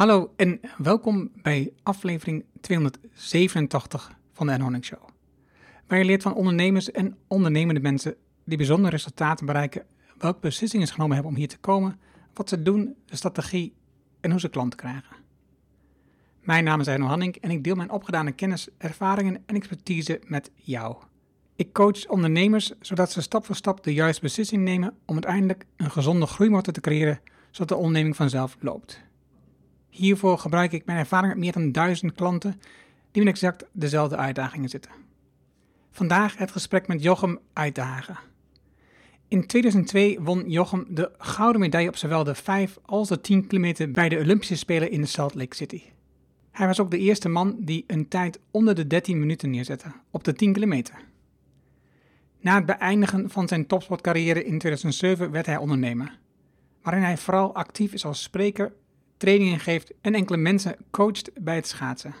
Hallo 0.00 0.32
en 0.36 0.60
welkom 0.78 1.30
bij 1.42 1.72
aflevering 1.82 2.44
287 2.60 4.12
van 4.32 4.46
de 4.46 4.58
N 4.58 4.82
Show. 4.82 5.08
Waar 5.86 5.98
je 5.98 6.04
leert 6.04 6.22
van 6.22 6.34
ondernemers 6.34 6.90
en 6.90 7.16
ondernemende 7.28 7.80
mensen 7.80 8.16
die 8.44 8.56
bijzondere 8.56 8.90
resultaten 8.90 9.46
bereiken, 9.46 9.86
welke 10.18 10.40
beslissingen 10.40 10.86
ze 10.86 10.92
genomen 10.92 11.14
hebben 11.14 11.32
om 11.32 11.38
hier 11.38 11.48
te 11.48 11.58
komen, 11.58 12.00
wat 12.34 12.48
ze 12.48 12.62
doen, 12.62 12.96
de 13.04 13.16
strategie 13.16 13.74
en 14.20 14.30
hoe 14.30 14.40
ze 14.40 14.48
klanten 14.48 14.78
krijgen. 14.78 15.16
Mijn 16.40 16.64
naam 16.64 16.80
is 16.80 16.86
Erno 16.86 17.06
Hanning 17.06 17.36
en 17.36 17.50
ik 17.50 17.64
deel 17.64 17.74
mijn 17.74 17.90
opgedane 17.90 18.32
kennis, 18.32 18.68
ervaringen 18.78 19.42
en 19.46 19.54
expertise 19.54 20.20
met 20.24 20.50
jou. 20.54 20.96
Ik 21.56 21.72
coach 21.72 22.06
ondernemers 22.06 22.72
zodat 22.80 23.12
ze 23.12 23.22
stap 23.22 23.44
voor 23.44 23.56
stap 23.56 23.84
de 23.84 23.92
juiste 23.92 24.22
beslissing 24.22 24.62
nemen 24.62 24.94
om 25.04 25.14
uiteindelijk 25.14 25.66
een 25.76 25.90
gezonde 25.90 26.26
groeimotor 26.26 26.72
te 26.72 26.80
creëren, 26.80 27.20
zodat 27.50 27.68
de 27.68 27.76
onderneming 27.76 28.16
vanzelf 28.16 28.56
loopt. 28.60 29.08
Hiervoor 29.90 30.38
gebruik 30.38 30.72
ik 30.72 30.86
mijn 30.86 30.98
ervaring 30.98 31.32
met 31.32 31.42
meer 31.42 31.52
dan 31.52 31.72
duizend 31.72 32.12
klanten 32.12 32.60
die 33.10 33.24
met 33.24 33.32
exact 33.32 33.64
dezelfde 33.72 34.16
uitdagingen 34.16 34.68
zitten. 34.68 34.92
Vandaag 35.90 36.36
het 36.36 36.50
gesprek 36.50 36.86
met 36.86 37.02
Jochem 37.02 37.38
Uitdagen. 37.52 38.18
In 39.28 39.46
2002 39.46 40.20
won 40.20 40.50
Jochem 40.50 40.86
de 40.88 41.10
gouden 41.18 41.60
medaille 41.60 41.88
op 41.88 41.96
zowel 41.96 42.24
de 42.24 42.34
5 42.34 42.78
als 42.82 43.08
de 43.08 43.20
10 43.20 43.46
kilometer 43.46 43.90
bij 43.90 44.08
de 44.08 44.18
Olympische 44.18 44.56
Spelen 44.56 44.90
in 44.90 45.08
Salt 45.08 45.34
Lake 45.34 45.56
City. 45.56 45.82
Hij 46.50 46.66
was 46.66 46.80
ook 46.80 46.90
de 46.90 46.98
eerste 46.98 47.28
man 47.28 47.56
die 47.58 47.84
een 47.86 48.08
tijd 48.08 48.40
onder 48.50 48.74
de 48.74 48.86
13 48.86 49.18
minuten 49.18 49.50
neerzette 49.50 49.92
op 50.10 50.24
de 50.24 50.32
10 50.32 50.52
kilometer. 50.52 50.94
Na 52.40 52.54
het 52.54 52.66
beëindigen 52.66 53.30
van 53.30 53.48
zijn 53.48 53.66
topsportcarrière 53.66 54.44
in 54.44 54.58
2007 54.58 55.30
werd 55.30 55.46
hij 55.46 55.56
ondernemer, 55.56 56.18
waarin 56.82 57.02
hij 57.02 57.16
vooral 57.16 57.54
actief 57.54 57.92
is 57.92 58.04
als 58.04 58.22
spreker, 58.22 58.72
trainingen 59.20 59.60
geeft 59.60 59.92
en 60.00 60.14
enkele 60.14 60.38
mensen 60.38 60.76
coacht 60.90 61.30
bij 61.40 61.54
het 61.54 61.66
schaatsen. 61.66 62.14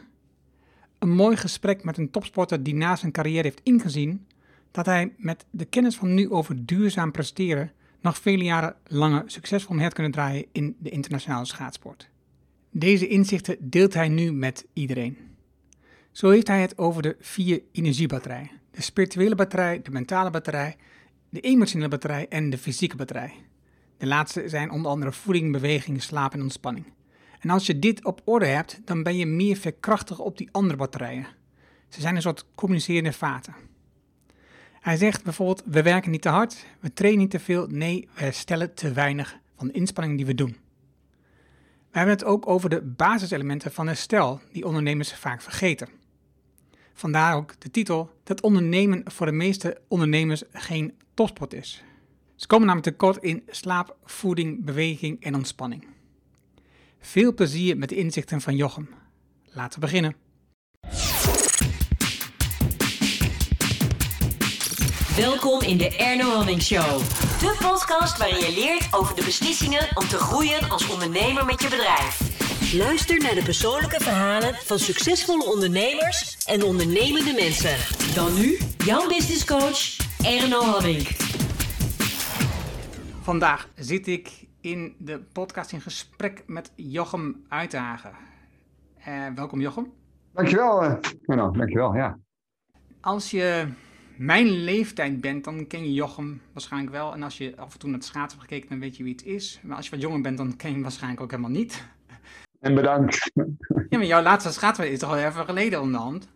Een 0.98 1.10
mooi 1.10 1.36
gesprek 1.36 1.84
met 1.84 1.98
een 1.98 2.10
topsporter 2.10 2.62
die 2.62 2.74
na 2.74 2.96
zijn 2.96 3.12
carrière 3.12 3.42
heeft 3.42 3.60
ingezien 3.62 4.26
dat 4.70 4.86
hij 4.86 5.12
met 5.16 5.44
de 5.50 5.64
kennis 5.64 5.96
van 5.96 6.14
nu 6.14 6.30
over 6.30 6.66
duurzaam 6.66 7.10
presteren 7.10 7.72
nog 8.00 8.18
vele 8.18 8.44
jaren 8.44 8.76
langer 8.86 9.22
succesvol 9.26 9.74
mee 9.74 9.84
had 9.84 9.94
kunnen 9.94 10.12
draaien 10.12 10.46
in 10.52 10.76
de 10.78 10.90
internationale 10.90 11.44
schaatsport. 11.44 12.08
Deze 12.70 13.08
inzichten 13.08 13.56
deelt 13.60 13.94
hij 13.94 14.08
nu 14.08 14.32
met 14.32 14.66
iedereen. 14.72 15.16
Zo 16.12 16.30
heeft 16.30 16.46
hij 16.46 16.60
het 16.60 16.78
over 16.78 17.02
de 17.02 17.16
vier 17.20 17.62
energiebatterijen: 17.72 18.50
de 18.70 18.82
spirituele 18.82 19.34
batterij, 19.34 19.82
de 19.82 19.90
mentale 19.90 20.30
batterij, 20.30 20.76
de 21.28 21.40
emotionele 21.40 21.88
batterij 21.88 22.28
en 22.28 22.50
de 22.50 22.58
fysieke 22.58 22.96
batterij. 22.96 23.34
De 24.00 24.06
laatste 24.06 24.48
zijn 24.48 24.70
onder 24.70 24.90
andere 24.90 25.12
voeding, 25.12 25.52
beweging, 25.52 26.02
slaap 26.02 26.32
en 26.32 26.42
ontspanning. 26.42 26.86
En 27.40 27.50
als 27.50 27.66
je 27.66 27.78
dit 27.78 28.04
op 28.04 28.20
orde 28.24 28.46
hebt, 28.46 28.80
dan 28.84 29.02
ben 29.02 29.16
je 29.16 29.26
meer 29.26 29.56
verkrachtig 29.56 30.18
op 30.18 30.38
die 30.38 30.48
andere 30.52 30.76
batterijen. 30.76 31.26
Ze 31.88 32.00
zijn 32.00 32.16
een 32.16 32.22
soort 32.22 32.46
communicerende 32.54 33.12
vaten. 33.12 33.54
Hij 34.80 34.96
zegt 34.96 35.24
bijvoorbeeld: 35.24 35.62
We 35.66 35.82
werken 35.82 36.10
niet 36.10 36.22
te 36.22 36.28
hard, 36.28 36.66
we 36.80 36.92
trainen 36.92 37.20
niet 37.20 37.30
te 37.30 37.38
veel, 37.38 37.66
nee, 37.66 38.08
we 38.14 38.20
herstellen 38.20 38.74
te 38.74 38.92
weinig 38.92 39.38
van 39.56 39.66
de 39.66 39.72
inspanning 39.72 40.16
die 40.16 40.26
we 40.26 40.34
doen. 40.34 40.56
We 41.90 41.98
hebben 41.98 42.14
het 42.14 42.24
ook 42.24 42.46
over 42.48 42.70
de 42.70 42.82
basiselementen 42.82 43.72
van 43.72 43.86
herstel 43.86 44.40
die 44.52 44.66
ondernemers 44.66 45.14
vaak 45.14 45.42
vergeten. 45.42 45.88
Vandaar 46.92 47.34
ook 47.34 47.60
de 47.60 47.70
titel 47.70 48.10
dat 48.24 48.40
ondernemen 48.40 49.02
voor 49.04 49.26
de 49.26 49.32
meeste 49.32 49.80
ondernemers 49.88 50.42
geen 50.52 50.94
topsport 51.14 51.52
is. 51.54 51.82
Ze 52.40 52.46
komen 52.46 52.66
namelijk 52.66 52.96
tekort 52.96 53.22
in 53.22 53.42
slaap, 53.50 53.96
voeding, 54.04 54.64
beweging 54.64 55.24
en 55.24 55.34
ontspanning. 55.34 55.86
Veel 57.00 57.34
plezier 57.34 57.76
met 57.76 57.88
de 57.88 57.96
inzichten 57.96 58.40
van 58.40 58.56
Jochem. 58.56 58.88
Laten 59.44 59.80
we 59.80 59.86
beginnen. 59.86 60.16
Welkom 65.16 65.60
in 65.60 65.76
de 65.76 65.96
Erno 65.96 66.30
Hamming 66.30 66.62
Show. 66.62 66.98
De 67.40 67.56
podcast 67.62 68.18
waarin 68.18 68.38
je 68.38 68.52
leert 68.54 68.94
over 68.94 69.14
de 69.16 69.24
beslissingen 69.24 69.88
om 69.94 70.08
te 70.08 70.18
groeien 70.18 70.70
als 70.70 70.88
ondernemer 70.88 71.44
met 71.44 71.62
je 71.62 71.68
bedrijf. 71.68 72.20
Luister 72.74 73.18
naar 73.18 73.34
de 73.34 73.42
persoonlijke 73.42 74.00
verhalen 74.00 74.54
van 74.54 74.78
succesvolle 74.78 75.44
ondernemers 75.44 76.36
en 76.46 76.62
ondernemende 76.62 77.32
mensen. 77.32 77.76
Dan 78.14 78.34
nu 78.34 78.58
jouw 78.84 79.08
business 79.08 79.44
coach 79.44 79.96
Erno 80.22 80.62
Hamming. 80.62 81.38
Vandaag 83.22 83.68
zit 83.74 84.06
ik 84.06 84.46
in 84.60 84.94
de 84.98 85.20
podcast 85.32 85.72
in 85.72 85.80
gesprek 85.80 86.42
met 86.46 86.72
Jochem 86.74 87.44
Uithagen. 87.48 88.12
Uh, 89.08 89.26
welkom 89.34 89.60
Jochem. 89.60 89.92
Dankjewel, 90.32 90.84
uh, 90.84 90.94
Menno. 91.26 91.50
Dankjewel, 91.50 91.94
ja. 91.94 92.18
Als 93.00 93.30
je 93.30 93.68
mijn 94.16 94.46
leeftijd 94.46 95.20
bent, 95.20 95.44
dan 95.44 95.66
ken 95.66 95.84
je 95.84 95.92
Jochem 95.92 96.40
waarschijnlijk 96.52 96.92
wel. 96.92 97.12
En 97.12 97.22
als 97.22 97.38
je 97.38 97.56
af 97.56 97.72
en 97.72 97.78
toe 97.78 97.88
naar 97.88 97.98
het 97.98 98.08
schaatsen 98.08 98.38
hebt 98.38 98.50
gekeken, 98.50 98.68
dan 98.68 98.80
weet 98.80 98.96
je 98.96 99.02
wie 99.02 99.12
het 99.12 99.24
is. 99.24 99.60
Maar 99.62 99.76
als 99.76 99.84
je 99.84 99.90
wat 99.90 100.00
jonger 100.00 100.20
bent, 100.20 100.36
dan 100.36 100.56
ken 100.56 100.68
je 100.68 100.74
hem 100.74 100.82
waarschijnlijk 100.82 101.22
ook 101.22 101.30
helemaal 101.30 101.50
niet. 101.50 101.86
En 102.60 102.74
bedankt. 102.74 103.30
Ja, 103.88 103.98
maar 103.98 104.06
jouw 104.06 104.22
laatste 104.22 104.52
schaatsen 104.52 104.90
is 104.90 104.98
toch 104.98 105.10
al 105.10 105.16
even 105.16 105.44
geleden 105.44 105.80
om 105.80 105.92
de 105.92 105.98
hand? 105.98 106.28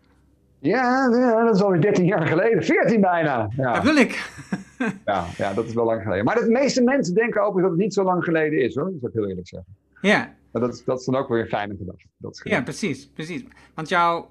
Ja, 0.58 1.08
dat 1.44 1.54
is 1.54 1.62
alweer 1.62 1.80
13 1.80 2.04
jaar 2.04 2.26
geleden. 2.26 2.62
14 2.62 3.00
bijna. 3.00 3.48
Ja. 3.56 3.72
Dat 3.72 3.82
wil 3.82 3.96
ik. 3.96 4.30
Ja, 5.04 5.26
ja, 5.36 5.54
dat 5.54 5.64
is 5.64 5.74
wel 5.74 5.84
lang 5.84 6.02
geleden. 6.02 6.24
Maar 6.24 6.34
de 6.34 6.50
meeste 6.50 6.82
mensen 6.82 7.14
denken 7.14 7.42
ook 7.42 7.60
dat 7.60 7.70
het 7.70 7.78
niet 7.78 7.94
zo 7.94 8.04
lang 8.04 8.24
geleden 8.24 8.62
is, 8.62 8.74
hoor. 8.74 8.84
Dat 8.84 9.00
zou 9.00 9.12
ik 9.12 9.18
heel 9.18 9.28
eerlijk 9.28 9.48
zeggen. 9.48 9.76
Ja. 10.00 10.34
Maar 10.50 10.62
dat, 10.62 10.74
is, 10.74 10.84
dat 10.84 10.98
is 10.98 11.04
dan 11.04 11.16
ook 11.16 11.28
weer 11.28 11.40
een 11.40 11.48
fijne 11.48 11.76
gedachte. 11.76 12.06
Dat 12.16 12.40
ja, 12.44 12.62
precies, 12.62 13.08
precies. 13.08 13.44
Want 13.74 13.88
jouw, 13.88 14.30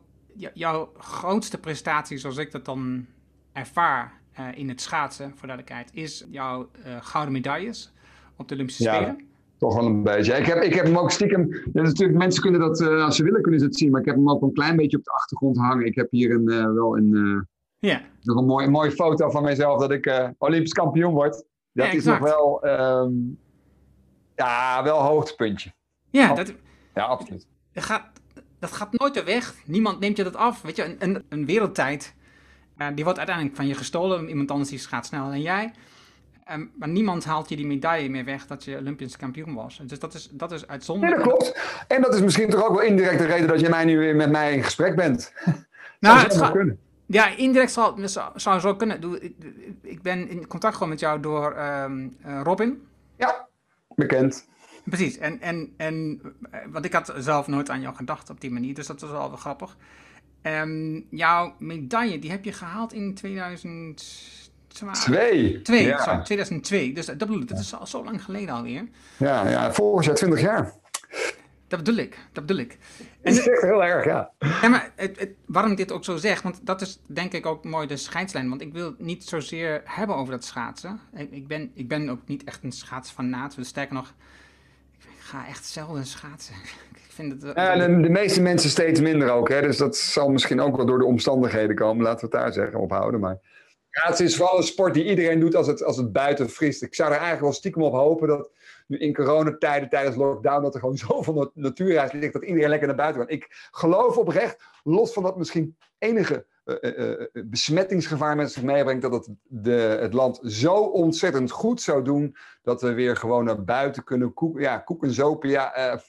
jouw 0.54 0.92
grootste 0.98 1.60
prestatie, 1.60 2.18
zoals 2.18 2.38
ik 2.38 2.52
dat 2.52 2.66
dan 2.66 3.06
ervaar 3.52 4.14
uh, 4.40 4.46
in 4.56 4.70
het 4.70 4.82
schaatsen, 4.82 5.30
voor 5.36 5.48
duidelijkheid, 5.48 5.90
is 5.94 6.26
jouw 6.30 6.70
uh, 6.86 6.96
gouden 7.02 7.34
medailles 7.34 7.94
op 8.38 8.48
de 8.48 8.54
Olympische 8.54 8.84
ja. 8.84 8.96
Spelen. 8.96 9.28
Toch 9.58 9.76
wel 9.76 9.86
een 9.86 10.04
beetje. 10.04 10.34
Ik 10.34 10.46
heb, 10.46 10.62
ik 10.62 10.74
heb 10.74 10.86
hem 10.86 10.98
ook 10.98 11.12
stiekem. 11.12 11.62
Natuurlijk, 11.74 12.18
mensen 12.18 12.42
kunnen 12.42 12.60
dat, 12.60 12.82
uh, 12.82 13.04
als 13.04 13.16
ze 13.16 13.24
willen, 13.24 13.42
kunnen 13.42 13.60
ze 13.60 13.66
het 13.66 13.78
zien. 13.78 13.92
Maar 13.92 14.02
ik 14.02 14.08
heb 14.08 14.16
hem 14.16 14.30
ook 14.30 14.42
een 14.42 14.54
klein 14.54 14.76
beetje 14.76 14.98
op 14.98 15.04
de 15.04 15.12
achtergrond 15.12 15.58
hangen. 15.58 15.86
Ik 15.86 15.96
heb 15.96 16.12
hier 16.12 16.32
een, 16.32 16.74
wel 16.74 16.98
een, 16.98 17.48
ja. 17.90 18.02
nog 18.22 18.38
een, 18.38 18.46
mooi, 18.46 18.66
een 18.66 18.72
mooie 18.72 18.92
foto 18.92 19.30
van 19.30 19.44
mijzelf 19.44 19.80
dat 19.80 19.92
ik 19.92 20.32
Olympisch 20.38 20.74
kampioen 20.74 21.14
word. 21.14 21.34
Dat 21.74 21.86
Ja, 21.86 21.92
is 21.92 22.06
nog 22.06 22.20
wel. 22.20 22.68
Um, 22.68 23.38
ja, 24.36 24.84
wel 24.84 24.98
een 25.00 25.06
hoogtepuntje. 25.06 25.74
Ja, 26.10 26.34
dat, 26.34 26.54
Ja, 26.94 27.04
absoluut. 27.04 27.48
dat, 27.74 27.84
gaat, 27.84 28.06
dat 28.60 28.72
gaat 28.72 28.94
nooit 29.00 29.14
weer 29.14 29.26
weg. 29.26 29.54
Niemand 29.66 30.00
neemt 30.00 30.18
je 30.18 30.24
dat 30.24 30.36
af. 30.36 30.62
Weet 30.62 30.76
je, 30.76 30.84
een, 30.84 30.96
een, 31.00 31.24
een 31.30 31.46
wereldtijd, 31.46 32.16
uh, 32.78 32.88
die 32.96 33.04
wordt 33.04 33.18
uiteindelijk 33.20 33.56
van 33.58 33.68
je 33.68 33.74
gestolen. 33.74 34.30
Iemand 34.30 34.52
anders 34.52 34.70
die 34.70 34.80
gaat 34.80 35.06
sneller 35.06 35.30
dan 35.30 35.42
jij. 35.42 35.74
Um, 36.52 36.72
maar 36.78 36.90
niemand 36.90 37.26
haalt 37.26 37.50
je 37.50 37.56
die 37.56 37.66
medaille 37.68 38.10
meer 38.10 38.26
weg 38.26 38.48
dat 38.48 38.64
je 38.64 38.78
Olympisch 38.78 39.18
kampioen 39.18 39.54
was. 39.54 39.82
Dus 39.86 40.00
dat 40.00 40.14
is, 40.14 40.30
dat 40.32 40.52
is 40.52 40.68
uitzonderlijk. 40.68 41.24
dat 41.24 41.28
klopt. 41.38 41.60
En 41.88 42.02
dat 42.02 42.14
is 42.14 42.22
misschien 42.22 42.50
toch 42.50 42.64
ook 42.64 42.76
wel 42.76 42.86
indirect 42.86 43.20
de 43.20 43.26
reden 43.26 43.48
dat 43.48 43.60
je 43.60 43.70
mij 43.70 43.86
nu 43.86 43.98
weer 44.00 44.16
met 44.16 44.32
mij 44.32 44.54
in 44.54 44.64
gesprek 44.64 44.96
bent. 44.96 45.34
Nou, 46.00 46.20
het 46.20 46.38
gaat- 46.38 46.52
kunnen. 46.52 46.80
Ja, 47.14 47.36
indirect 47.38 47.72
zal, 47.72 47.98
zou, 48.04 48.32
zou 48.36 48.60
zo 48.60 48.76
kunnen. 48.76 49.22
Ik, 49.82 50.02
ben 50.02 50.30
in 50.30 50.48
contact 50.48 50.74
gewoon 50.74 50.90
met 50.90 51.00
jou 51.00 51.20
door 51.20 51.52
ehm, 51.52 52.08
eh, 52.22 52.42
Robin. 52.44 52.88
Ja, 53.18 53.48
bekend. 53.96 54.48
Precies. 54.86 55.18
En, 55.18 55.42
en, 55.42 55.74
en, 55.78 56.22
eh, 56.52 56.60
want 56.72 56.86
ik 56.86 56.94
had 56.94 57.14
zelf 57.18 57.48
nooit 57.48 57.70
aan 57.70 57.82
jou 57.82 57.96
gedacht 57.96 58.30
op 58.30 58.42
die 58.42 58.52
manier, 58.52 58.74
dus 58.74 58.88
dat 58.88 59.02
was 59.02 59.12
wel 59.12 59.30
wel 59.30 59.38
grappig. 59.38 59.78
Ehm, 60.42 61.02
jouw 61.10 61.56
medaille, 61.60 62.20
die 62.20 62.32
heb 62.32 62.44
je 62.46 62.54
gehaald 62.54 62.94
in 62.94 63.14
2012. 63.14 65.04
Twee. 65.04 65.62
Twee, 65.62 65.86
Ja. 65.86 66.04
sorry, 66.04 66.24
2002. 66.24 66.94
Dus 66.94 67.06
dat 67.06 67.18
bedoel 67.18 67.42
ik, 67.42 67.48
dat 67.48 67.60
is 67.60 67.76
al 67.76 67.88
zo 67.88 68.04
lang 68.04 68.24
geleden 68.24 68.56
alweer. 68.56 68.88
Ja, 69.18 69.50
ja, 69.50 69.74
volgend 69.74 70.06
jaar 70.06 70.16
20 70.16 70.42
jaar. 70.42 70.74
Dat 71.74 71.84
bedoel 71.84 72.04
ik, 72.04 72.18
dat 72.32 72.46
bedoel 72.46 72.64
ik. 72.64 72.78
Dat 73.22 73.34
is 73.34 73.48
echt 73.48 73.62
heel 73.62 73.84
erg, 73.84 74.06
ja. 74.06 74.32
Ja, 74.40 74.68
maar 74.68 74.92
het, 74.96 75.20
het, 75.20 75.30
waarom 75.46 75.72
ik 75.72 75.78
dit 75.78 75.92
ook 75.92 76.04
zo 76.04 76.18
zeg, 76.18 76.42
want 76.42 76.60
dat 76.64 76.82
is 76.82 77.00
denk 77.08 77.34
ik 77.34 77.46
ook 77.46 77.64
mooi 77.64 77.88
de 77.88 77.98
scheidslijn. 77.98 78.50
Want 78.50 78.62
ik 78.62 78.74
wil 78.74 78.86
het 78.86 79.00
niet 79.00 79.24
zozeer 79.24 79.82
hebben 79.86 80.16
over 80.16 80.34
dat 80.34 80.44
schaatsen. 80.44 81.00
Ik, 81.16 81.32
ik, 81.32 81.48
ben, 81.48 81.72
ik 81.74 81.88
ben 81.88 82.10
ook 82.10 82.20
niet 82.26 82.44
echt 82.44 82.64
een 82.64 82.72
schaatsfanaat. 82.72 83.56
Dus 83.56 83.68
sterker 83.68 83.94
nog, 83.94 84.14
ik 85.00 85.20
ga 85.20 85.48
echt 85.48 85.66
zelden 85.66 86.06
schaatsen. 86.06 86.56
ik 87.06 87.12
vind 87.12 87.42
het... 87.42 87.56
Ja, 87.56 87.76
de, 87.76 88.02
de 88.02 88.10
meeste 88.10 88.42
mensen 88.42 88.70
steeds 88.70 89.00
minder 89.00 89.32
ook, 89.32 89.50
hè. 89.50 89.62
Dus 89.62 89.78
dat 89.78 89.98
zal 89.98 90.30
misschien 90.30 90.62
ook 90.62 90.76
wel 90.76 90.86
door 90.86 91.00
de 91.00 91.06
omstandigheden 91.06 91.76
komen. 91.76 92.04
Laten 92.04 92.30
we 92.30 92.36
het 92.36 92.44
daar 92.44 92.54
zeggen, 92.54 92.80
ophouden. 92.80 93.20
Maar 93.20 93.40
schaatsen 93.90 94.26
is 94.26 94.36
vooral 94.36 94.58
een 94.58 94.64
sport 94.64 94.94
die 94.94 95.06
iedereen 95.06 95.40
doet 95.40 95.56
als 95.56 95.68
het, 95.68 95.84
als 95.84 95.98
het 95.98 96.12
buiten 96.12 96.50
vriest. 96.50 96.84
Ik 96.84 96.96
zou 96.96 97.10
er 97.10 97.16
eigenlijk 97.16 97.46
wel 97.46 97.54
stiekem 97.54 97.82
op 97.82 97.94
hopen 97.94 98.28
dat 98.28 98.50
nu 98.94 99.00
in 99.00 99.14
coronatijden, 99.14 99.90
tijdens 99.90 100.16
lockdown, 100.16 100.62
dat 100.62 100.74
er 100.74 100.80
gewoon 100.80 100.98
zoveel 101.08 101.34
nat- 101.34 101.56
natuurreis 101.56 102.12
ligt 102.12 102.34
dat 102.34 102.44
iedereen 102.44 102.70
lekker 102.70 102.88
naar 102.88 102.96
buiten 102.96 103.26
kan. 103.26 103.36
Ik 103.36 103.70
geloof 103.72 104.18
oprecht, 104.18 104.64
los 104.84 105.14
van 105.14 105.24
dat 105.24 105.38
misschien 105.38 105.78
enige 105.98 106.46
eh, 106.64 106.76
eh, 106.82 107.12
eh, 107.12 107.28
besmettingsgevaar 107.46 108.36
met 108.36 108.52
zich 108.52 108.64
meebrengt, 108.64 109.02
dat 109.02 109.12
het 109.12 109.30
de, 109.44 109.98
het 110.02 110.14
land 110.14 110.40
zo 110.44 110.74
ontzettend 110.74 111.52
goed 111.52 111.82
zou 111.82 112.04
doen 112.04 112.36
dat 112.62 112.82
we 112.82 112.94
weer 112.94 113.16
gewoon 113.16 113.46
naar 113.46 113.64
buiten 113.64 114.04
kunnen 114.04 114.34
koeken. 114.34 114.62
Ja, 114.62 114.78
koeken, 114.78 115.12
zopen, 115.12 115.50
ja. 115.50 116.02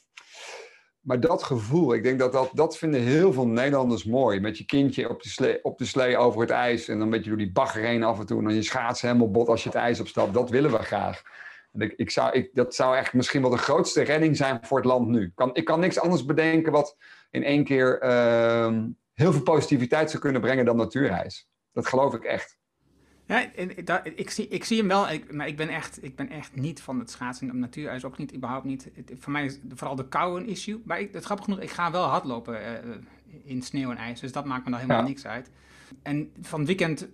maar 1.01 1.21
dat 1.21 1.43
gevoel, 1.43 1.95
ik 1.95 2.03
denk 2.03 2.19
dat, 2.19 2.33
dat 2.33 2.51
dat 2.53 2.79
vinden 2.79 3.01
heel 3.01 3.33
veel 3.33 3.47
Nederlanders 3.47 4.05
mooi. 4.05 4.41
Met 4.41 4.59
je 4.59 4.65
kindje 4.65 5.09
op 5.09 5.23
de, 5.23 5.29
slee, 5.29 5.65
op 5.65 5.79
de 5.79 5.85
slee 5.85 6.17
over 6.17 6.41
het 6.41 6.51
ijs 6.51 6.89
en 6.89 6.99
dan 6.99 7.09
met 7.09 7.23
je 7.23 7.29
door 7.29 7.39
die 7.39 7.53
bagger 7.53 7.83
heen 7.83 8.03
af 8.03 8.19
en 8.19 8.27
toe. 8.27 8.39
En 8.39 8.45
dan 8.45 8.55
je 8.55 8.63
schaatsen 8.63 9.09
helemaal 9.09 9.31
bot 9.31 9.49
als 9.49 9.63
je 9.63 9.69
het 9.69 9.79
ijs 9.79 10.01
opstapt. 10.01 10.35
Dat 10.35 10.51
willen 10.51 10.71
we 10.71 10.79
graag. 10.79 11.23
En 11.75 11.81
ik, 11.81 11.93
ik 11.97 12.11
zou, 12.11 12.33
ik, 12.33 12.51
dat 12.53 12.75
zou 12.75 12.97
echt 12.97 13.13
misschien 13.13 13.41
wel 13.41 13.51
de 13.51 13.57
grootste 13.57 14.03
redding 14.03 14.37
zijn 14.37 14.59
voor 14.63 14.77
het 14.77 14.87
land 14.87 15.09
nu. 15.09 15.33
Kan, 15.35 15.55
ik 15.55 15.65
kan 15.65 15.81
niks 15.81 15.99
anders 15.99 16.25
bedenken 16.25 16.73
wat 16.73 16.97
in 17.31 17.45
één 17.45 17.65
keer 17.65 18.01
ehm, 18.01 18.89
heel 19.13 19.33
veel 19.33 19.43
positiviteit 19.43 20.11
zou 20.11 20.23
kunnen 20.23 20.41
brengen 20.41 20.65
dan 20.65 20.77
natuurreis. 20.77 21.49
Dat 21.73 21.87
geloof 21.87 22.15
ik 22.15 22.25
echt. 22.25 22.59
Ja, 23.27 23.51
ik, 24.03 24.31
zie, 24.31 24.49
ik 24.49 24.65
zie 24.65 24.79
hem 24.79 24.89
wel, 24.89 25.11
ik, 25.11 25.33
maar 25.33 25.47
ik 25.47 25.57
ben, 25.57 25.69
echt, 25.69 26.05
ik 26.05 26.17
ben 26.17 26.31
echt 26.31 26.57
niet 26.57 26.83
van 26.83 26.99
het 26.99 27.11
schaatsen 27.11 27.51
op 27.51 27.57
natuurijs, 27.57 28.05
ook 28.05 28.19
niet, 28.19 28.35
überhaupt 28.35 28.65
niet. 28.65 28.89
voor 29.19 29.33
mij 29.33 29.45
is 29.45 29.59
vooral 29.75 29.97
de 29.97 30.09
kou 30.09 30.41
een 30.41 30.49
issue. 30.49 30.83
Maar 30.85 31.01
ik, 31.01 31.13
het 31.13 31.25
grappig 31.25 31.45
genoeg, 31.45 31.61
ik 31.61 31.71
ga 31.71 31.91
wel 31.91 32.05
hardlopen 32.05 32.61
uh, 32.61 32.95
in 33.45 33.63
sneeuw 33.63 33.91
en 33.91 33.97
ijs, 33.97 34.21
dus 34.21 34.33
dat 34.33 34.45
maakt 34.45 34.65
me 34.65 34.71
dan 34.71 34.81
helemaal 34.81 35.03
niks 35.03 35.27
uit. 35.27 35.51
En 36.03 36.33
van 36.41 36.59
het 36.59 36.69
weekend 36.69 37.09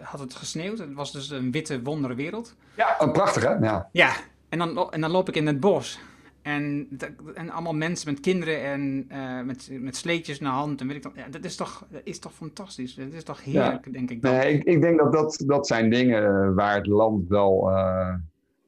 had 0.00 0.20
het 0.20 0.34
gesneeuwd, 0.34 0.78
het 0.78 0.94
was 0.94 1.12
dus 1.12 1.30
een 1.30 1.50
witte 1.50 1.82
wonderwereld. 1.82 2.54
Ja, 2.76 3.00
een 3.00 3.12
prachtig 3.12 3.42
hè? 3.42 3.54
Ja. 3.54 3.88
ja, 3.92 4.12
en 4.48 4.58
dan, 4.58 4.92
en 4.92 5.00
dan 5.00 5.10
loop 5.10 5.28
ik 5.28 5.36
in 5.36 5.46
het 5.46 5.60
bos. 5.60 5.98
En, 6.46 6.88
en 7.34 7.50
allemaal 7.50 7.74
mensen 7.74 8.10
met 8.12 8.20
kinderen 8.20 8.62
en 8.62 9.06
uh, 9.12 9.42
met, 9.42 9.68
met 9.80 9.96
sleetjes 9.96 10.40
naar 10.40 10.52
hand. 10.52 10.80
En 10.80 10.86
weet 10.86 10.96
ik 10.96 11.02
dan, 11.02 11.12
ja, 11.14 11.28
dat, 11.28 11.44
is 11.44 11.56
toch, 11.56 11.86
dat 11.90 12.00
is 12.04 12.18
toch 12.18 12.32
fantastisch? 12.32 12.94
Dat 12.94 13.12
is 13.12 13.24
toch 13.24 13.44
heerlijk, 13.44 13.92
denk 13.92 14.10
ik. 14.10 14.22
Dan. 14.22 14.32
Nee, 14.32 14.52
ik, 14.52 14.64
ik 14.64 14.80
denk 14.80 14.98
dat, 14.98 15.12
dat 15.12 15.42
dat 15.46 15.66
zijn 15.66 15.90
dingen 15.90 16.24
eh, 16.24 16.54
waar 16.54 16.76
het 16.76 16.86
land 16.86 17.28
wel... 17.28 17.70
Uh, 17.70 18.14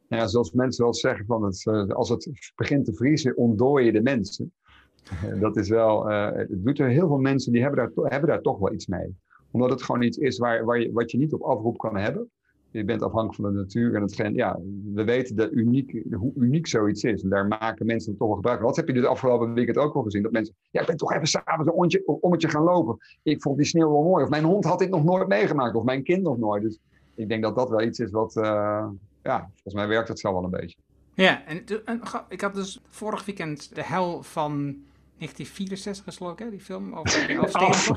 ja, 0.09 0.27
zoals 0.27 0.53
mensen 0.53 0.85
wel 0.85 0.95
zeggen, 0.95 1.27
van 1.27 1.45
het, 1.45 1.95
als 1.95 2.09
het 2.09 2.53
begint 2.57 2.85
te 2.85 2.95
vriezen, 2.95 3.37
ontdooi 3.37 3.85
je 3.85 3.93
de 3.93 4.03
mensen. 4.03 4.53
dat 5.41 5.57
is 5.57 5.69
wel... 5.69 6.07
het 6.07 6.65
doet 6.65 6.79
er 6.79 6.89
heel 6.89 7.07
veel 7.07 7.19
mensen 7.19 7.53
die 7.53 7.63
hebben 7.63 7.79
daar, 7.95 8.11
hebben 8.11 8.29
daar 8.29 8.43
toch 8.43 8.59
wel 8.59 8.73
iets 8.73 8.87
mee. 8.87 9.17
Omdat 9.51 9.71
het 9.71 9.83
gewoon 9.83 10.03
iets 10.03 10.19
is 10.19 10.39
waar, 10.39 10.65
waar 10.65 10.81
je, 10.81 10.93
wat 10.93 11.11
je 11.11 11.19
niet 11.19 11.33
op 11.33 11.43
afroep 11.43 11.79
kan 11.79 11.97
hebben 11.97 12.31
je 12.71 12.85
bent 12.85 13.03
afhankelijk 13.03 13.35
van 13.35 13.53
de 13.53 13.59
natuur 13.59 13.95
en 13.95 14.03
het 14.03 14.37
ja, 14.37 14.59
we 14.95 15.05
weten 15.05 15.37
dat 15.37 15.53
uniek, 15.53 16.03
hoe 16.11 16.33
uniek 16.35 16.67
zoiets 16.67 17.03
is. 17.03 17.23
En 17.23 17.29
daar 17.29 17.47
maken 17.47 17.87
mensen 17.87 18.17
toch 18.17 18.27
wel 18.27 18.37
gebruik 18.37 18.59
van. 18.59 18.67
Wat 18.67 18.77
heb 18.77 18.87
je 18.87 18.93
dus 18.93 19.05
afgelopen 19.05 19.55
weekend 19.55 19.77
ook 19.77 19.95
al 19.95 20.03
gezien? 20.03 20.23
Dat 20.23 20.33
mensen, 20.33 20.55
ja, 20.71 20.81
ik 20.81 20.87
ben 20.87 20.97
toch 20.97 21.13
even 21.13 21.27
s'avonds 21.27 21.67
een 21.67 21.73
ommetje, 21.73 22.07
ommetje 22.07 22.49
gaan 22.49 22.63
lopen. 22.63 22.97
Ik 23.23 23.43
vond 23.43 23.57
die 23.57 23.67
sneeuw 23.67 23.91
wel 23.91 24.03
mooi. 24.03 24.25
Of 24.25 24.31
mijn 24.31 24.45
hond 24.45 24.65
had 24.65 24.79
dit 24.79 24.91
nog 24.91 25.05
nooit 25.05 25.29
meegemaakt. 25.29 25.75
Of 25.75 25.85
mijn 25.85 26.03
kind 26.03 26.23
nog 26.23 26.39
nooit. 26.39 26.63
Dus 26.63 26.79
ik 27.15 27.29
denk 27.29 27.43
dat 27.43 27.57
dat 27.57 27.71
wel 27.71 27.83
iets 27.83 27.99
is 27.99 28.11
wat, 28.11 28.37
uh, 28.37 28.87
ja, 29.23 29.51
volgens 29.53 29.75
mij 29.75 29.89
werkt 29.89 30.09
het 30.09 30.19
zo 30.19 30.33
wel 30.33 30.45
een 30.45 30.51
beetje. 30.51 30.77
Ja, 31.15 31.47
en, 31.47 31.65
en 31.85 32.01
ik 32.29 32.41
had 32.41 32.55
dus 32.55 32.81
vorig 32.89 33.25
weekend 33.25 33.75
de 33.75 33.85
hel 33.85 34.23
van 34.23 34.77
1964 35.19 36.05
gesloten, 36.05 36.45
hè, 36.45 36.51
die 36.51 36.61
film 36.61 36.95
over 36.95 37.53
af. 37.53 37.89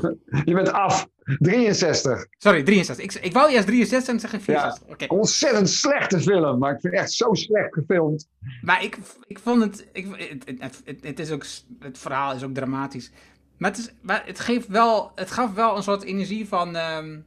Je 0.45 0.53
bent 0.53 0.71
af. 0.71 1.07
63. 1.39 2.25
Sorry, 2.37 2.63
63. 2.63 3.05
Ik, 3.05 3.25
ik 3.25 3.33
wou 3.33 3.51
eerst 3.51 3.67
63 3.67 4.13
en 4.13 4.19
zeggen 4.19 4.41
64. 4.41 4.99
Ja, 4.99 5.07
Ontzettend 5.07 5.69
slechte 5.69 6.19
film, 6.19 6.59
maar 6.59 6.73
ik 6.73 6.79
vind 6.79 6.93
het 6.93 7.01
echt 7.01 7.11
zo 7.11 7.33
slecht 7.33 7.73
gefilmd. 7.73 8.27
Maar 8.61 8.83
ik, 8.83 8.97
ik 9.27 9.39
vond 9.39 9.61
het, 9.61 9.87
ik, 9.93 10.07
het, 10.59 10.81
het, 10.85 10.97
het, 11.01 11.19
is 11.19 11.31
ook, 11.31 11.45
het 11.79 11.97
verhaal 11.97 12.33
is 12.33 12.43
ook 12.43 12.53
dramatisch. 12.53 13.11
Maar 13.57 13.69
het, 13.69 13.79
is, 13.79 13.91
maar 14.01 14.23
het, 14.25 14.39
geeft 14.39 14.67
wel, 14.67 15.11
het 15.15 15.31
gaf 15.31 15.53
wel 15.53 15.77
een 15.77 15.83
soort 15.83 16.03
energie 16.03 16.47
van, 16.47 16.75
um, 16.75 17.25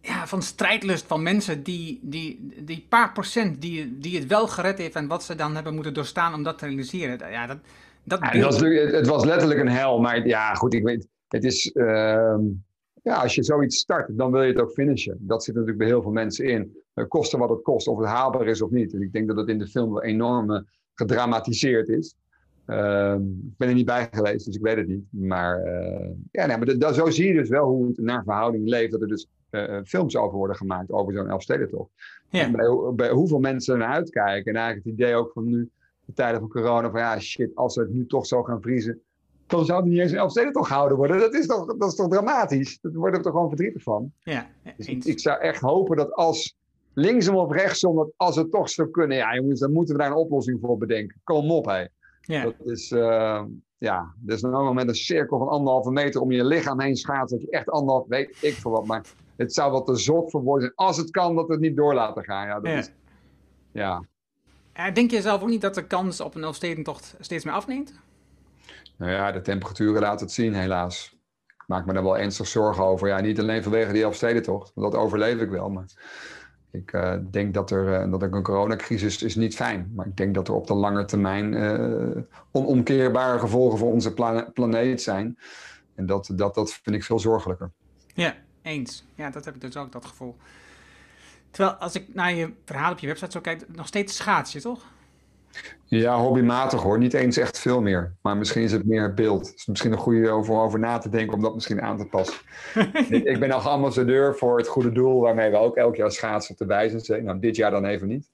ja, 0.00 0.26
van 0.26 0.42
strijdlust 0.42 1.06
van 1.06 1.22
mensen 1.22 1.62
die, 1.62 1.98
die, 2.02 2.52
die 2.64 2.86
paar 2.88 3.12
procent 3.12 3.60
die, 3.60 3.98
die 3.98 4.18
het 4.18 4.26
wel 4.28 4.48
gered 4.48 4.78
heeft 4.78 4.94
en 4.94 5.06
wat 5.06 5.24
ze 5.24 5.34
dan 5.34 5.54
hebben 5.54 5.74
moeten 5.74 5.94
doorstaan 5.94 6.34
om 6.34 6.42
dat 6.42 6.58
te 6.58 6.66
realiseren. 6.66 7.30
Ja, 7.30 7.46
dat, 7.46 7.58
dat 8.04 8.18
ja, 8.20 8.28
het, 8.28 8.42
was, 8.42 8.60
het 8.92 9.06
was 9.06 9.24
letterlijk 9.24 9.60
een 9.60 9.68
hel, 9.68 10.00
maar 10.00 10.26
ja, 10.26 10.54
goed, 10.54 10.74
ik 10.74 10.84
weet, 10.84 11.08
het 11.28 11.44
is, 11.44 11.70
uh, 11.74 12.36
ja, 13.02 13.14
als 13.14 13.34
je 13.34 13.44
zoiets 13.44 13.78
start, 13.78 14.18
dan 14.18 14.30
wil 14.30 14.42
je 14.42 14.52
het 14.52 14.60
ook 14.60 14.72
finishen. 14.72 15.16
Dat 15.20 15.44
zit 15.44 15.54
natuurlijk 15.54 15.80
bij 15.80 15.88
heel 15.88 16.02
veel 16.02 16.12
mensen 16.12 16.44
in. 16.46 16.76
Uh, 16.94 17.08
kosten 17.08 17.38
wat 17.38 17.48
het 17.48 17.62
kost, 17.62 17.88
of 17.88 17.98
het 17.98 18.06
haalbaar 18.06 18.46
is 18.46 18.62
of 18.62 18.70
niet. 18.70 18.94
En 18.94 19.02
ik 19.02 19.12
denk 19.12 19.28
dat 19.28 19.36
het 19.36 19.48
in 19.48 19.58
de 19.58 19.66
film 19.66 19.92
wel 19.92 20.02
enorm 20.02 20.50
uh, 20.50 20.60
gedramatiseerd 20.94 21.88
is. 21.88 22.14
Uh, 22.66 23.14
ik 23.20 23.56
ben 23.56 23.68
er 23.68 23.74
niet 23.74 23.86
bij 23.86 24.08
geweest, 24.10 24.46
dus 24.46 24.56
ik 24.56 24.62
weet 24.62 24.76
het 24.76 24.88
niet. 24.88 25.04
Maar, 25.10 25.62
eh, 25.62 26.10
ja, 26.30 26.46
nee, 26.46 26.56
maar 26.56 26.94
zo 26.94 27.10
zie 27.10 27.26
je 27.26 27.34
dus 27.34 27.48
wel 27.48 27.68
hoe 27.68 27.86
het 27.86 27.98
naar 27.98 28.24
verhouding 28.24 28.68
leeft. 28.68 28.92
Dat 28.92 29.02
er 29.02 29.08
dus 29.08 29.26
films 29.84 30.16
over 30.16 30.38
worden 30.38 30.56
gemaakt 30.56 30.90
over 30.90 31.12
zo'n 31.12 31.28
Elfstedentocht. 31.28 31.90
Ja. 32.30 32.40
En 32.40 32.52
bij, 32.52 32.92
bij, 32.94 33.10
hoeveel 33.10 33.38
mensen 33.38 33.78
naar 33.78 33.92
uitkijken. 33.92 34.52
En 34.52 34.60
eigenlijk 34.60 34.84
het 34.84 34.94
idee 34.94 35.14
ook 35.14 35.32
van 35.32 35.44
nu 35.44 35.70
de 36.14 36.22
tijden 36.22 36.40
van 36.40 36.48
corona, 36.48 36.90
van 36.90 37.00
ja, 37.00 37.20
shit, 37.20 37.50
als 37.54 37.76
we 37.76 37.82
het 37.82 37.92
nu 37.92 38.06
toch 38.06 38.26
zo 38.26 38.42
gaan 38.42 38.62
vriezen, 38.62 39.02
dan 39.46 39.64
zou 39.64 39.80
het 39.80 39.90
niet 39.90 40.00
eens 40.00 40.12
een 40.12 40.18
Elfsteden 40.18 40.52
toch 40.52 40.66
gehouden 40.66 40.96
worden. 40.96 41.18
Dat 41.18 41.34
is 41.34 41.46
toch, 41.46 41.76
dat 41.76 41.88
is 41.88 41.94
toch 41.94 42.08
dramatisch? 42.08 42.78
Daar 42.80 42.92
worden 42.92 43.18
we 43.18 43.24
toch 43.24 43.32
gewoon 43.32 43.48
verdrietig 43.48 43.82
van. 43.82 44.12
Ja, 44.20 44.46
dus 44.76 44.86
ik, 44.86 45.20
zou 45.20 45.40
echt 45.40 45.60
hopen 45.60 45.96
dat 45.96 46.12
als 46.12 46.56
linksom 46.92 47.36
of 47.36 47.52
rechtsom, 47.52 47.96
dat 47.96 48.12
als 48.16 48.36
het 48.36 48.50
toch 48.50 48.68
zou 48.68 48.90
kunnen, 48.90 49.16
ja 49.16 49.34
jongens, 49.34 49.60
dan 49.60 49.72
moeten 49.72 49.94
we 49.94 50.00
daar 50.00 50.10
een 50.10 50.16
oplossing 50.16 50.60
voor 50.60 50.78
bedenken. 50.78 51.20
Kom 51.24 51.50
op, 51.50 51.66
hé. 51.66 51.86
Ja. 52.20 52.42
Dat 52.42 52.54
is, 52.64 52.90
uh, 52.90 53.42
ja, 53.78 54.14
is 54.26 54.42
nog 54.42 54.74
met 54.74 54.88
een 54.88 54.94
cirkel 54.94 55.38
van 55.38 55.48
anderhalve 55.48 55.90
meter 55.90 56.20
om 56.20 56.32
je 56.32 56.44
lichaam 56.44 56.80
heen 56.80 56.96
schaatsen, 56.96 57.38
dat 57.38 57.46
je 57.46 57.52
echt 57.56 57.70
anderhalf, 57.70 58.06
weet 58.08 58.38
ik 58.40 58.54
voor 58.54 58.72
wat, 58.72 58.86
maar 58.86 59.06
het 59.36 59.54
zou 59.54 59.72
wat 59.72 59.86
te 59.86 59.96
zot 59.96 60.30
voor 60.30 60.42
worden. 60.42 60.72
Als 60.74 60.96
het 60.96 61.10
kan, 61.10 61.34
dat 61.34 61.46
we 61.46 61.52
het 61.52 61.62
niet 61.62 61.76
door 61.76 61.94
laten 61.94 62.24
gaan. 62.24 62.46
Ja, 62.46 62.60
dat 62.60 62.72
ja. 62.72 62.78
Is, 62.78 62.92
ja. 63.72 64.04
Denk 64.92 65.10
je 65.10 65.20
zelf 65.20 65.42
ook 65.42 65.48
niet 65.48 65.60
dat 65.60 65.74
de 65.74 65.86
kans 65.86 66.20
op 66.20 66.34
een 66.34 66.42
Elfstedentocht 66.42 67.14
steeds 67.20 67.44
meer 67.44 67.54
afneemt? 67.54 67.92
Nou 68.96 69.12
ja, 69.12 69.32
de 69.32 69.40
temperaturen 69.40 70.00
laten 70.00 70.26
het 70.26 70.34
zien, 70.34 70.54
helaas. 70.54 71.16
Ik 71.46 71.64
maak 71.66 71.86
me 71.86 71.92
daar 71.92 72.02
wel 72.02 72.18
ernstig 72.18 72.46
zorgen 72.46 72.84
over. 72.84 73.08
Ja, 73.08 73.20
niet 73.20 73.40
alleen 73.40 73.62
vanwege 73.62 73.92
die 73.92 74.02
Elfstedentocht, 74.02 74.72
want 74.74 74.92
dat 74.92 75.00
overleef 75.00 75.40
ik 75.40 75.50
wel. 75.50 75.70
Maar 75.70 75.84
ik 76.70 76.92
uh, 76.92 77.14
denk 77.30 77.54
dat 77.54 77.70
er, 77.70 78.06
uh, 78.06 78.10
dat 78.10 78.22
een 78.22 78.42
coronacrisis 78.42 79.22
is 79.22 79.34
niet 79.34 79.54
fijn. 79.54 79.92
Maar 79.94 80.06
ik 80.06 80.16
denk 80.16 80.34
dat 80.34 80.48
er 80.48 80.54
op 80.54 80.66
de 80.66 80.74
lange 80.74 81.04
termijn 81.04 81.52
uh, 81.52 82.22
onomkeerbare 82.50 83.38
gevolgen 83.38 83.78
voor 83.78 83.92
onze 83.92 84.14
planeet 84.52 85.02
zijn. 85.02 85.38
En 85.94 86.06
dat, 86.06 86.30
dat, 86.32 86.54
dat 86.54 86.72
vind 86.72 86.96
ik 86.96 87.04
veel 87.04 87.18
zorgelijker. 87.18 87.70
Ja, 88.14 88.34
eens. 88.62 89.04
Ja, 89.14 89.30
dat 89.30 89.44
heb 89.44 89.54
ik 89.54 89.60
dus 89.60 89.76
ook, 89.76 89.92
dat 89.92 90.06
gevoel. 90.06 90.36
Terwijl 91.52 91.76
als 91.76 91.94
ik 91.94 92.14
naar 92.14 92.34
je 92.34 92.52
verhaal 92.64 92.92
op 92.92 92.98
je 92.98 93.06
website 93.06 93.30
zo 93.30 93.40
kijk, 93.40 93.64
nog 93.68 93.86
steeds 93.86 94.16
schaats 94.16 94.52
je, 94.52 94.60
toch? 94.60 94.84
Ja, 95.84 96.18
hobbymatig 96.18 96.82
hoor. 96.82 96.98
Niet 96.98 97.14
eens 97.14 97.36
echt 97.36 97.58
veel 97.58 97.80
meer. 97.80 98.14
Maar 98.22 98.36
misschien 98.36 98.62
is 98.62 98.72
het 98.72 98.86
meer 98.86 99.14
beeld. 99.14 99.46
Het 99.46 99.58
is 99.58 99.66
misschien 99.66 99.92
een 99.92 99.98
goede 99.98 100.30
over, 100.30 100.54
over 100.54 100.78
na 100.78 100.98
te 100.98 101.08
denken 101.08 101.34
om 101.34 101.42
dat 101.42 101.54
misschien 101.54 101.82
aan 101.82 101.98
te 101.98 102.06
passen. 102.06 102.40
ik, 103.32 103.38
ben 103.38 103.50
al 103.50 103.60
ambassadeur 103.60 104.36
voor 104.36 104.58
het 104.58 104.68
goede 104.68 104.92
doel 104.92 105.20
waarmee 105.20 105.50
we 105.50 105.56
ook 105.56 105.76
elk 105.76 105.96
jaar 105.96 106.10
schaatsen 106.10 106.56
te 106.56 106.66
wijzen 106.66 107.00
zijn. 107.00 107.24
Nou, 107.24 107.38
dit 107.38 107.56
jaar 107.56 107.70
dan 107.70 107.84
even 107.84 108.08
niet. 108.08 108.30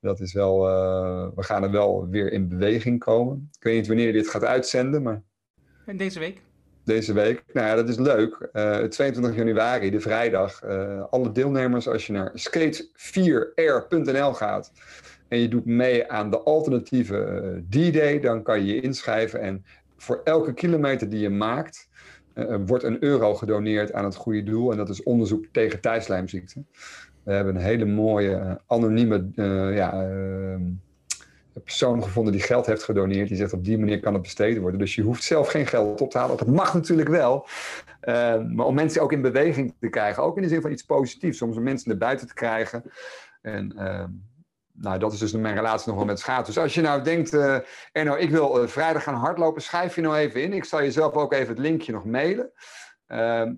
Dat 0.00 0.20
is 0.20 0.32
wel, 0.32 0.68
uh, 0.68 1.28
we 1.34 1.42
gaan 1.42 1.62
er 1.62 1.70
wel 1.70 2.08
weer 2.08 2.32
in 2.32 2.48
beweging 2.48 2.98
komen. 2.98 3.48
Ik 3.56 3.62
weet 3.62 3.76
niet 3.76 3.86
wanneer 3.86 4.06
je 4.06 4.12
dit 4.12 4.28
gaat 4.28 4.44
uitzenden, 4.44 5.02
maar... 5.02 5.22
En 5.86 5.96
deze 5.96 6.18
week? 6.18 6.42
Deze 6.90 7.12
week. 7.12 7.42
Nou 7.52 7.66
ja, 7.66 7.74
dat 7.74 7.88
is 7.88 7.98
leuk. 7.98 8.48
Uh, 8.52 8.82
eh, 8.82 8.88
22 8.88 9.36
januari, 9.36 9.90
de 9.90 10.00
vrijdag. 10.00 10.62
Uh, 10.64 11.02
alle 11.10 11.32
deelnemers, 11.32 11.88
als 11.88 12.06
je 12.06 12.12
naar 12.12 12.32
skate4r.nl 12.34 14.32
gaat 14.32 14.72
en 15.28 15.38
je 15.38 15.48
doet 15.48 15.64
mee 15.64 16.10
aan 16.10 16.30
de 16.30 16.40
alternatieve 16.40 17.42
uh, 17.72 17.88
D-Day, 17.90 18.20
dan 18.20 18.42
kan 18.42 18.64
je 18.64 18.74
je 18.74 18.80
inschrijven. 18.80 19.40
En 19.40 19.64
voor 19.96 20.20
elke 20.24 20.54
kilometer 20.54 21.08
die 21.08 21.20
je 21.20 21.30
maakt, 21.30 21.88
wordt 22.66 22.84
een 22.84 23.04
euro 23.04 23.34
gedoneerd 23.34 23.92
aan 23.92 24.04
het 24.04 24.14
goede 24.14 24.42
doel. 24.42 24.70
En 24.70 24.76
dat 24.76 24.88
is 24.88 25.02
onderzoek 25.02 25.44
tegen 25.52 25.80
thuislijmziekte. 25.80 26.62
We 27.22 27.32
hebben 27.32 27.54
een 27.56 27.62
hele 27.62 27.84
mooie 27.84 28.60
anonieme 28.66 29.28
ja, 29.74 30.08
persoon 31.52 32.02
gevonden 32.02 32.32
die 32.32 32.42
geld 32.42 32.66
heeft 32.66 32.82
gedoneerd. 32.82 33.28
Die 33.28 33.36
zegt 33.36 33.52
op 33.52 33.64
die 33.64 33.78
manier 33.78 34.00
kan 34.00 34.12
het 34.12 34.22
besteden 34.22 34.62
worden. 34.62 34.80
Dus 34.80 34.94
je 34.94 35.02
hoeft 35.02 35.22
zelf 35.22 35.48
geen 35.48 35.66
geld 35.66 36.00
op 36.00 36.10
te 36.10 36.18
halen. 36.18 36.36
Dat 36.36 36.46
mag 36.46 36.74
natuurlijk 36.74 37.08
wel. 37.08 37.46
Uh, 38.04 38.14
maar 38.48 38.66
om 38.66 38.74
mensen 38.74 39.02
ook 39.02 39.12
in 39.12 39.22
beweging 39.22 39.74
te 39.80 39.88
krijgen. 39.88 40.22
Ook 40.22 40.36
in 40.36 40.42
de 40.42 40.48
zin 40.48 40.60
van 40.60 40.72
iets 40.72 40.82
positiefs. 40.82 41.42
Om 41.42 41.62
mensen 41.62 41.88
naar 41.88 41.98
buiten 41.98 42.26
te 42.26 42.34
krijgen. 42.34 42.82
En 43.42 43.72
uh, 43.76 44.04
nou, 44.72 44.98
dat 44.98 45.12
is 45.12 45.18
dus 45.18 45.32
mijn 45.32 45.54
relatie 45.54 45.88
nog 45.88 45.96
wel 45.96 46.06
met 46.06 46.18
schaatsen. 46.18 46.54
Dus 46.54 46.62
als 46.62 46.74
je 46.74 46.80
nou 46.80 47.02
denkt, 47.02 47.34
uh, 47.34 47.56
Erno, 47.92 48.14
ik 48.14 48.30
wil 48.30 48.68
vrijdag 48.68 49.02
gaan 49.02 49.14
hardlopen. 49.14 49.62
Schrijf 49.62 49.94
je 49.94 50.00
nou 50.00 50.16
even 50.16 50.42
in. 50.42 50.52
Ik 50.52 50.64
zal 50.64 50.82
je 50.82 50.92
zelf 50.92 51.14
ook 51.14 51.32
even 51.32 51.48
het 51.48 51.58
linkje 51.58 51.92
nog 51.92 52.04
mailen. 52.04 52.52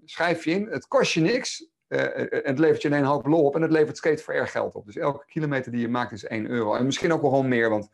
Schrijf 0.05 0.45
je 0.45 0.51
in. 0.51 0.67
Het 0.71 0.87
kost 0.87 1.13
je 1.13 1.21
niks. 1.21 1.71
Uh, 1.93 1.99
het 2.29 2.59
levert 2.59 2.83
je 2.83 2.91
een 2.91 3.05
hoop 3.05 3.27
lol 3.27 3.45
op 3.45 3.55
en 3.55 3.63
het 3.63 3.71
levert 3.71 3.97
skate 3.97 4.23
voor 4.23 4.35
erg 4.35 4.51
geld 4.51 4.75
op. 4.75 4.87
Dus 4.87 4.97
elke 4.97 5.25
kilometer 5.27 5.73
die 5.73 5.81
je 5.81 5.89
maakt 5.89 6.13
is 6.13 6.25
1 6.25 6.47
euro. 6.47 6.75
En 6.75 6.85
misschien 6.85 7.13
ook 7.13 7.21
wel 7.21 7.31
gewoon 7.31 7.49
meer, 7.49 7.71
want 7.71 7.85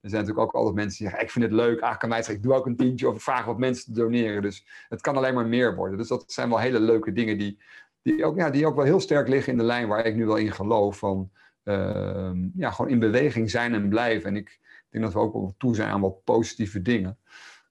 er 0.00 0.10
zijn 0.10 0.22
natuurlijk 0.22 0.48
ook 0.48 0.54
altijd 0.54 0.74
mensen 0.74 0.98
die 0.98 1.06
zeggen: 1.08 1.26
Ik 1.26 1.32
vind 1.32 1.44
het 1.44 1.54
leuk, 1.54 1.80
ah, 1.80 1.98
kan 1.98 2.08
mij 2.08 2.18
zeggen, 2.18 2.36
ik 2.36 2.42
doe 2.42 2.54
ook 2.54 2.66
een 2.66 2.76
tientje 2.76 3.08
of 3.08 3.14
ik 3.14 3.20
vraag 3.20 3.44
wat 3.44 3.58
mensen 3.58 3.84
te 3.84 4.00
doneren. 4.00 4.42
Dus 4.42 4.66
het 4.88 5.00
kan 5.00 5.16
alleen 5.16 5.34
maar 5.34 5.46
meer 5.46 5.74
worden. 5.74 5.98
Dus 5.98 6.08
dat 6.08 6.24
zijn 6.26 6.48
wel 6.48 6.58
hele 6.58 6.80
leuke 6.80 7.12
dingen 7.12 7.38
die, 7.38 7.58
die, 8.02 8.24
ook, 8.24 8.36
ja, 8.36 8.50
die 8.50 8.66
ook 8.66 8.76
wel 8.76 8.84
heel 8.84 9.00
sterk 9.00 9.28
liggen 9.28 9.52
in 9.52 9.58
de 9.58 9.64
lijn 9.64 9.88
waar 9.88 10.06
ik 10.06 10.14
nu 10.14 10.26
wel 10.26 10.36
in 10.36 10.52
geloof. 10.52 10.98
Van 10.98 11.30
uh, 11.64 12.30
ja, 12.56 12.70
gewoon 12.70 12.90
in 12.90 12.98
beweging 12.98 13.50
zijn 13.50 13.74
en 13.74 13.88
blijven. 13.88 14.28
En 14.28 14.36
ik 14.36 14.58
denk 14.90 15.04
dat 15.04 15.12
we 15.12 15.18
ook 15.18 15.32
wel 15.32 15.54
toe 15.58 15.74
zijn 15.74 15.90
aan 15.90 16.00
wat 16.00 16.24
positieve 16.24 16.82
dingen. 16.82 17.18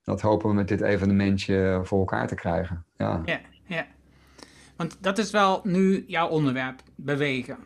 Dat 0.03 0.21
hopen 0.21 0.49
we 0.49 0.55
met 0.55 0.67
dit 0.67 0.81
evenementje 0.81 1.79
voor 1.83 1.99
elkaar 1.99 2.27
te 2.27 2.35
krijgen. 2.35 2.85
Ja, 2.97 3.21
ja. 3.25 3.39
ja. 3.65 3.87
Want 4.81 4.97
dat 4.99 5.17
is 5.17 5.31
wel 5.31 5.59
nu 5.63 6.03
jouw 6.07 6.27
onderwerp, 6.27 6.81
bewegen. 6.95 7.57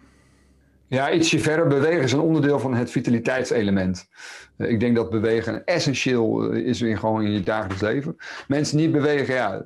Ja, 0.88 1.12
ietsje 1.12 1.40
verder. 1.40 1.68
Bewegen 1.68 2.04
is 2.04 2.12
een 2.12 2.20
onderdeel 2.20 2.60
van 2.60 2.74
het 2.74 2.92
vitaliteitselement. 2.92 4.10
Uh, 4.58 4.70
ik 4.70 4.80
denk 4.80 4.96
dat 4.96 5.10
bewegen 5.10 5.66
essentieel 5.66 6.52
eh, 6.52 6.66
is 6.66 6.82
in, 6.82 6.98
gewoon 6.98 7.22
in 7.22 7.32
je 7.32 7.44
dagelijks 7.44 7.82
leven. 7.82 8.16
Mensen 8.48 8.78
niet 8.78 8.92
bewegen, 8.92 9.34
ja, 9.34 9.64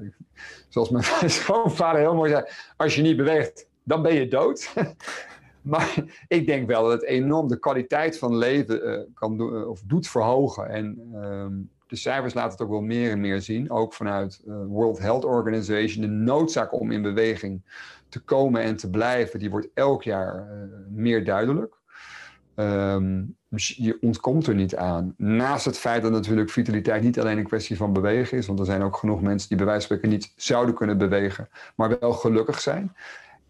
zoals 0.67 0.89
mijn 0.89 1.03
schoonvader 1.41 2.01
heel 2.01 2.15
mooi 2.15 2.31
zei, 2.31 2.45
als 2.77 2.95
je 2.95 3.01
niet 3.01 3.17
beweegt, 3.17 3.67
dan 3.83 4.01
ben 4.01 4.13
je 4.13 4.27
dood. 4.27 4.73
maar 5.61 5.93
ik 6.27 6.45
denk 6.45 6.67
wel 6.67 6.83
dat 6.83 6.91
het 6.91 7.03
enorm 7.03 7.47
de 7.47 7.59
kwaliteit 7.59 8.17
van 8.17 8.37
leven 8.37 8.89
uh, 8.89 8.99
kan 9.13 9.37
doen, 9.37 9.65
of 9.65 9.81
doet 9.85 10.07
verhogen. 10.07 10.69
En 10.69 11.09
ehm, 11.13 11.53
de 11.89 11.95
cijfers 11.95 12.33
laten 12.33 12.51
het 12.51 12.61
ook 12.61 12.69
wel 12.69 12.81
meer 12.81 13.11
en 13.11 13.19
meer 13.19 13.41
zien, 13.41 13.71
ook 13.71 13.93
vanuit 13.93 14.41
uh, 14.47 14.55
World 14.67 14.99
Health 14.99 15.25
Organization. 15.25 16.01
De 16.01 16.11
noodzaak 16.11 16.79
om 16.79 16.91
in 16.91 17.01
beweging 17.01 17.61
te 18.09 18.19
komen 18.19 18.61
en 18.61 18.75
te 18.75 18.89
blijven, 18.89 19.39
die 19.39 19.49
wordt 19.49 19.67
elk 19.73 20.03
jaar 20.03 20.35
uh, 20.35 20.69
meer 20.89 21.25
duidelijk. 21.25 21.77
Um, 22.55 23.37
je 23.55 23.97
ontkomt 24.01 24.47
er 24.47 24.55
niet 24.55 24.75
aan. 24.75 25.13
Naast 25.17 25.65
het 25.65 25.77
feit 25.77 26.01
dat 26.01 26.11
natuurlijk 26.11 26.49
vitaliteit 26.49 27.03
niet 27.03 27.19
alleen 27.19 27.37
een 27.37 27.43
kwestie 27.47 27.77
van 27.77 27.93
bewegen 27.93 28.37
is, 28.37 28.47
want 28.47 28.59
er 28.59 28.65
zijn 28.65 28.81
ook 28.81 28.97
genoeg 28.97 29.21
mensen 29.21 29.47
die 29.47 29.57
bij 29.57 29.65
wijze 29.65 29.87
van 29.87 29.97
spreken 29.97 30.17
niet 30.17 30.33
zouden 30.35 30.75
kunnen 30.75 30.97
bewegen, 30.97 31.49
maar 31.75 31.99
wel 31.99 32.11
gelukkig 32.11 32.59
zijn. 32.59 32.95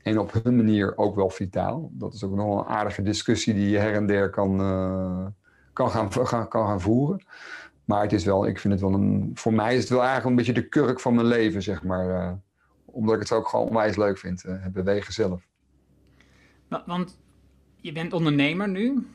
En 0.01 0.19
op 0.19 0.34
hun 0.43 0.55
manier 0.55 0.98
ook 0.98 1.15
wel 1.15 1.29
vitaal. 1.29 1.89
Dat 1.93 2.13
is 2.13 2.24
ook 2.24 2.36
nog 2.36 2.60
een 2.60 2.74
aardige 2.74 3.01
discussie 3.01 3.53
die 3.53 3.69
je 3.69 3.77
her 3.77 3.93
en 3.93 4.05
der 4.05 4.29
kan, 4.29 4.62
uh, 4.62 5.25
kan, 5.74 5.89
gaan, 5.89 6.48
kan 6.48 6.67
gaan 6.67 6.81
voeren. 6.81 7.24
Maar 7.89 8.01
het 8.01 8.13
is 8.13 8.25
wel, 8.25 8.48
ik 8.48 8.60
vind 8.60 8.74
het 8.74 8.81
wel 8.81 8.93
een. 8.93 9.31
Voor 9.34 9.53
mij 9.53 9.75
is 9.75 9.79
het 9.79 9.89
wel 9.89 10.00
eigenlijk 10.00 10.29
een 10.29 10.36
beetje 10.36 10.62
de 10.62 10.67
kurk 10.67 11.00
van 11.00 11.15
mijn 11.15 11.27
leven, 11.27 11.62
zeg 11.62 11.84
maar. 11.84 12.10
Uh, 12.10 12.31
omdat 12.86 13.15
ik 13.15 13.19
het 13.19 13.31
ook 13.31 13.48
gewoon 13.48 13.67
onwijs 13.67 13.96
leuk 13.96 14.17
vind, 14.17 14.43
uh, 14.46 14.53
het 14.60 14.74
bewegen 14.74 15.13
zelf. 15.13 15.41
Want 16.86 17.17
je 17.75 17.91
bent 17.91 18.13
ondernemer 18.13 18.69
nu? 18.69 19.08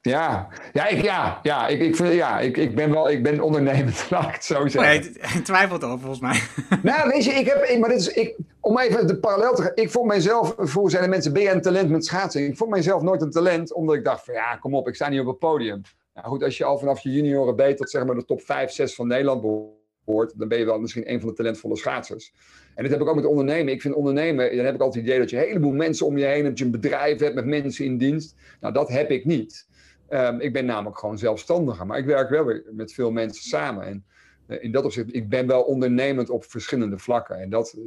Ja, 0.00 0.48
ja, 0.72 0.86
ik, 0.86 1.02
ja, 1.02 1.40
ja, 1.42 1.68
ik, 1.68 1.80
ik, 1.80 1.96
vind, 1.96 2.12
ja 2.12 2.40
ik, 2.40 2.56
ik 2.56 2.74
ben 2.74 2.90
wel 2.90 3.10
ik 3.10 3.22
ben 3.22 3.40
ondernemend, 3.40 4.06
laat 4.10 4.28
ik 4.28 4.34
het 4.34 4.44
zo 4.44 4.68
zeggen. 4.68 5.12
Nee, 5.32 5.42
twijfelt 5.42 5.84
over 5.84 5.98
volgens 5.98 6.20
mij. 6.20 6.40
Nou, 6.92 7.08
weet 7.08 7.24
je, 7.24 7.30
ik 7.30 7.46
heb, 7.46 7.62
ik, 7.62 7.78
maar 7.78 7.88
dit 7.88 8.00
is, 8.00 8.08
ik, 8.08 8.36
om 8.60 8.78
even 8.78 9.06
de 9.06 9.18
parallel 9.18 9.54
te 9.54 9.62
gaan. 9.62 9.72
Ik 9.74 9.90
vond 9.90 10.06
mijzelf, 10.06 10.54
voor 10.56 10.90
zijn 10.90 11.02
de 11.02 11.08
mensen, 11.08 11.32
ben 11.32 11.42
je 11.42 11.50
een 11.50 11.62
talent 11.62 11.90
met 11.90 12.04
schaatsen? 12.04 12.46
Ik 12.46 12.56
vond 12.56 12.70
mijzelf 12.70 13.02
nooit 13.02 13.22
een 13.22 13.30
talent, 13.30 13.72
omdat 13.72 13.94
ik 13.94 14.04
dacht 14.04 14.24
van 14.24 14.34
ja, 14.34 14.56
kom 14.56 14.74
op, 14.74 14.88
ik 14.88 14.94
sta 14.94 15.08
niet 15.08 15.20
op 15.20 15.26
het 15.26 15.38
podium. 15.38 15.82
Nou 16.14 16.26
goed, 16.26 16.42
als 16.42 16.56
je 16.56 16.64
al 16.64 16.78
vanaf 16.78 17.00
je 17.00 17.12
junioren 17.12 17.54
B 17.54 17.76
tot 17.76 17.90
zeg 17.90 18.04
maar 18.04 18.14
de 18.14 18.24
top 18.24 18.42
5, 18.42 18.70
6 18.70 18.94
van 18.94 19.06
Nederland 19.06 19.40
behoort, 19.40 20.38
dan 20.38 20.48
ben 20.48 20.58
je 20.58 20.64
wel 20.64 20.80
misschien 20.80 21.10
een 21.10 21.20
van 21.20 21.28
de 21.28 21.34
talentvolle 21.34 21.76
schaatsers. 21.76 22.32
En 22.74 22.82
dat 22.82 22.92
heb 22.92 23.00
ik 23.00 23.08
ook 23.08 23.14
met 23.14 23.24
ondernemen. 23.24 23.72
Ik 23.72 23.80
vind 23.80 23.94
ondernemen, 23.94 24.56
dan 24.56 24.64
heb 24.64 24.74
ik 24.74 24.80
altijd 24.80 25.04
het 25.04 25.04
idee 25.04 25.18
dat 25.18 25.30
je 25.30 25.36
een 25.36 25.46
heleboel 25.46 25.72
mensen 25.72 26.06
om 26.06 26.18
je 26.18 26.24
heen 26.24 26.44
hebt, 26.44 26.58
je 26.58 26.64
een 26.64 26.70
bedrijf 26.70 27.18
hebt 27.18 27.34
met 27.34 27.46
mensen 27.46 27.84
in 27.84 27.98
dienst. 27.98 28.36
Nou, 28.60 28.72
dat 28.72 28.88
heb 28.88 29.10
ik 29.10 29.24
niet. 29.24 29.68
Um, 30.08 30.40
ik 30.40 30.52
ben 30.52 30.64
namelijk 30.64 30.98
gewoon 30.98 31.18
zelfstandiger, 31.18 31.86
maar 31.86 31.98
ik 31.98 32.04
werk 32.04 32.30
wel 32.30 32.44
weer 32.44 32.64
met 32.70 32.92
veel 32.92 33.10
mensen 33.10 33.42
samen. 33.42 33.86
En 33.86 34.04
uh, 34.48 34.62
in 34.62 34.72
dat 34.72 34.84
opzicht, 34.84 35.14
ik 35.14 35.28
ben 35.28 35.46
wel 35.46 35.62
ondernemend 35.62 36.30
op 36.30 36.44
verschillende 36.44 36.98
vlakken. 36.98 37.36
En 37.36 37.50
dat, 37.50 37.78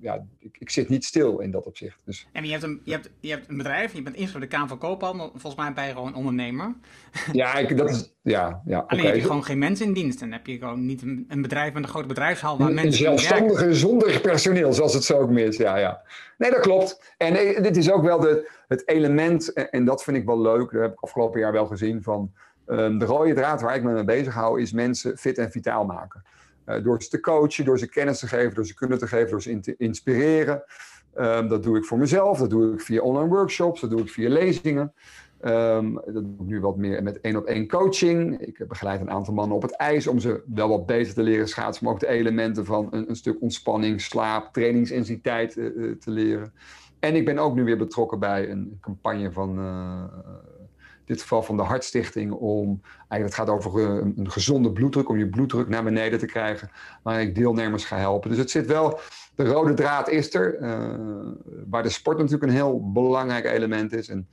ja, 0.00 0.26
ik, 0.38 0.56
ik, 0.58 0.70
zit 0.70 0.88
niet 0.88 1.04
stil 1.04 1.38
in 1.38 1.50
dat 1.50 1.66
opzicht. 1.66 1.98
Dus. 2.04 2.28
En 2.32 2.44
je 2.44 2.50
hebt, 2.50 2.62
een, 2.62 2.80
je, 2.84 2.92
hebt, 2.92 3.10
je 3.20 3.30
hebt 3.30 3.48
een 3.48 3.56
bedrijf, 3.56 3.92
je 3.92 4.02
bent 4.02 4.30
voor 4.30 4.40
de 4.40 4.46
Kamer 4.46 4.68
van 4.68 4.78
Koophandel. 4.78 5.30
Volgens 5.30 5.54
mij 5.54 5.72
ben 5.72 5.86
je 5.86 5.92
gewoon 5.92 6.14
ondernemer. 6.14 6.74
Ja, 7.32 7.54
ik, 7.54 7.76
dat 7.76 7.90
is, 7.90 8.14
ja, 8.22 8.62
ja 8.64 8.78
Alleen 8.78 9.00
okay. 9.00 9.12
heb 9.12 9.14
je 9.14 9.26
gewoon 9.26 9.44
geen 9.44 9.58
mensen 9.58 9.86
in 9.86 9.92
dienst. 9.92 10.22
En 10.22 10.32
heb 10.32 10.46
je 10.46 10.58
gewoon 10.58 10.86
niet 10.86 11.02
een, 11.02 11.24
een 11.28 11.42
bedrijf 11.42 11.72
met 11.72 11.82
een 11.82 11.88
grote 11.88 12.08
bedrijfshal 12.08 12.58
waar 12.58 12.68
een, 12.68 12.74
mensen 12.74 13.10
Een 13.10 13.18
zelfstandige 13.18 13.74
zonder 13.74 14.20
personeel, 14.20 14.72
zoals 14.72 14.94
het 14.94 15.04
zo 15.04 15.18
ook 15.18 15.30
meer 15.30 15.46
is. 15.46 15.56
Ja, 15.56 15.76
ja. 15.76 16.02
Nee, 16.38 16.50
dat 16.50 16.60
klopt. 16.60 17.14
En 17.16 17.32
nee, 17.32 17.60
dit 17.60 17.76
is 17.76 17.90
ook 17.90 18.02
wel 18.02 18.20
de, 18.20 18.50
het 18.68 18.88
element, 18.88 19.52
en 19.52 19.84
dat 19.84 20.04
vind 20.04 20.16
ik 20.16 20.24
wel 20.24 20.40
leuk. 20.40 20.70
Dat 20.70 20.82
heb 20.82 20.92
ik 20.92 21.00
afgelopen 21.00 21.40
jaar 21.40 21.52
wel 21.52 21.66
gezien 21.66 22.02
van... 22.02 22.32
Um, 22.66 22.98
de 22.98 23.04
rode 23.04 23.34
draad 23.34 23.60
waar 23.60 23.76
ik 23.76 23.82
me 23.82 23.92
mee 23.92 24.04
bezig 24.04 24.34
hou, 24.34 24.60
is 24.60 24.72
mensen 24.72 25.18
fit 25.18 25.38
en 25.38 25.50
vitaal 25.50 25.84
maken. 25.84 26.22
Uh, 26.68 26.82
door 26.84 27.02
ze 27.02 27.08
te 27.08 27.20
coachen, 27.20 27.64
door 27.64 27.78
ze 27.78 27.88
kennis 27.88 28.18
te 28.18 28.26
geven, 28.26 28.54
door 28.54 28.66
ze 28.66 28.74
kunnen 28.74 28.98
te 28.98 29.06
geven, 29.06 29.30
door 29.30 29.42
ze 29.42 29.60
te 29.60 29.74
inspireren. 29.78 30.62
Um, 31.18 31.48
dat 31.48 31.62
doe 31.62 31.76
ik 31.76 31.84
voor 31.84 31.98
mezelf, 31.98 32.38
dat 32.38 32.50
doe 32.50 32.72
ik 32.72 32.80
via 32.80 33.00
online 33.00 33.28
workshops, 33.28 33.80
dat 33.80 33.90
doe 33.90 34.00
ik 34.00 34.10
via 34.10 34.28
lezingen. 34.28 34.92
Um, 35.44 35.94
dat 35.94 36.14
doe 36.14 36.34
ik 36.38 36.46
nu 36.46 36.60
wat 36.60 36.76
meer 36.76 37.02
met 37.02 37.20
één 37.20 37.36
op 37.36 37.44
één 37.44 37.68
coaching. 37.68 38.40
Ik 38.40 38.68
begeleid 38.68 39.00
een 39.00 39.10
aantal 39.10 39.34
mannen 39.34 39.56
op 39.56 39.62
het 39.62 39.76
ijs 39.76 40.06
om 40.06 40.18
ze 40.18 40.42
wel 40.54 40.68
wat 40.68 40.86
beter 40.86 41.14
te 41.14 41.22
leren 41.22 41.48
schaatsen, 41.48 41.84
maar 41.84 41.92
ook 41.92 42.00
de 42.00 42.08
elementen 42.08 42.64
van 42.64 42.88
een, 42.90 43.08
een 43.08 43.16
stuk 43.16 43.40
ontspanning, 43.40 44.00
slaap, 44.00 44.52
trainingsintensiteit 44.52 45.56
uh, 45.56 45.92
te 45.92 46.10
leren. 46.10 46.52
En 46.98 47.14
ik 47.14 47.24
ben 47.24 47.38
ook 47.38 47.54
nu 47.54 47.64
weer 47.64 47.78
betrokken 47.78 48.18
bij 48.18 48.50
een 48.50 48.78
campagne 48.80 49.32
van 49.32 49.58
dit 51.08 51.20
geval 51.20 51.42
van 51.42 51.56
de 51.56 51.62
Hartstichting 51.62 52.32
om, 52.32 52.80
eigenlijk 53.08 53.24
het 53.24 53.34
gaat 53.34 53.48
over 53.48 53.80
een, 53.80 54.12
een, 54.16 54.30
gezonde 54.30 54.72
bloeddruk, 54.72 55.08
om 55.08 55.18
je 55.18 55.28
bloeddruk 55.28 55.68
naar 55.68 55.84
beneden 55.84 56.18
te 56.18 56.26
krijgen, 56.26 56.70
waar 57.02 57.20
ik 57.20 57.34
deelnemers 57.34 57.84
ga 57.84 57.96
helpen. 57.96 58.30
Dus 58.30 58.38
het 58.38 58.50
zit 58.50 58.66
wel, 58.66 59.00
de 59.34 59.44
rode 59.44 59.74
draad 59.74 60.08
is 60.08 60.34
er, 60.34 60.60
uh, 60.60 60.88
waar 61.68 61.82
de 61.82 61.88
sport 61.88 62.16
natuurlijk 62.16 62.44
een 62.44 62.56
heel 62.56 62.92
belangrijk 62.92 63.44
element 63.44 63.92
is. 63.92 64.08
En 64.08 64.28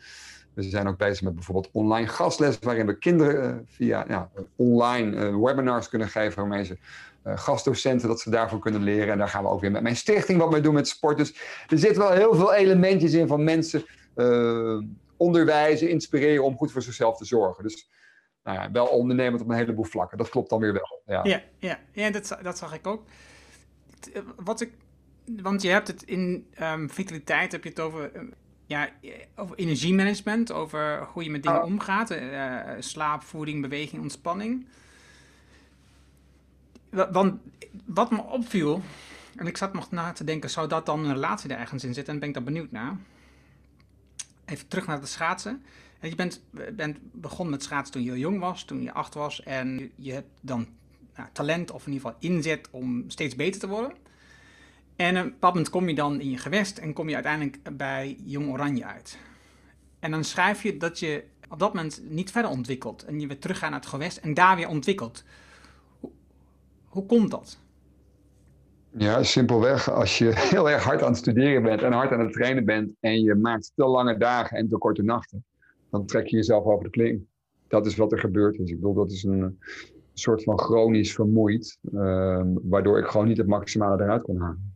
we 0.53 0.63
zijn 0.63 0.87
ook 0.87 0.97
bezig 0.97 1.21
met 1.21 1.35
bijvoorbeeld 1.35 1.69
online 1.71 2.07
gastles, 2.07 2.59
waarin 2.59 2.85
we 2.85 2.97
kinderen 2.97 3.49
uh, 3.49 3.55
via 3.65 4.05
ja, 4.07 4.29
online 4.55 5.15
uh, 5.15 5.43
webinars 5.43 5.89
kunnen 5.89 6.07
geven, 6.07 6.39
waarmee 6.39 6.65
ze 6.65 6.77
gastdocenten 7.27 8.07
dat 8.07 8.19
ze 8.19 8.29
daarvoor 8.29 8.59
kunnen 8.59 8.83
leren. 8.83 9.11
En 9.11 9.17
daar 9.17 9.29
gaan 9.29 9.43
we 9.43 9.49
ook 9.49 9.61
weer 9.61 9.71
met 9.71 9.81
mijn 9.81 9.95
stichting 9.95 10.39
wat 10.39 10.51
mee 10.51 10.61
doen 10.61 10.73
met 10.73 10.87
sport. 10.87 11.17
Dus 11.17 11.35
er 11.67 11.77
zitten 11.77 12.01
wel 12.01 12.11
heel 12.11 12.35
veel 12.35 12.53
elementjes 12.53 13.13
in 13.13 13.27
van 13.27 13.43
mensen 13.43 13.85
onderwijzen, 15.17 15.89
inspireren 15.89 16.43
om 16.43 16.57
goed 16.57 16.71
voor 16.71 16.81
zichzelf 16.81 17.17
te 17.17 17.25
zorgen. 17.25 17.63
Dus 17.63 17.89
nou 18.43 18.57
ja, 18.57 18.71
wel 18.71 18.85
ondernemend 18.85 19.41
op 19.41 19.49
een 19.49 19.55
heleboel 19.55 19.83
vlakken. 19.83 20.17
Dat 20.17 20.29
klopt 20.29 20.49
dan 20.49 20.59
weer 20.59 20.73
wel. 20.73 21.01
Ja, 21.05 21.23
ja, 21.23 21.43
ja, 21.57 21.79
ja 21.91 22.09
dat, 22.09 22.37
dat 22.41 22.57
zag 22.57 22.73
ik 22.73 22.87
ook. 22.87 23.03
Wat 24.35 24.61
ik, 24.61 24.71
want 25.25 25.61
je 25.61 25.69
hebt 25.69 25.87
het 25.87 26.03
in 26.03 26.47
um, 26.61 26.89
vitaliteit, 26.89 27.51
heb 27.51 27.63
je 27.63 27.69
het 27.69 27.79
over, 27.79 28.15
um, 28.15 28.33
ja, 28.65 28.89
over 29.35 29.57
energiemanagement, 29.57 30.51
over 30.51 31.03
hoe 31.03 31.23
je 31.23 31.29
met 31.29 31.43
dingen 31.43 31.61
oh. 31.61 31.65
omgaat. 31.65 32.11
Uh, 32.11 32.59
slaap, 32.79 33.23
voeding, 33.23 33.61
beweging, 33.61 34.01
ontspanning. 34.01 34.67
Want 36.89 37.39
wat 37.85 38.11
me 38.11 38.21
opviel, 38.21 38.81
en 39.35 39.47
ik 39.47 39.57
zat 39.57 39.73
nog 39.73 39.91
na 39.91 40.11
te 40.11 40.23
denken, 40.23 40.49
zou 40.49 40.67
dat 40.67 40.85
dan 40.85 41.05
een 41.05 41.13
relatie 41.13 41.49
er 41.49 41.59
ergens 41.59 41.83
in 41.83 41.93
zitten? 41.93 42.13
En 42.13 42.19
ben 42.19 42.27
ik 42.29 42.35
daar 42.35 42.43
benieuwd 42.43 42.71
naar 42.71 42.97
even 44.45 44.67
terug 44.67 44.87
naar 44.87 44.99
het 44.99 45.09
schaatsen. 45.09 45.63
En 45.99 46.09
je 46.09 46.15
bent, 46.15 46.41
bent 46.73 46.97
begonnen 47.01 47.53
met 47.53 47.63
schaatsen 47.63 47.93
toen 47.93 48.03
je 48.03 48.19
jong 48.19 48.39
was, 48.39 48.63
toen 48.63 48.81
je 48.81 48.93
acht 48.93 49.13
was. 49.13 49.43
En 49.43 49.91
je 49.95 50.11
hebt 50.11 50.29
dan 50.41 50.67
nou, 51.15 51.29
talent 51.31 51.71
of 51.71 51.87
in 51.87 51.93
ieder 51.93 52.07
geval 52.07 52.29
inzet 52.29 52.67
om 52.71 53.09
steeds 53.09 53.35
beter 53.35 53.59
te 53.59 53.67
worden. 53.67 53.93
En 54.95 55.17
op 55.17 55.23
een 55.23 55.31
bepaald 55.31 55.53
moment 55.53 55.71
kom 55.71 55.89
je 55.89 55.95
dan 55.95 56.21
in 56.21 56.29
je 56.29 56.37
gewest 56.37 56.77
en 56.77 56.93
kom 56.93 57.09
je 57.09 57.15
uiteindelijk 57.15 57.77
bij 57.77 58.17
Jong 58.23 58.49
Oranje 58.49 58.85
uit. 58.85 59.17
En 59.99 60.11
dan 60.11 60.23
schrijf 60.23 60.63
je 60.63 60.77
dat 60.77 60.99
je 60.99 61.23
op 61.49 61.59
dat 61.59 61.73
moment 61.73 62.01
niet 62.03 62.31
verder 62.31 62.51
ontwikkelt. 62.51 63.03
En 63.03 63.19
je 63.19 63.27
weer 63.27 63.39
teruggaat 63.39 63.69
naar 63.69 63.79
het 63.79 63.89
gewest 63.89 64.17
en 64.17 64.33
daar 64.33 64.55
weer 64.55 64.67
ontwikkelt. 64.67 65.23
Hoe 66.85 67.05
komt 67.05 67.31
dat? 67.31 67.59
Ja, 68.97 69.23
simpelweg. 69.23 69.91
Als 69.91 70.17
je 70.17 70.31
heel 70.53 70.69
erg 70.69 70.83
hard 70.83 71.01
aan 71.01 71.09
het 71.09 71.17
studeren 71.17 71.63
bent 71.63 71.81
en 71.81 71.91
hard 71.91 72.11
aan 72.11 72.19
het 72.19 72.33
trainen 72.33 72.65
bent 72.65 72.91
en 72.99 73.21
je 73.21 73.35
maakt 73.35 73.71
te 73.75 73.85
lange 73.85 74.17
dagen 74.17 74.57
en 74.57 74.67
te 74.67 74.77
korte 74.77 75.03
nachten, 75.03 75.45
dan 75.89 76.05
trek 76.05 76.27
je 76.27 76.35
jezelf 76.35 76.65
over 76.65 76.83
de 76.83 76.89
kling. 76.89 77.25
Dat 77.67 77.85
is 77.85 77.95
wat 77.95 78.11
er 78.11 78.19
gebeurt. 78.19 78.57
Dus 78.57 78.69
ik 78.69 78.75
bedoel, 78.75 78.93
dat 78.93 79.11
is 79.11 79.23
een, 79.23 79.59
soort 80.17 80.43
van 80.43 80.59
chronisch 80.59 81.13
vermoeid, 81.13 81.77
uh, 81.93 82.41
waardoor 82.61 82.99
ik 82.99 83.05
gewoon 83.05 83.27
niet 83.27 83.37
het 83.37 83.47
maximale 83.47 84.03
eruit 84.03 84.21
kon 84.21 84.39
halen. 84.39 84.75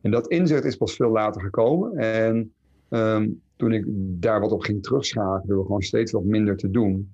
En 0.00 0.10
dat 0.10 0.28
inzicht 0.28 0.64
is 0.64 0.76
pas 0.76 0.96
veel 0.96 1.10
later 1.10 1.40
gekomen. 1.40 1.96
En 1.96 2.52
um, 2.88 3.42
toen 3.56 3.72
ik 3.72 3.84
daar 4.20 4.40
wat 4.40 4.52
op 4.52 4.62
ging 4.62 4.82
terugschakelen, 4.82 5.56
door 5.56 5.64
gewoon 5.64 5.82
steeds 5.82 6.12
wat 6.12 6.24
minder 6.24 6.56
te 6.56 6.70
doen, 6.70 7.12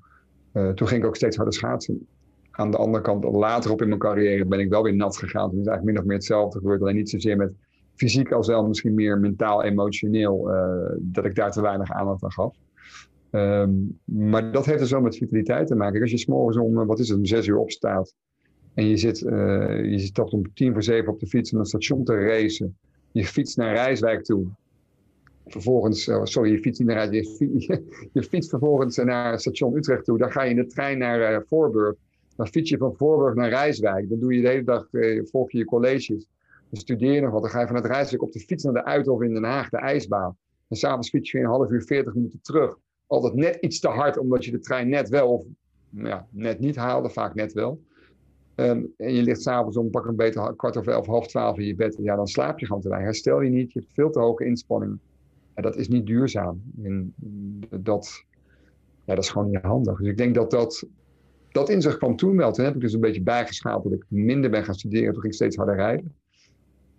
uh, 0.52 0.68
toen 0.68 0.88
ging 0.88 1.02
ik 1.02 1.06
ook 1.06 1.16
steeds 1.16 1.36
harder 1.36 1.54
schaatsen 1.54 2.06
aan 2.58 2.70
de 2.70 2.76
andere 2.76 3.04
kant, 3.04 3.24
later 3.24 3.70
op 3.70 3.82
in 3.82 3.88
mijn 3.88 4.00
carrière 4.00 4.44
ben 4.44 4.60
ik 4.60 4.68
wel 4.68 4.82
weer 4.82 4.94
nat 4.94 5.16
gegaan. 5.16 5.50
Toen 5.50 5.60
is 5.60 5.66
eigenlijk 5.66 5.84
min 5.84 5.98
of 5.98 6.04
meer 6.04 6.16
hetzelfde 6.16 6.58
gebeurd. 6.58 6.80
Alleen 6.80 6.96
niet 6.96 7.10
zozeer 7.10 7.36
met 7.36 7.52
fysiek 7.94 8.32
als 8.32 8.46
wel 8.46 8.66
misschien 8.66 8.94
meer 8.94 9.18
mentaal, 9.18 9.64
emotioneel. 9.64 10.54
Uh, 10.54 10.90
dat 10.98 11.24
ik 11.24 11.34
daar 11.34 11.52
te 11.52 11.60
weinig 11.60 11.90
aandacht 11.90 12.24
aan 12.24 12.32
gaf. 12.32 12.56
Um, 13.30 13.98
maar 14.04 14.52
dat 14.52 14.66
heeft 14.66 14.78
dus 14.78 14.90
wel 14.90 15.00
met 15.00 15.16
vitaliteit 15.16 15.66
te 15.66 15.74
maken. 15.74 16.00
Als 16.00 16.10
je 16.10 16.18
s'morgens 16.18 16.56
om, 16.56 16.86
wat 16.86 16.98
is 16.98 17.08
het, 17.08 17.18
om 17.18 17.24
zes 17.24 17.46
uur 17.46 17.58
opstaat. 17.58 18.14
En 18.74 18.84
je 18.84 18.96
zit, 18.96 19.20
uh, 19.20 19.84
je 19.84 20.12
toch 20.12 20.30
om 20.30 20.54
tien 20.54 20.72
voor 20.72 20.82
zeven 20.82 21.12
op 21.12 21.20
de 21.20 21.26
fiets 21.26 21.52
om 21.52 21.58
een 21.58 21.64
station 21.64 22.04
te 22.04 22.14
racen. 22.14 22.76
Je 23.12 23.24
fietst 23.24 23.56
naar 23.56 23.74
Rijswijk 23.74 24.24
toe. 24.24 24.46
vervolgens, 25.46 26.10
sorry, 26.22 26.50
je 26.50 26.58
fiets 26.58 26.78
niet 26.78 26.88
naar 26.88 27.14
je, 27.14 27.82
je 28.12 28.22
fietst 28.22 28.50
vervolgens 28.50 28.96
naar 28.96 29.40
station 29.40 29.76
Utrecht 29.76 30.04
toe. 30.04 30.18
Dan 30.18 30.32
ga 30.32 30.42
je 30.42 30.50
in 30.50 30.56
de 30.56 30.66
trein 30.66 30.98
naar 30.98 31.44
Voorburg. 31.46 31.96
Dan 32.38 32.46
fiets 32.46 32.70
je 32.70 32.78
van 32.78 32.94
Voorburg 32.96 33.34
naar 33.34 33.48
Rijswijk. 33.48 34.08
Dan 34.08 34.18
doe 34.18 34.34
je 34.34 34.42
de 34.42 34.48
hele 34.48 34.64
dag, 34.64 34.88
volg 35.30 35.50
je 35.50 35.58
je 35.58 35.64
colleges. 35.64 36.28
Dan 36.70 36.80
studeer 36.80 37.12
je 37.12 37.20
nog 37.20 37.30
wat. 37.30 37.42
Dan 37.42 37.50
ga 37.50 37.60
je 37.60 37.66
vanuit 37.66 37.86
Rijswijk 37.86 38.22
op 38.22 38.32
de 38.32 38.40
fiets 38.40 38.64
naar 38.64 38.72
de 38.72 38.84
Uithof 38.84 39.22
in 39.22 39.34
Den 39.34 39.44
Haag, 39.44 39.68
de 39.68 39.76
ijsbaan. 39.76 40.36
En 40.68 40.76
s'avonds 40.76 41.08
fiets 41.08 41.30
je 41.30 41.38
een 41.38 41.44
half 41.44 41.70
uur, 41.70 41.82
40 41.82 42.14
minuten 42.14 42.40
terug. 42.42 42.78
Altijd 43.06 43.34
net 43.34 43.56
iets 43.60 43.80
te 43.80 43.88
hard, 43.88 44.18
omdat 44.18 44.44
je 44.44 44.50
de 44.50 44.58
trein 44.58 44.88
net 44.88 45.08
wel 45.08 45.32
of 45.32 45.44
ja, 45.90 46.26
net 46.30 46.58
niet 46.58 46.76
haalde, 46.76 47.10
vaak 47.10 47.34
net 47.34 47.52
wel. 47.52 47.82
Ehm, 48.54 48.82
en 48.96 49.14
je 49.14 49.22
ligt 49.22 49.42
s'avonds 49.42 49.76
om 49.76 49.90
pak 49.90 50.06
een 50.06 50.16
beter 50.16 50.56
kwart 50.56 50.76
over 50.76 50.92
elf, 50.92 51.06
half 51.06 51.26
twaalf 51.26 51.58
in 51.58 51.66
je 51.66 51.74
bed. 51.74 51.98
Ja, 52.02 52.16
dan 52.16 52.26
slaap 52.26 52.58
je 52.58 52.66
gewoon 52.66 52.82
te 52.82 52.88
weinig. 52.88 53.10
Herstel 53.10 53.40
je 53.40 53.50
niet. 53.50 53.72
Je 53.72 53.80
hebt 53.80 53.92
veel 53.92 54.10
te 54.10 54.18
hoge 54.18 54.44
inspanningen. 54.44 55.00
En 55.54 55.62
dat 55.62 55.76
is 55.76 55.88
niet 55.88 56.06
duurzaam. 56.06 56.62
En 56.82 57.14
dat, 57.80 58.24
ja, 59.04 59.14
dat 59.14 59.24
is 59.24 59.30
gewoon 59.30 59.50
niet 59.50 59.62
handig. 59.62 59.98
Dus 59.98 60.08
ik 60.08 60.16
denk 60.16 60.34
dat 60.34 60.50
dat, 60.50 60.86
dat 61.58 61.68
inzicht 61.68 61.96
kwam 61.96 62.16
toen 62.16 62.36
wel. 62.36 62.52
Toen 62.52 62.64
heb 62.64 62.74
ik 62.74 62.80
dus 62.80 62.92
een 62.92 63.00
beetje 63.00 63.22
bijgeschaald 63.22 63.82
dat 63.82 63.92
ik 63.92 64.04
minder 64.08 64.50
ben 64.50 64.64
gaan 64.64 64.74
studeren. 64.74 65.12
Toen 65.12 65.20
ging 65.20 65.32
ik 65.32 65.38
steeds 65.38 65.56
harder 65.56 65.74
rijden. 65.74 66.14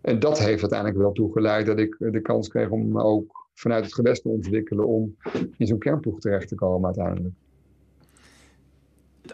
En 0.01 0.19
dat 0.19 0.39
heeft 0.39 0.61
uiteindelijk 0.61 0.99
wel 0.99 1.11
toegeleid 1.11 1.65
dat 1.65 1.79
ik 1.79 1.95
de 1.99 2.21
kans 2.21 2.47
kreeg 2.47 2.69
om 2.69 2.99
ook 2.99 3.47
vanuit 3.53 3.83
het 3.83 3.93
gewest 3.93 4.21
te 4.21 4.29
ontwikkelen 4.29 4.87
om 4.87 5.15
in 5.57 5.67
zo'n 5.67 5.79
kernploeg 5.79 6.19
terecht 6.19 6.47
te 6.47 6.55
komen 6.55 6.85
uiteindelijk. 6.85 7.33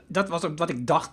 Dat 0.07 0.29
was 0.29 0.45
ook 0.45 0.57
wat 0.57 0.69
ik 0.69 0.87
dacht 0.87 1.11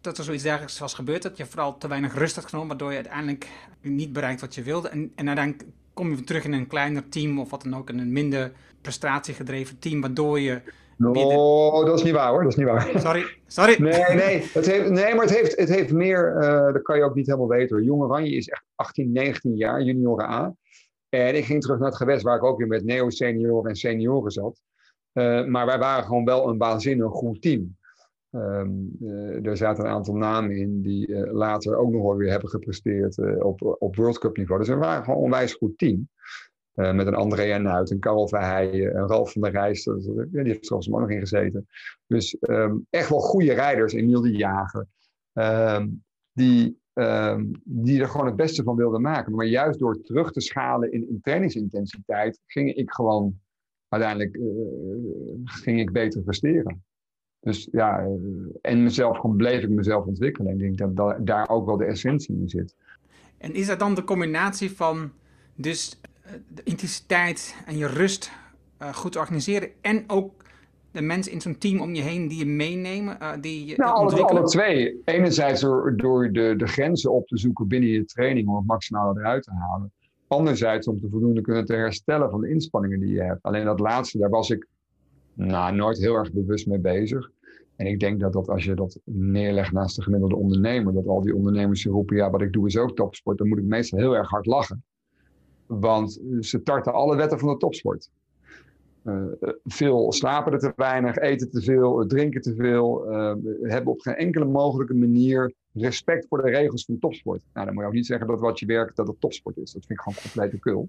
dat 0.00 0.18
er 0.18 0.24
zoiets 0.24 0.42
dergelijks 0.42 0.78
was 0.78 0.94
gebeurd. 0.94 1.22
Dat 1.22 1.36
je 1.36 1.46
vooral 1.46 1.78
te 1.78 1.88
weinig 1.88 2.14
rust 2.14 2.34
had 2.34 2.44
genomen, 2.44 2.68
waardoor 2.68 2.90
je 2.90 2.96
uiteindelijk 2.96 3.48
niet 3.80 4.12
bereikt 4.12 4.40
wat 4.40 4.54
je 4.54 4.62
wilde. 4.62 4.88
En, 4.88 5.12
en 5.14 5.26
uiteindelijk 5.26 5.68
kom 5.92 6.08
je 6.08 6.14
weer 6.14 6.24
terug 6.24 6.44
in 6.44 6.52
een 6.52 6.66
kleiner 6.66 7.08
team 7.08 7.38
of 7.38 7.50
wat 7.50 7.62
dan 7.62 7.76
ook, 7.76 7.90
in 7.90 7.98
een 7.98 8.12
minder 8.12 8.52
prestatiegedreven 8.80 9.78
team, 9.78 10.00
waardoor 10.00 10.40
je 10.40 10.60
Oh, 10.98 11.86
dat 11.86 11.98
is 11.98 12.04
niet 12.04 12.12
waar 12.12 12.30
hoor, 12.30 12.42
dat 12.42 12.52
is 12.52 12.58
niet 12.58 12.66
waar. 12.66 12.90
Sorry, 12.94 13.24
sorry. 13.46 13.82
Nee, 13.82 14.14
nee, 14.14 14.44
het 14.52 14.66
heeft, 14.66 14.90
nee 14.90 15.14
maar 15.14 15.24
het 15.24 15.36
heeft, 15.36 15.58
het 15.58 15.68
heeft 15.68 15.92
meer, 15.92 16.36
uh, 16.36 16.72
dat 16.72 16.82
kan 16.82 16.96
je 16.96 17.04
ook 17.04 17.14
niet 17.14 17.26
helemaal 17.26 17.48
weten 17.48 17.76
hoor. 17.76 17.84
Jong 17.84 18.02
Oranje 18.02 18.36
is 18.36 18.48
echt 18.48 18.64
18, 18.74 19.12
19 19.12 19.56
jaar, 19.56 19.82
junioren 19.82 20.30
A. 20.30 20.54
En 21.08 21.36
ik 21.36 21.44
ging 21.44 21.62
terug 21.62 21.78
naar 21.78 21.88
het 21.88 21.96
gewest 21.96 22.22
waar 22.22 22.36
ik 22.36 22.44
ook 22.44 22.58
weer 22.58 22.66
met 22.66 22.84
neo-senioren 22.84 23.70
en 23.70 23.76
senioren 23.76 24.30
zat. 24.30 24.62
Uh, 25.12 25.44
maar 25.44 25.66
wij 25.66 25.78
waren 25.78 26.04
gewoon 26.04 26.24
wel 26.24 26.48
een 26.48 26.58
waanzinnig 26.58 27.10
goed 27.10 27.42
team. 27.42 27.76
Um, 28.30 28.96
uh, 29.00 29.46
er 29.46 29.56
zaten 29.56 29.84
een 29.84 29.90
aantal 29.90 30.14
namen 30.14 30.56
in 30.56 30.82
die 30.82 31.08
uh, 31.08 31.32
later 31.32 31.76
ook 31.76 31.90
nog 31.90 32.02
wel 32.02 32.16
weer 32.16 32.30
hebben 32.30 32.48
gepresteerd 32.48 33.42
op, 33.42 33.76
op 33.78 33.96
World 33.96 34.18
Cup 34.18 34.36
niveau. 34.36 34.60
Dus 34.60 34.68
we 34.68 34.76
waren 34.76 35.04
gewoon 35.04 35.18
een 35.18 35.24
onwijs 35.24 35.54
goed 35.54 35.78
team. 35.78 36.08
Uh, 36.74 36.94
met 36.94 37.06
een 37.06 37.14
André 37.14 37.58
Nuit, 37.58 37.90
een 37.90 37.98
Karel 37.98 38.28
Verheijen, 38.28 38.96
een 38.96 39.08
Ralf 39.08 39.32
van 39.32 39.42
der 39.42 39.50
Rijs. 39.50 39.84
Die 39.84 40.26
heeft 40.32 40.70
er 40.70 40.76
ook 40.76 40.86
nog 40.86 41.10
in 41.10 41.18
gezeten. 41.18 41.66
Dus 42.06 42.36
um, 42.40 42.86
echt 42.90 43.08
wel 43.08 43.18
goede 43.18 43.52
rijders. 43.52 43.92
Emiel 43.92 44.20
de 44.20 44.36
Jager. 44.36 44.86
Um, 45.32 46.04
die, 46.32 46.80
um, 46.92 47.50
die 47.64 48.00
er 48.00 48.08
gewoon 48.08 48.26
het 48.26 48.36
beste 48.36 48.62
van 48.62 48.76
wilden 48.76 49.00
maken. 49.00 49.34
Maar 49.34 49.46
juist 49.46 49.78
door 49.78 50.00
terug 50.00 50.32
te 50.32 50.40
schalen 50.40 50.92
in, 50.92 51.08
in 51.08 51.20
trainingsintensiteit... 51.20 52.40
ging 52.46 52.74
ik 52.74 52.92
gewoon 52.92 53.40
uiteindelijk 53.88 54.36
uh, 54.36 54.44
ging 55.44 55.80
ik 55.80 55.92
beter 55.92 56.22
presteren. 56.22 56.84
Dus 57.40 57.68
ja, 57.72 58.08
en 58.60 58.82
mezelf 58.82 59.18
gewoon 59.18 59.36
bleef 59.36 59.62
ik 59.62 59.68
mezelf 59.68 60.06
ontwikkelen. 60.06 60.60
Ik 60.60 60.76
denk 60.76 60.96
dat 60.96 61.26
daar 61.26 61.48
ook 61.48 61.66
wel 61.66 61.76
de 61.76 61.84
essentie 61.84 62.36
in 62.36 62.48
zit. 62.48 62.76
En 63.38 63.54
is 63.54 63.66
dat 63.66 63.78
dan 63.78 63.94
de 63.94 64.04
combinatie 64.04 64.70
van 64.70 65.12
dus 65.56 66.00
de 66.48 66.62
intensiteit 66.64 67.56
en 67.66 67.76
je 67.76 67.86
rust 67.86 68.30
uh, 68.82 68.94
goed 68.94 69.12
te 69.12 69.18
organiseren. 69.18 69.68
En 69.80 70.04
ook 70.06 70.42
de 70.90 71.02
mensen 71.02 71.32
in 71.32 71.40
zo'n 71.40 71.58
team 71.58 71.80
om 71.80 71.94
je 71.94 72.02
heen 72.02 72.28
die 72.28 72.38
je 72.38 72.46
meenemen. 72.46 73.16
Uh, 73.22 73.32
die 73.40 73.66
je 73.66 73.76
nou, 73.76 73.92
alle, 73.92 74.22
alle, 74.22 74.42
twee. 74.42 75.00
Enerzijds 75.04 75.60
door, 75.60 75.96
door 75.96 76.32
de, 76.32 76.54
de 76.56 76.66
grenzen 76.66 77.12
op 77.12 77.26
te 77.26 77.38
zoeken 77.38 77.68
binnen 77.68 77.90
je 77.90 78.04
training 78.04 78.48
om 78.48 78.56
het 78.56 78.66
maximale 78.66 79.20
eruit 79.20 79.42
te 79.42 79.52
halen. 79.52 79.92
Anderzijds 80.26 80.86
om 80.86 81.00
te 81.00 81.08
voldoende 81.10 81.40
kunnen 81.40 81.64
te 81.64 81.74
herstellen 81.74 82.30
van 82.30 82.40
de 82.40 82.48
inspanningen 82.48 83.00
die 83.00 83.14
je 83.14 83.22
hebt. 83.22 83.42
Alleen 83.42 83.64
dat 83.64 83.80
laatste, 83.80 84.18
daar 84.18 84.30
was 84.30 84.50
ik 84.50 84.66
nou, 85.34 85.74
nooit 85.74 85.98
heel 85.98 86.14
erg 86.14 86.32
bewust 86.32 86.66
mee 86.66 86.78
bezig. 86.78 87.30
En 87.76 87.86
ik 87.86 88.00
denk 88.00 88.20
dat, 88.20 88.32
dat 88.32 88.48
als 88.48 88.64
je 88.64 88.74
dat 88.74 89.00
neerlegt 89.04 89.72
naast 89.72 89.96
de 89.96 90.02
gemiddelde 90.02 90.36
ondernemer, 90.36 90.92
dat 90.92 91.06
al 91.06 91.20
die 91.20 91.34
ondernemers 91.34 91.84
roepen, 91.84 92.16
ja, 92.16 92.30
wat 92.30 92.42
ik 92.42 92.52
doe 92.52 92.66
is 92.66 92.76
ook 92.76 92.96
topsport, 92.96 93.38
dan 93.38 93.48
moet 93.48 93.58
ik 93.58 93.64
meestal 93.64 93.98
heel 93.98 94.16
erg 94.16 94.28
hard 94.28 94.46
lachen. 94.46 94.84
Want 95.80 96.20
ze 96.40 96.62
tarten 96.62 96.92
alle 96.92 97.16
wetten 97.16 97.38
van 97.38 97.48
de 97.48 97.56
topsport. 97.56 98.10
Uh, 99.04 99.24
veel 99.64 100.12
slapen 100.12 100.52
er 100.52 100.58
te 100.58 100.72
weinig, 100.76 101.16
eten 101.16 101.50
te 101.50 101.62
veel, 101.62 102.06
drinken 102.06 102.40
te 102.40 102.54
veel. 102.54 103.12
Uh, 103.12 103.34
hebben 103.62 103.92
op 103.92 104.00
geen 104.00 104.14
enkele 104.14 104.44
mogelijke 104.44 104.94
manier 104.94 105.54
respect 105.72 106.26
voor 106.28 106.42
de 106.42 106.50
regels 106.50 106.84
van 106.84 106.98
topsport. 106.98 107.42
Nou, 107.52 107.66
dan 107.66 107.74
moet 107.74 107.82
je 107.82 107.88
ook 107.88 107.94
niet 107.94 108.06
zeggen 108.06 108.26
dat 108.26 108.40
wat 108.40 108.58
je 108.58 108.66
werkt, 108.66 108.96
dat 108.96 109.06
het 109.06 109.20
topsport 109.20 109.56
is. 109.56 109.72
Dat 109.72 109.86
vind 109.86 109.98
ik 109.98 110.04
gewoon 110.04 110.18
complete 110.22 110.58
kul. 110.58 110.88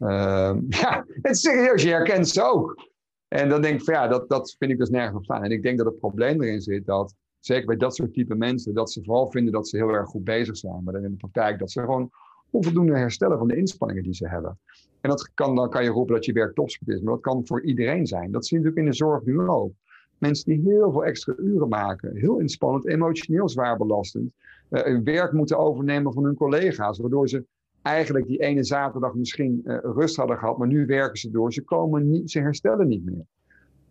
Uh, 0.00 0.56
ja, 0.80 1.04
het 1.22 1.32
is 1.32 1.40
serieus, 1.40 1.82
je 1.82 1.88
herkent 1.88 2.28
ze 2.28 2.42
ook. 2.42 2.90
En 3.28 3.48
dan 3.48 3.62
denk 3.62 3.78
ik 3.78 3.84
van 3.84 3.94
ja, 3.94 4.08
dat, 4.08 4.28
dat 4.28 4.54
vind 4.58 4.70
ik 4.70 4.78
dus 4.78 4.90
nergens 4.90 5.16
op 5.16 5.24
staan. 5.24 5.42
En 5.44 5.50
ik 5.50 5.62
denk 5.62 5.78
dat 5.78 5.86
het 5.86 5.98
probleem 5.98 6.42
erin 6.42 6.60
zit 6.60 6.86
dat, 6.86 7.14
zeker 7.40 7.66
bij 7.66 7.76
dat 7.76 7.94
soort 7.94 8.12
type 8.12 8.34
mensen, 8.34 8.74
dat 8.74 8.92
ze 8.92 9.02
vooral 9.04 9.30
vinden 9.30 9.52
dat 9.52 9.68
ze 9.68 9.76
heel 9.76 9.88
erg 9.88 10.08
goed 10.08 10.24
bezig 10.24 10.56
zijn. 10.56 10.82
Maar 10.84 10.92
dan 10.92 11.04
in 11.04 11.10
de 11.10 11.16
praktijk 11.16 11.58
dat 11.58 11.70
ze 11.70 11.80
gewoon 11.80 12.10
onvoldoende 12.52 12.98
herstellen 12.98 13.38
van 13.38 13.48
de 13.48 13.56
inspanningen 13.56 14.02
die 14.02 14.14
ze 14.14 14.28
hebben. 14.28 14.58
En 15.00 15.10
dat 15.10 15.30
kan, 15.34 15.54
dan 15.54 15.70
kan 15.70 15.84
je 15.84 15.90
roepen 15.90 16.14
dat 16.14 16.24
je 16.24 16.32
werk 16.32 16.54
topsport 16.54 16.96
is, 16.96 17.00
maar 17.00 17.12
dat 17.14 17.22
kan 17.22 17.46
voor 17.46 17.64
iedereen 17.64 18.06
zijn. 18.06 18.32
Dat 18.32 18.46
zie 18.46 18.58
je 18.58 18.64
natuurlijk 18.64 18.86
in 18.86 18.92
de 18.92 19.04
zorg 19.04 19.24
nu 19.24 19.48
ook. 19.48 19.72
Mensen 20.18 20.44
die 20.44 20.72
heel 20.72 20.92
veel 20.92 21.04
extra 21.04 21.34
uren 21.38 21.68
maken, 21.68 22.16
heel 22.16 22.38
inspannend, 22.38 22.86
emotioneel 22.86 23.48
zwaar 23.48 23.76
belastend, 23.76 24.32
uh, 24.70 24.98
werk 25.04 25.32
moeten 25.32 25.58
overnemen 25.58 26.12
van 26.12 26.24
hun 26.24 26.34
collega's, 26.34 26.98
waardoor 26.98 27.28
ze 27.28 27.44
eigenlijk 27.82 28.26
die 28.26 28.40
ene 28.40 28.64
zaterdag 28.64 29.14
misschien 29.14 29.60
uh, 29.64 29.78
rust 29.82 30.16
hadden 30.16 30.38
gehad, 30.38 30.58
maar 30.58 30.68
nu 30.68 30.86
werken 30.86 31.18
ze 31.18 31.30
door. 31.30 31.52
Ze, 31.52 31.62
komen 31.62 32.10
niet, 32.10 32.30
ze 32.30 32.40
herstellen 32.40 32.88
niet 32.88 33.04
meer. 33.04 33.26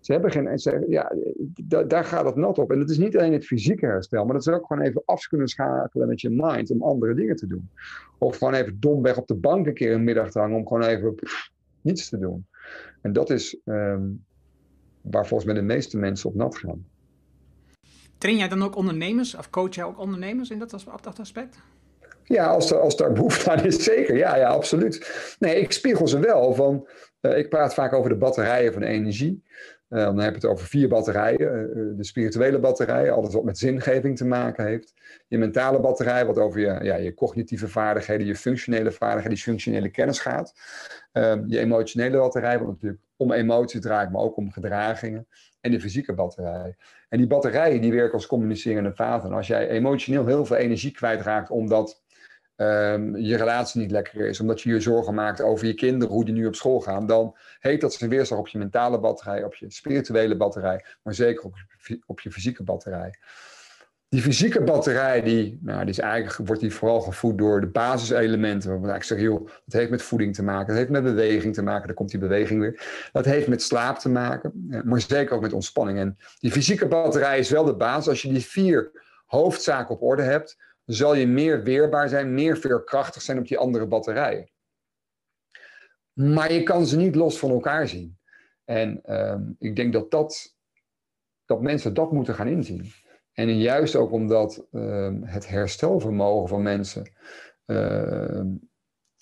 Ze 0.01 0.11
hebben 0.11 0.31
geen. 0.31 0.59
Ze, 0.59 0.85
ja, 0.87 1.11
daar 1.87 2.03
gaat 2.03 2.25
het 2.25 2.35
nat 2.35 2.57
op. 2.57 2.71
En 2.71 2.79
het 2.79 2.89
is 2.89 2.97
niet 2.97 3.17
alleen 3.17 3.33
het 3.33 3.45
fysieke 3.45 3.85
herstel, 3.85 4.25
maar 4.25 4.33
dat 4.33 4.47
is 4.47 4.53
ook 4.53 4.65
gewoon 4.65 4.83
even 4.83 5.01
af 5.05 5.27
kunnen 5.27 5.47
schakelen 5.47 6.07
met 6.07 6.21
je 6.21 6.29
mind 6.29 6.71
om 6.71 6.83
andere 6.83 7.13
dingen 7.13 7.35
te 7.35 7.47
doen. 7.47 7.69
Of 8.17 8.37
gewoon 8.37 8.53
even 8.53 8.79
domweg 8.79 9.17
op 9.17 9.27
de 9.27 9.35
bank 9.35 9.67
een 9.67 9.73
keer 9.73 9.93
een 9.93 10.03
middag 10.03 10.31
te 10.31 10.39
hangen 10.39 10.57
om 10.57 10.67
gewoon 10.67 10.83
even 10.83 11.15
pff, 11.15 11.51
niets 11.81 12.09
te 12.09 12.17
doen. 12.17 12.45
En 13.01 13.13
dat 13.13 13.29
is 13.29 13.59
um, 13.65 14.25
waar 15.01 15.27
volgens 15.27 15.51
mij 15.51 15.59
de 15.59 15.65
meeste 15.67 15.97
mensen 15.97 16.29
op 16.29 16.35
nat 16.35 16.57
gaan. 16.57 16.85
Train 18.17 18.37
jij 18.37 18.47
dan 18.47 18.63
ook 18.63 18.75
ondernemers 18.75 19.35
of 19.35 19.49
coach 19.49 19.75
jij 19.75 19.83
ook 19.83 19.99
ondernemers 19.99 20.49
in 20.49 20.59
dat, 20.59 20.85
dat 21.01 21.19
aspect? 21.19 21.57
Ja, 22.23 22.45
als, 22.45 22.71
er, 22.71 22.79
als 22.79 22.97
daar 22.97 23.11
behoefte 23.11 23.51
aan 23.51 23.65
is, 23.65 23.83
zeker. 23.83 24.17
Ja, 24.17 24.35
ja, 24.35 24.49
absoluut. 24.49 25.35
Nee, 25.39 25.59
ik 25.59 25.71
spiegel 25.71 26.07
ze 26.07 26.19
wel. 26.19 26.53
Van, 26.53 26.87
uh, 27.21 27.37
ik 27.37 27.49
praat 27.49 27.73
vaak 27.73 27.93
over 27.93 28.09
de 28.09 28.15
batterijen 28.15 28.73
van 28.73 28.81
energie. 28.81 29.43
Uh, 29.91 30.03
dan 30.03 30.19
heb 30.19 30.29
je 30.29 30.39
het 30.41 30.49
over 30.49 30.67
vier 30.67 30.87
batterijen. 30.87 31.41
Uh, 31.77 31.97
de 31.97 32.03
spirituele 32.03 32.59
batterij, 32.59 33.11
alles 33.11 33.33
wat 33.33 33.43
met 33.43 33.57
zingeving 33.57 34.17
te 34.17 34.25
maken 34.25 34.65
heeft. 34.65 34.93
Je 35.27 35.37
mentale 35.37 35.79
batterij, 35.79 36.25
wat 36.25 36.37
over 36.37 36.59
je, 36.59 36.83
ja, 36.83 36.95
je 36.95 37.13
cognitieve 37.13 37.67
vaardigheden, 37.67 38.27
je 38.27 38.35
functionele 38.35 38.91
vaardigheden, 38.91 39.37
je 39.37 39.43
functionele 39.43 39.89
kennis 39.89 40.19
gaat. 40.19 40.53
Uh, 41.13 41.33
je 41.47 41.59
emotionele 41.59 42.17
batterij, 42.17 42.59
wat 42.59 42.67
natuurlijk 42.67 43.01
om 43.15 43.31
emotie 43.31 43.79
draait, 43.79 44.11
maar 44.11 44.21
ook 44.21 44.37
om 44.37 44.51
gedragingen. 44.51 45.27
En 45.61 45.71
de 45.71 45.79
fysieke 45.79 46.13
batterij. 46.13 46.75
En 47.09 47.17
die 47.17 47.27
batterijen 47.27 47.81
die 47.81 47.91
werken 47.91 48.13
als 48.13 48.27
communicerende 48.27 48.93
vaten. 48.93 49.29
En 49.29 49.35
als 49.35 49.47
jij 49.47 49.69
emotioneel 49.69 50.25
heel 50.25 50.45
veel 50.45 50.55
energie 50.55 50.91
kwijtraakt 50.91 51.49
omdat 51.49 52.01
um, 52.55 53.17
je 53.17 53.37
relatie 53.37 53.81
niet 53.81 53.91
lekker 53.91 54.27
is, 54.27 54.39
omdat 54.39 54.61
je 54.61 54.69
je 54.69 54.79
zorgen 54.79 55.13
maakt 55.13 55.41
over 55.41 55.67
je 55.67 55.73
kinderen, 55.73 56.13
hoe 56.13 56.25
die 56.25 56.33
nu 56.33 56.45
op 56.45 56.55
school 56.55 56.79
gaan, 56.79 57.07
dan 57.07 57.37
heet 57.59 57.81
dat 57.81 57.93
zijn 57.93 58.09
weerslag 58.09 58.39
op 58.39 58.47
je 58.47 58.57
mentale 58.57 58.99
batterij, 58.99 59.43
op 59.43 59.55
je 59.55 59.71
spirituele 59.71 60.37
batterij, 60.37 60.85
maar 61.03 61.13
zeker 61.13 61.43
op 61.43 61.55
je, 61.83 61.99
op 62.05 62.19
je 62.19 62.31
fysieke 62.31 62.63
batterij. 62.63 63.13
Die 64.09 64.21
fysieke 64.21 64.63
batterij, 64.63 65.21
die, 65.21 65.59
nou, 65.61 65.91
eigenlijk, 65.91 66.47
wordt 66.47 66.61
die 66.61 66.73
vooral 66.73 67.01
gevoed 67.01 67.37
door 67.37 67.61
de 67.61 67.67
basiselementen. 67.67 68.83
Ik 68.83 69.03
zeg, 69.03 69.19
joh, 69.19 69.45
dat 69.45 69.79
heeft 69.79 69.89
met 69.89 70.01
voeding 70.01 70.35
te 70.35 70.43
maken, 70.43 70.67
dat 70.67 70.77
heeft 70.77 70.89
met 70.89 71.03
beweging 71.03 71.53
te 71.53 71.61
maken, 71.61 71.87
daar 71.87 71.95
komt 71.95 72.09
die 72.09 72.19
beweging 72.19 72.59
weer. 72.59 73.09
Dat 73.11 73.25
heeft 73.25 73.47
met 73.47 73.61
slaap 73.61 73.97
te 73.97 74.09
maken, 74.09 74.67
maar 74.85 75.01
zeker 75.01 75.35
ook 75.35 75.41
met 75.41 75.53
ontspanning. 75.53 75.99
En 75.99 76.17
die 76.39 76.51
fysieke 76.51 76.87
batterij 76.87 77.39
is 77.39 77.49
wel 77.49 77.63
de 77.63 77.75
basis. 77.75 78.07
Als 78.07 78.21
je 78.21 78.33
die 78.33 78.45
vier 78.45 78.91
hoofdzaken 79.25 79.95
op 79.95 80.01
orde 80.01 80.23
hebt, 80.23 80.57
zal 80.85 81.15
je 81.15 81.27
meer 81.27 81.63
weerbaar 81.63 82.09
zijn, 82.09 82.33
meer 82.33 82.57
veerkrachtig 82.57 83.21
zijn 83.21 83.37
op 83.37 83.47
die 83.47 83.57
andere 83.57 83.87
batterijen. 83.87 84.49
Maar 86.13 86.53
je 86.53 86.63
kan 86.63 86.85
ze 86.85 86.97
niet 86.97 87.15
los 87.15 87.39
van 87.39 87.49
elkaar 87.49 87.87
zien. 87.87 88.19
En 88.65 89.15
um, 89.19 89.55
ik 89.59 89.75
denk 89.75 89.93
dat, 89.93 90.11
dat, 90.11 90.55
dat 91.45 91.61
mensen 91.61 91.93
dat 91.93 92.11
moeten 92.11 92.35
gaan 92.35 92.47
inzien. 92.47 92.91
En 93.33 93.57
juist 93.59 93.95
ook 93.95 94.11
omdat 94.11 94.67
um, 94.71 95.23
het 95.23 95.47
herstelvermogen 95.47 96.47
van 96.47 96.61
mensen 96.61 97.11
uh, 97.65 98.41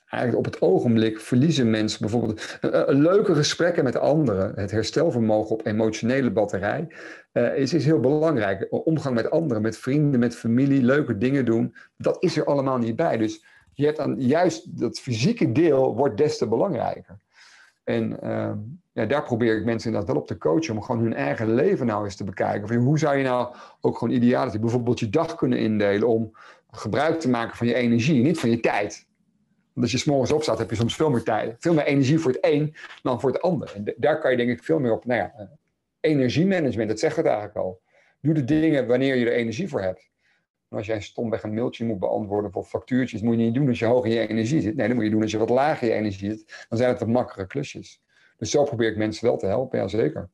eigenlijk 0.10 0.48
op 0.48 0.54
het 0.54 0.62
ogenblik 0.62 1.20
verliezen 1.20 1.70
mensen 1.70 2.00
bijvoorbeeld 2.02 2.60
leuke 2.88 3.36
gesprekken 3.36 3.84
met 3.84 3.98
anderen. 3.98 4.52
Het 4.56 4.72
herstelvermogen 4.72 5.52
op 5.52 5.66
emotionele 5.66 6.32
batterij 6.32 6.88
uh, 7.34 7.58
is, 7.58 7.74
is 7.74 7.86
heel 7.86 8.00
belangrijk. 8.00 8.68
Omgang 8.70 9.16
met 9.16 9.32
anderen, 9.32 9.62
met 9.62 9.78
vrienden, 9.78 10.20
met 10.20 10.36
familie, 10.36 10.84
leuke 10.84 11.18
dingen 11.18 11.46
doen. 11.46 11.76
Dat 11.98 12.24
is 12.24 12.38
er 12.38 12.46
allemaal 12.46 12.78
niet 12.78 12.96
bij. 12.96 13.18
Dus 13.18 13.46
je 13.74 13.86
hebt 13.86 13.98
dan 13.98 14.16
juist 14.18 14.80
dat 14.80 15.00
fysieke 15.00 15.52
deel 15.52 15.96
wordt 15.96 16.18
des 16.18 16.38
te 16.38 16.48
belangrijker. 16.48 17.18
En 17.84 18.18
uh, 18.24 18.52
ja, 18.92 19.06
daar 19.06 19.24
probeer 19.24 19.58
ik 19.58 19.66
mensen 19.66 19.88
inderdaad 19.90 20.14
wel 20.14 20.22
op 20.22 20.28
te 20.28 20.38
coachen. 20.38 20.76
Om 20.76 20.82
gewoon 20.82 21.02
hun 21.02 21.14
eigen 21.14 21.54
leven 21.54 21.86
nou 21.86 22.04
eens 22.04 22.16
te 22.16 22.24
bekijken. 22.24 22.68
Van, 22.68 22.78
hoe 22.78 23.00
zou 23.00 23.18
je 23.18 23.24
nou 23.24 23.56
ook 23.82 23.98
gewoon 23.98 24.14
ideaal 24.14 24.60
bijvoorbeeld 24.60 25.00
je 25.00 25.10
dag 25.10 25.36
kunnen 25.36 25.60
indelen. 25.60 26.08
Om 26.08 26.32
gebruik 26.72 27.20
te 27.20 27.30
maken 27.30 27.58
van 27.58 27.68
je 27.68 27.74
energie, 27.74 28.24
niet 28.24 28.40
van 28.40 28.50
je 28.50 28.60
tijd. 28.60 29.08
Als 29.82 29.92
je 29.92 29.98
s'morgens 29.98 30.32
opstaat, 30.32 30.58
heb 30.58 30.70
je 30.70 30.76
soms 30.76 30.96
veel 30.96 31.10
meer 31.10 31.24
tijd. 31.24 31.56
Veel 31.60 31.74
meer 31.74 31.86
energie 31.86 32.20
voor 32.20 32.32
het 32.32 32.46
een 32.46 32.76
dan 33.04 33.20
voor 33.20 33.32
het 33.32 33.42
ander. 33.42 33.74
En 33.76 33.94
daar 33.98 34.20
kan 34.20 34.32
je 34.32 34.38
denk 34.38 34.50
ik 34.50 34.64
veel 34.64 34.80
meer 34.80 34.92
op. 34.92 35.06
Nou 35.06 35.20
ja, 35.20 35.34
eh, 35.38 35.46
energiemanagement, 36.00 36.90
dat 36.90 37.00
zegt 37.00 37.16
het 37.16 37.26
eigenlijk 37.26 37.58
al. 37.58 37.82
Doe 38.22 38.34
de 38.34 38.44
dingen 38.44 38.88
wanneer 38.88 39.16
je 39.16 39.26
er 39.26 39.34
energie 39.34 39.70
voor 39.70 39.82
hebt. 39.82 40.10
Als 40.70 40.86
jij 40.86 41.02
stomweg 41.02 41.44
een 41.44 41.54
mailtje 41.54 41.86
moet 41.86 42.00
beantwoorden 42.00 42.54
of 42.54 42.70
factuurtjes, 42.70 43.22
moet 43.22 43.38
je 43.38 43.44
niet 43.44 43.54
doen 43.54 43.68
als 43.68 43.80
je 43.80 43.86
hoog 43.86 44.06
in 44.06 44.12
je 44.12 44.28
energie 44.28 44.62
zit. 44.62 44.76
Nee, 44.76 44.88
dat 44.88 44.96
moet 44.96 45.06
je 45.06 45.12
doen 45.12 45.22
als 45.22 45.32
je 45.32 45.38
wat 45.38 45.50
lager 45.50 45.88
in 45.88 45.94
je 45.94 46.00
energie 46.00 46.30
zit. 46.30 46.66
Dan 46.70 46.78
zijn 46.78 46.90
het 46.90 47.00
wat 47.00 47.08
makkere 47.08 47.48
klusjes. 47.48 48.02
Dus 48.38 48.52
zo 48.52 48.64
probeer 48.64 48.90
ik 48.92 48.98
mensen 48.98 49.26
wel 49.26 49.38
te 49.38 49.46
helpen, 49.46 49.80
ja 49.80 49.88
zeker. 49.88 50.30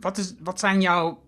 Wat, 0.00 0.18
is, 0.18 0.34
wat 0.42 0.58
zijn 0.58 0.80
jouw 0.80 1.22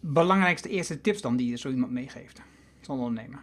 belangrijkste 0.00 0.68
eerste 0.68 1.00
tips 1.00 1.20
dan 1.20 1.36
die 1.36 1.50
je 1.50 1.58
zo 1.58 1.68
iemand 1.70 1.92
meegeeft, 1.92 2.42
zo'n 2.80 2.98
ondernemer? 2.98 3.40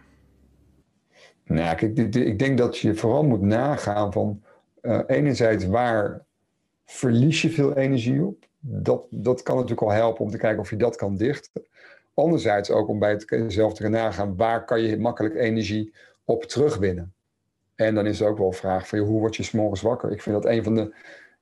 Nou, 1.46 1.76
ik 2.10 2.38
denk 2.38 2.58
dat 2.58 2.78
je 2.78 2.94
vooral 2.94 3.24
moet 3.24 3.40
nagaan 3.40 4.12
van 4.12 4.42
uh, 4.82 5.00
enerzijds 5.06 5.66
waar 5.66 6.24
verlies 6.84 7.42
je 7.42 7.50
veel 7.50 7.76
energie 7.76 8.24
op. 8.24 8.44
Dat, 8.60 9.06
dat 9.10 9.42
kan 9.42 9.54
natuurlijk 9.54 9.82
al 9.82 9.92
helpen 9.92 10.24
om 10.24 10.30
te 10.30 10.38
kijken 10.38 10.60
of 10.60 10.70
je 10.70 10.76
dat 10.76 10.96
kan 10.96 11.16
dichten. 11.16 11.66
Anderzijds 12.14 12.70
ook 12.70 12.88
om 12.88 12.98
bij 12.98 13.22
jezelf 13.26 13.74
te 13.74 13.88
nagaan 13.88 14.36
waar 14.36 14.64
kan 14.64 14.80
je 14.80 14.98
makkelijk 14.98 15.34
energie 15.34 15.94
op 16.24 16.44
terugwinnen. 16.44 17.14
En 17.74 17.94
dan 17.94 18.06
is 18.06 18.20
er 18.20 18.28
ook 18.28 18.38
wel 18.38 18.46
een 18.46 18.52
vraag 18.52 18.88
van 18.88 18.98
hoe 18.98 19.18
word 19.18 19.36
je 19.36 19.42
s'morgens 19.42 19.82
wakker? 19.82 20.10
Ik 20.10 20.22
vind 20.22 20.42
dat 20.42 20.52
een 20.52 20.62
van 20.62 20.74
de, 20.74 20.94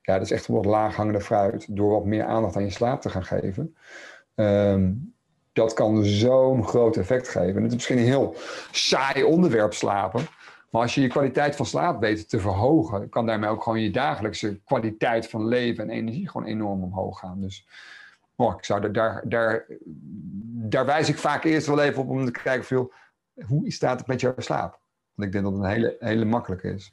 ja, 0.03 0.15
dat 0.15 0.23
is 0.23 0.31
echt 0.31 0.47
wel 0.47 0.65
laaghangende 0.65 1.21
fruit, 1.21 1.77
door 1.77 1.91
wat 1.91 2.05
meer 2.05 2.25
aandacht 2.25 2.57
aan 2.57 2.65
je 2.65 2.71
slaap 2.71 3.01
te 3.01 3.11
gaan 3.11 3.25
geven. 3.25 3.77
Ehm, 4.35 4.93
dat 5.55 5.73
kan 5.73 6.05
zo'n 6.05 6.65
groot 6.65 6.97
effect 6.97 7.29
geven. 7.29 7.63
Het 7.63 7.67
is 7.67 7.75
misschien 7.75 7.99
een 7.99 8.05
heel 8.05 8.37
saai 8.71 9.23
onderwerp 9.23 9.75
slapen. 9.75 10.27
Maar 10.71 10.83
als 10.83 10.95
je 10.95 11.01
je 11.01 11.09
kwaliteit 11.09 11.57
van 11.57 11.67
slaap 11.67 12.01
weet 12.01 12.29
te 12.29 12.41
verhogen, 12.41 13.09
kan 13.09 13.27
daarmee 13.27 13.51
ook 13.51 13.63
gewoon 13.63 13.81
je 13.81 13.91
dagelijkse 13.91 14.61
kwaliteit 14.65 15.29
van 15.29 15.47
leven 15.47 15.85
en 15.85 15.91
energie 15.91 16.29
gewoon 16.29 16.47
enorm 16.47 16.83
omhoog 16.83 17.19
gaan. 17.19 17.41
Dus 17.41 17.67
oh, 18.37 18.55
ik 18.57 18.65
zou 18.65 18.91
daar, 18.91 19.23
daar, 19.25 19.67
daar 20.71 20.87
wijs 20.87 21.09
ik 21.09 21.19
vaak 21.19 21.45
eerst 21.45 21.67
wel 21.67 21.81
even 21.81 22.03
op 22.03 22.09
om 22.09 22.25
te 22.25 22.31
kijken 22.31 22.65
veel, 22.65 22.93
hoe 23.47 23.71
staat 23.71 23.99
het 23.99 24.09
met 24.09 24.21
jouw 24.21 24.35
slaap? 24.37 24.81
Want 25.15 25.29
ik 25.29 25.33
denk 25.33 25.45
dat 25.45 25.53
het 25.53 25.63
een 25.63 25.71
hele, 25.71 25.97
hele 25.99 26.25
makkelijke 26.25 26.69
is. 26.69 26.93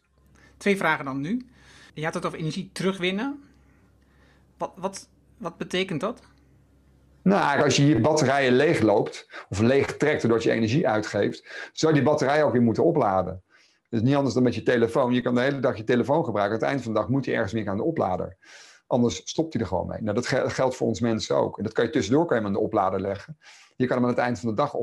Twee 0.57 0.77
vragen 0.77 1.05
dan 1.05 1.21
nu. 1.21 1.45
Je 1.93 2.03
had 2.03 2.13
het 2.13 2.25
over 2.25 2.39
energie 2.39 2.69
terugwinnen. 2.73 3.43
Wat, 4.57 4.71
wat, 4.75 5.09
wat 5.37 5.57
betekent 5.57 6.01
dat? 6.01 6.21
Nou, 7.23 7.63
als 7.63 7.75
je 7.75 7.87
je 7.87 7.99
batterijen 7.99 8.53
leegloopt 8.53 9.45
of 9.49 9.59
leeg 9.59 9.97
trekt 9.97 10.21
doordat 10.21 10.43
je 10.43 10.51
energie 10.51 10.87
uitgeeft, 10.87 11.69
zou 11.73 11.93
die 11.93 12.03
batterij 12.03 12.43
ook 12.43 12.51
weer 12.51 12.61
moeten 12.61 12.83
opladen. 12.83 13.43
Dus 13.89 14.01
niet 14.01 14.15
anders 14.15 14.33
dan 14.33 14.43
met 14.43 14.55
je 14.55 14.63
telefoon. 14.63 15.13
Je 15.13 15.21
kan 15.21 15.35
de 15.35 15.41
hele 15.41 15.59
dag 15.59 15.77
je 15.77 15.83
telefoon 15.83 16.25
gebruiken. 16.25 16.55
Aan 16.55 16.61
het 16.61 16.71
eind 16.71 16.83
van 16.83 16.93
de 16.93 16.99
dag 16.99 17.09
moet 17.09 17.25
je 17.25 17.31
ergens 17.31 17.53
weer 17.53 17.69
aan 17.69 17.77
de 17.77 17.83
oplader. 17.83 18.37
Anders 18.87 19.21
stopt 19.23 19.53
hij 19.53 19.61
er 19.61 19.67
gewoon 19.67 19.87
mee. 19.87 20.01
Nou, 20.01 20.15
dat 20.15 20.27
geldt 20.27 20.75
voor 20.75 20.87
ons 20.87 20.99
mensen 20.99 21.35
ook. 21.35 21.57
En 21.57 21.63
dat 21.63 21.73
kan 21.73 21.85
je 21.85 21.91
tussendoor 21.91 22.25
kan 22.25 22.37
je 22.37 22.43
hem 22.43 22.51
aan 22.51 22.59
de 22.59 22.65
oplader 22.65 23.01
leggen. 23.01 23.37
Je 23.75 23.87
kan 23.87 23.95
hem 23.95 24.05
aan 24.05 24.11
het 24.11 24.21
eind 24.21 24.39
van 24.39 24.49
de 24.49 24.55
dag 24.55 24.75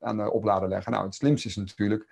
aan 0.00 0.16
de 0.16 0.32
oplader 0.32 0.68
leggen. 0.68 0.92
Nou, 0.92 1.04
het 1.04 1.14
slimste 1.14 1.48
is 1.48 1.56
natuurlijk 1.56 2.06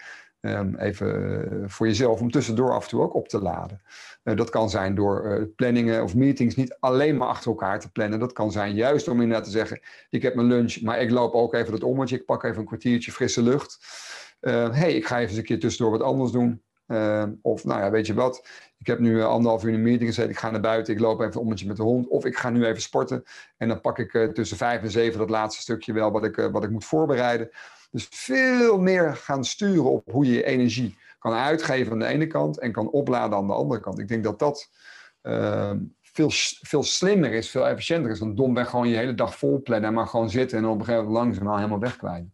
um, 0.45 0.77
even 0.77 1.43
eh, 1.51 1.69
voor 1.69 1.87
jezelf 1.87 2.21
om 2.21 2.31
tussendoor 2.31 2.73
af 2.73 2.83
en 2.83 2.89
toe 2.89 3.03
ook 3.03 3.15
op 3.15 3.29
te 3.29 3.43
laden. 3.43 3.83
Uh, 4.25 4.37
dat 4.37 4.51
kan 4.51 4.71
zijn 4.71 4.95
door 4.95 5.27
uh, 5.27 5.47
planningen 5.57 6.03
of 6.03 6.15
meetings 6.15 6.55
niet 6.55 6.77
alleen 6.81 7.17
maar 7.17 7.29
achter 7.29 7.51
elkaar 7.51 7.81
te 7.81 7.91
plannen. 7.91 8.19
Dat 8.19 8.33
kan 8.33 8.53
zijn 8.53 8.75
juist 8.75 9.09
om 9.09 9.21
inderdaad 9.21 9.45
te 9.45 9.51
zeggen: 9.51 9.81
ik 10.11 10.23
heb 10.23 10.35
mijn 10.35 10.47
lunch, 10.47 10.81
maar 10.81 11.01
ik 11.01 11.11
loop 11.11 11.35
ook 11.35 11.55
even 11.55 11.73
het 11.73 11.83
ommetje. 11.83 12.17
Ik 12.17 12.25
pak 12.25 12.45
even 12.45 12.59
een 12.59 12.67
kwartiertje 12.67 13.13
frisse 13.13 13.43
lucht. 13.43 13.79
Hé, 14.41 14.71
hey, 14.71 14.95
ik 14.95 15.07
ga 15.07 15.21
even 15.21 15.37
een 15.37 15.45
keer 15.45 15.61
tussendoor 15.61 15.99
wat 15.99 16.03
anders 16.03 16.31
doen. 16.31 16.63
Uh, 16.87 17.25
of 17.43 17.65
nou 17.65 17.81
ja, 17.81 17.91
weet 17.91 18.07
je 18.07 18.15
wat, 18.15 18.49
ik 18.79 18.87
heb 18.87 18.99
nu 18.99 19.23
anderhalf 19.23 19.63
uur 19.63 19.69
in 19.69 19.75
een 19.75 19.83
meeting 19.83 20.09
gezeten, 20.09 20.31
ik 20.31 20.39
ga 20.39 20.51
naar 20.51 20.61
buiten, 20.61 20.95
ik 20.95 21.01
loop 21.01 21.21
even 21.21 21.41
ommetje 21.41 21.67
met 21.67 21.77
de 21.77 21.83
hond. 21.83 22.09
Of 22.09 22.25
ik 22.25 22.37
ga 22.37 22.51
nu 22.51 22.65
even 22.65 22.83
sporten 22.83 23.25
en 23.57 23.69
dan 23.69 23.81
pak 23.81 23.99
ik 23.99 24.35
tussen 24.35 24.57
vijf 24.57 24.83
en 24.83 24.91
zeven 24.91 25.19
dat 25.19 25.31
laatste 25.31 25.63
stukje 25.63 25.93
wel 25.93 26.11
wat 26.11 26.25
ik, 26.25 26.37
wat 26.37 26.65
ik 26.65 26.71
moet 26.71 26.85
voorbereiden. 26.85 27.51
Dus 27.95 28.07
veel 28.11 28.79
meer 28.79 29.17
gaan 29.17 29.45
sturen 29.45 29.91
op 29.91 30.11
hoe 30.11 30.27
je 30.27 30.33
je 30.33 30.45
energie 30.45 30.97
kan 31.19 31.33
uitgeven 31.33 31.93
aan 31.93 31.99
de 31.99 32.07
ene 32.07 32.27
kant 32.27 32.59
en 32.59 32.73
kan 32.73 32.91
opladen 32.91 33.39
aan 33.39 33.47
de 33.47 33.53
andere 33.53 33.81
kant. 33.81 33.99
Ik 33.99 34.09
denk 34.09 34.25
dat 34.25 34.39
dat 34.39 34.71
ehm, 35.23 35.79
veel, 36.03 36.31
veel 36.61 36.83
slimmer 36.83 37.33
is, 37.33 37.51
veel 37.51 37.69
efficiënter 37.69 38.11
is 38.11 38.19
dan 38.19 38.35
domweg 38.35 38.69
gewoon 38.69 38.89
je 38.89 38.97
hele 38.97 39.15
dag 39.15 39.39
vol 39.39 39.63
plannen, 39.63 39.95
maar 39.95 40.07
gewoon 40.07 40.31
zitten 40.31 40.59
en 40.59 40.65
op 40.65 40.79
een 40.79 40.85
gegeven 40.85 41.05
moment 41.07 41.25
langzaam 41.25 41.57
helemaal 41.57 41.79
wegkwijnen. 41.79 42.33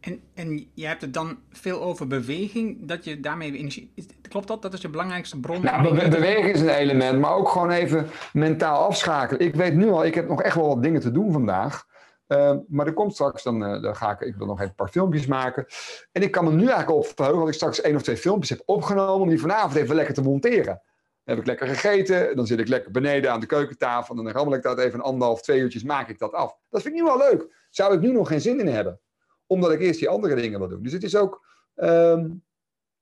En, 0.00 0.20
en 0.34 0.68
je 0.74 0.86
hebt 0.86 1.00
het 1.00 1.14
dan 1.14 1.38
veel 1.50 1.82
over 1.82 2.06
beweging, 2.06 2.78
dat 2.80 3.04
je 3.04 3.20
daarmee 3.20 3.58
energie. 3.58 3.92
Klopt 4.28 4.48
dat? 4.48 4.62
Dat 4.62 4.72
is 4.72 4.80
je 4.80 4.88
belangrijkste 4.88 5.40
bron? 5.40 5.62
Nou, 5.62 6.08
bewegen 6.08 6.52
is 6.52 6.60
een 6.60 6.68
element, 6.68 7.20
maar 7.20 7.34
ook 7.34 7.48
gewoon 7.48 7.70
even 7.70 8.06
mentaal 8.32 8.86
afschakelen. 8.86 9.46
Ik 9.46 9.54
weet 9.54 9.74
nu 9.74 9.90
al, 9.90 10.04
ik 10.04 10.14
heb 10.14 10.28
nog 10.28 10.42
echt 10.42 10.54
wel 10.54 10.68
wat 10.68 10.82
dingen 10.82 11.00
te 11.00 11.10
doen 11.10 11.32
vandaag. 11.32 11.86
Uh, 12.28 12.56
maar 12.68 12.86
er 12.86 12.92
komt 12.92 13.12
straks, 13.12 13.42
dan, 13.42 13.62
uh, 13.62 13.82
dan 13.82 13.96
ga 13.96 14.10
ik, 14.10 14.20
ik 14.20 14.36
wil 14.36 14.46
nog 14.46 14.56
even 14.56 14.68
een 14.68 14.74
paar 14.74 14.88
filmpjes 14.88 15.26
maken. 15.26 15.66
En 16.12 16.22
ik 16.22 16.30
kan 16.30 16.44
me 16.44 16.50
nu 16.50 16.66
eigenlijk 16.66 16.90
op 16.90 17.06
verheugen 17.06 17.40
dat 17.40 17.48
ik 17.48 17.54
straks 17.54 17.80
één 17.80 17.94
of 17.94 18.02
twee 18.02 18.16
filmpjes 18.16 18.50
heb 18.50 18.62
opgenomen 18.64 19.22
om 19.22 19.28
die 19.28 19.40
vanavond 19.40 19.74
even 19.74 19.94
lekker 19.94 20.14
te 20.14 20.22
monteren. 20.22 20.82
Dan 21.24 21.34
heb 21.34 21.38
ik 21.38 21.46
lekker 21.46 21.66
gegeten, 21.66 22.36
dan 22.36 22.46
zit 22.46 22.58
ik 22.58 22.68
lekker 22.68 22.90
beneden 22.90 23.32
aan 23.32 23.40
de 23.40 23.46
keukentafel 23.46 24.16
en 24.16 24.24
dan 24.24 24.32
rammel 24.32 24.54
ik 24.54 24.62
dat 24.62 24.78
even 24.78 24.98
een 24.98 25.04
anderhalf, 25.04 25.42
twee 25.42 25.60
uurtjes, 25.60 25.82
maak 25.82 26.08
ik 26.08 26.18
dat 26.18 26.32
af. 26.32 26.56
Dat 26.70 26.82
vind 26.82 26.94
ik 26.94 27.00
nu 27.00 27.06
wel 27.06 27.18
leuk. 27.18 27.66
Zou 27.70 27.94
ik 27.94 28.00
nu 28.00 28.12
nog 28.12 28.28
geen 28.28 28.40
zin 28.40 28.60
in 28.60 28.68
hebben? 28.68 29.00
Omdat 29.46 29.72
ik 29.72 29.80
eerst 29.80 29.98
die 29.98 30.08
andere 30.08 30.34
dingen 30.34 30.58
wil 30.58 30.68
doen. 30.68 30.82
Dus 30.82 30.92
het 30.92 31.02
is 31.02 31.16
ook, 31.16 31.46
um, 31.74 32.44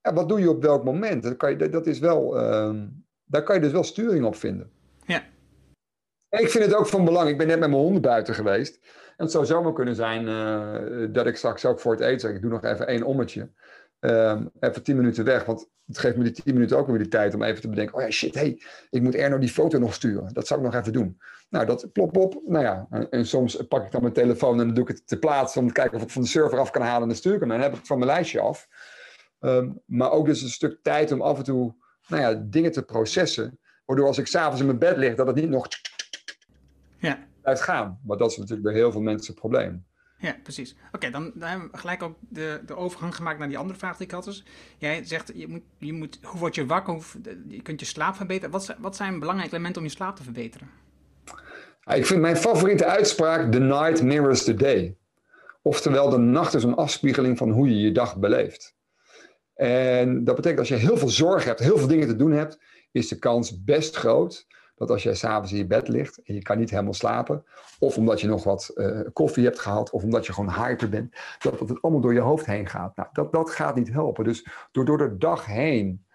ja, 0.01 0.13
wat 0.13 0.29
doe 0.29 0.39
je 0.39 0.49
op 0.49 0.61
welk 0.61 0.83
moment? 0.83 1.23
Dat, 1.23 1.37
kan 1.37 1.57
je, 1.57 1.69
dat 1.69 1.87
is 1.87 1.99
wel, 1.99 2.43
um, 2.43 3.05
daar 3.25 3.43
kan 3.43 3.55
je 3.55 3.61
dus 3.61 3.71
wel 3.71 3.83
sturing 3.83 4.25
op 4.25 4.35
vinden. 4.35 4.71
Ja. 5.05 5.23
En 6.29 6.41
ik 6.41 6.49
vind 6.49 6.65
het 6.65 6.75
ook 6.75 6.87
van 6.87 7.05
belang. 7.05 7.29
Ik 7.29 7.37
ben 7.37 7.47
net 7.47 7.59
met 7.59 7.69
mijn 7.69 7.81
honden 7.81 8.01
buiten 8.01 8.33
geweest. 8.33 8.79
En 9.17 9.23
het 9.23 9.31
zou 9.31 9.45
zomaar 9.45 9.73
kunnen 9.73 9.95
zijn 9.95 10.27
uh, 10.27 11.07
dat 11.13 11.25
ik 11.25 11.37
straks 11.37 11.65
ook 11.65 11.79
voor 11.79 11.91
het 11.91 12.01
eten 12.01 12.19
zeg, 12.19 12.31
ik 12.31 12.41
doe 12.41 12.51
nog 12.51 12.63
even 12.63 12.87
één 12.87 13.03
ommetje. 13.03 13.49
Um, 13.99 14.49
even 14.59 14.83
tien 14.83 14.95
minuten 14.95 15.25
weg, 15.25 15.45
want 15.45 15.69
het 15.85 15.97
geeft 15.97 16.17
me 16.17 16.23
die 16.23 16.31
tien 16.31 16.53
minuten 16.53 16.77
ook 16.77 16.87
weer 16.87 16.97
de 16.97 17.07
tijd 17.07 17.33
om 17.33 17.43
even 17.43 17.61
te 17.61 17.69
bedenken, 17.69 17.95
oh 17.95 18.01
ja 18.01 18.11
shit, 18.11 18.35
hey, 18.35 18.61
ik 18.89 19.01
moet 19.01 19.15
Erno 19.15 19.37
die 19.37 19.49
foto 19.49 19.79
nog 19.79 19.93
sturen. 19.93 20.33
Dat 20.33 20.47
zou 20.47 20.59
ik 20.59 20.65
nog 20.65 20.75
even 20.75 20.93
doen. 20.93 21.17
Nou, 21.49 21.65
dat 21.65 21.91
plop 21.91 22.17
op. 22.17 22.41
Nou 22.45 22.63
ja, 22.63 22.87
en, 23.09 23.25
soms 23.25 23.55
pak 23.67 23.85
ik 23.85 23.91
dan 23.91 24.01
mijn 24.01 24.13
telefoon 24.13 24.59
en 24.59 24.65
dan 24.65 24.75
doe 24.75 24.83
ik 24.83 24.89
het 24.89 25.07
te 25.07 25.19
plaatsen 25.19 25.61
om 25.61 25.67
te 25.67 25.73
kijken 25.73 25.97
of 25.97 26.03
ik 26.03 26.09
van 26.09 26.21
de 26.21 26.27
server 26.27 26.59
af 26.59 26.71
kan 26.71 26.81
halen 26.81 27.01
en 27.01 27.07
dan 27.07 27.17
stuur 27.17 27.33
ik 27.33 27.39
hem. 27.39 27.51
En 27.51 27.55
dan 27.55 27.63
heb 27.65 27.71
ik 27.71 27.77
het 27.77 27.87
van 27.87 27.97
mijn 27.97 28.11
lijstje 28.11 28.39
af. 28.39 28.67
Um, 29.39 29.81
maar 29.85 30.11
ook 30.11 30.25
dus 30.25 30.41
een 30.41 30.49
stuk 30.49 30.79
tijd 30.81 31.11
om 31.11 31.21
af 31.21 31.37
en 31.37 31.43
toe 31.43 31.75
nou 32.07 32.21
ja, 32.21 32.43
dingen 32.45 32.71
te 32.71 32.83
processen. 32.83 33.59
Waardoor 33.85 34.07
als 34.07 34.17
ik 34.17 34.27
s'avonds 34.27 34.59
in 34.59 34.65
mijn 34.65 34.79
bed 34.79 34.97
lig, 34.97 35.15
dat 35.15 35.27
het 35.27 35.35
niet 35.35 35.49
nog 35.49 35.67
ja. 36.97 37.27
Blijft 37.45 37.61
gaan. 37.61 37.99
Maar 38.03 38.17
dat 38.17 38.31
is 38.31 38.37
natuurlijk 38.37 38.67
bij 38.67 38.73
heel 38.73 38.91
veel 38.91 39.01
mensen 39.01 39.31
het 39.31 39.39
probleem. 39.39 39.85
Ja, 40.17 40.35
precies. 40.43 40.75
Oké, 40.91 41.09
dan, 41.09 41.31
dan, 41.35 41.49
hebben 41.49 41.71
we 41.71 41.77
gelijk 41.77 42.03
ook 42.03 42.17
de, 42.19 42.61
de 42.65 42.75
overgang 42.75 43.15
gemaakt 43.15 43.39
naar 43.39 43.47
die 43.47 43.57
andere 43.57 43.79
vraag 43.79 43.97
die 43.97 44.05
ik 44.05 44.11
had. 44.11 44.23
Dus 44.23 44.45
jij 44.77 45.03
zegt, 45.03 45.31
je 45.35 45.47
moet, 45.47 45.61
je 45.77 45.93
moet, 45.93 46.19
hoe 46.23 46.39
word 46.39 46.55
je 46.55 46.65
wakker? 46.65 46.93
Hoe, 46.93 47.03
je 47.47 47.61
kunt 47.61 47.79
je 47.79 47.85
slaap 47.85 48.15
verbeteren. 48.15 48.51
Wat, 48.51 48.75
wat 48.79 48.95
zijn 48.95 49.19
belangrijke 49.19 49.53
elementen 49.53 49.81
om 49.81 49.87
je 49.87 49.93
slaap 49.93 50.15
te 50.15 50.23
verbeteren? 50.23 50.69
Ik 51.93 52.05
vind 52.05 52.21
mijn 52.21 52.37
favoriete 52.37 52.85
uitspraak: 52.85 53.51
The 53.51 53.59
night 53.59 54.03
mirrors 54.03 54.43
the 54.43 54.53
day. 54.53 54.97
Oftewel, 55.61 56.09
de 56.09 56.17
nacht 56.17 56.53
is 56.53 56.63
een 56.63 56.75
afspiegeling 56.75 57.37
van 57.37 57.49
hoe 57.49 57.69
je 57.69 57.79
je 57.79 57.91
dag 57.91 58.17
beleeft. 58.17 58.75
En 59.55 60.23
dat 60.23 60.35
betekent 60.35 60.59
als 60.59 60.67
je 60.67 60.75
heel 60.75 60.97
veel 60.97 61.09
zorg 61.09 61.43
hebt, 61.43 61.59
heel 61.59 61.77
veel 61.77 61.87
dingen 61.87 62.07
te 62.07 62.15
doen 62.15 62.31
hebt, 62.31 62.59
is 62.91 63.07
de 63.07 63.19
kans 63.19 63.63
best 63.63 63.95
groot 63.95 64.47
dat 64.75 64.89
als 64.89 65.03
jij 65.03 65.15
s'avonds 65.15 65.51
in 65.51 65.57
je 65.57 65.65
bed 65.65 65.87
ligt 65.87 66.21
en 66.23 66.33
je 66.33 66.41
kan 66.41 66.57
niet 66.57 66.69
helemaal 66.69 66.93
slapen, 66.93 67.45
of 67.79 67.97
omdat 67.97 68.21
je 68.21 68.27
nog 68.27 68.43
wat 68.43 68.71
uh, 68.75 68.99
koffie 69.13 69.43
hebt 69.43 69.59
gehad, 69.59 69.89
of 69.89 70.03
omdat 70.03 70.25
je 70.25 70.33
gewoon 70.33 70.53
hyper 70.53 70.89
bent, 70.89 71.15
dat, 71.39 71.59
dat 71.59 71.69
het 71.69 71.81
allemaal 71.81 72.01
door 72.01 72.13
je 72.13 72.19
hoofd 72.19 72.45
heen 72.45 72.67
gaat. 72.67 72.95
Nou, 72.95 73.09
dat, 73.11 73.31
dat 73.31 73.49
gaat 73.49 73.75
niet 73.75 73.91
helpen. 73.91 74.23
Dus 74.23 74.47
door, 74.71 74.85
door 74.85 74.97
de 74.97 75.17
dag 75.17 75.45
heen 75.45 76.05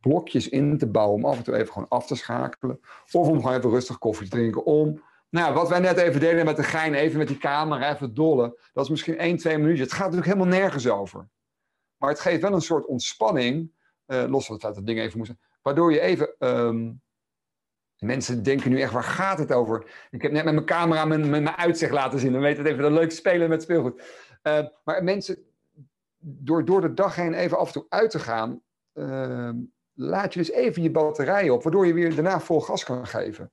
blokjes 0.00 0.48
in 0.48 0.78
te 0.78 0.86
bouwen 0.86 1.16
om 1.16 1.24
af 1.24 1.36
en 1.36 1.42
toe 1.42 1.54
even 1.54 1.72
gewoon 1.72 1.88
af 1.88 2.06
te 2.06 2.14
schakelen, 2.16 2.80
of 3.12 3.28
om 3.28 3.40
gewoon 3.40 3.56
even 3.56 3.70
rustig 3.70 3.98
koffie 3.98 4.28
te 4.28 4.36
drinken, 4.36 4.64
om 4.64 5.02
nou, 5.30 5.54
wat 5.54 5.68
wij 5.68 5.80
net 5.80 5.96
even 5.96 6.20
deden 6.20 6.44
met 6.44 6.56
de 6.56 6.62
gein, 6.62 6.94
even 6.94 7.18
met 7.18 7.28
die 7.28 7.38
camera, 7.38 7.92
even 7.94 8.14
dollen. 8.14 8.54
Dat 8.72 8.84
is 8.84 8.90
misschien 8.90 9.18
één, 9.18 9.36
twee 9.36 9.58
minuten. 9.58 9.82
Het 9.82 9.92
gaat 9.92 10.10
natuurlijk 10.10 10.32
helemaal 10.32 10.58
nergens 10.58 10.88
over. 10.88 11.28
Maar 11.96 12.10
het 12.10 12.20
geeft 12.20 12.42
wel 12.42 12.52
een 12.52 12.60
soort 12.60 12.86
ontspanning 12.86 13.72
los 14.06 14.46
van 14.46 14.54
het 14.54 14.64
feit 14.64 14.74
dat 14.74 14.86
dingen 14.86 15.04
even 15.04 15.18
moesten. 15.18 15.40
Waardoor 15.62 15.92
je 15.92 16.00
even. 16.00 16.34
ehm, 16.38 16.90
mensen 18.00 18.42
denken 18.42 18.70
nu 18.70 18.80
echt, 18.80 18.92
waar 18.92 19.02
gaat 19.02 19.38
het 19.38 19.52
over? 19.52 20.06
Ik 20.10 20.22
heb 20.22 20.32
net 20.32 20.44
met 20.44 20.54
mijn 20.54 20.66
camera 20.66 21.04
mijn, 21.04 21.30
mijn, 21.30 21.42
mijn 21.42 21.56
uitzicht 21.56 21.92
laten 21.92 22.18
zien. 22.18 22.32
Dan 22.32 22.40
weet 22.40 22.56
het 22.56 22.66
even 22.66 22.84
een 22.84 22.92
leuk 22.92 23.10
spelen 23.10 23.48
met 23.48 23.62
speelgoed. 23.62 24.02
Eh, 24.42 24.64
maar 24.84 25.04
mensen, 25.04 25.38
door, 26.18 26.64
door 26.64 26.80
de 26.80 26.94
dag 26.94 27.16
heen 27.16 27.34
even 27.34 27.58
af 27.58 27.66
en 27.66 27.72
toe 27.72 27.86
uit 27.88 28.10
te 28.10 28.18
gaan, 28.18 28.62
eh, 28.92 29.50
laat 29.92 30.32
je 30.32 30.38
dus 30.38 30.50
even 30.50 30.82
je 30.82 30.90
batterij 30.90 31.50
op, 31.50 31.62
waardoor 31.62 31.86
je 31.86 31.94
weer 31.94 32.14
daarna 32.14 32.40
vol 32.40 32.60
gas 32.60 32.84
kan 32.84 33.06
geven. 33.06 33.52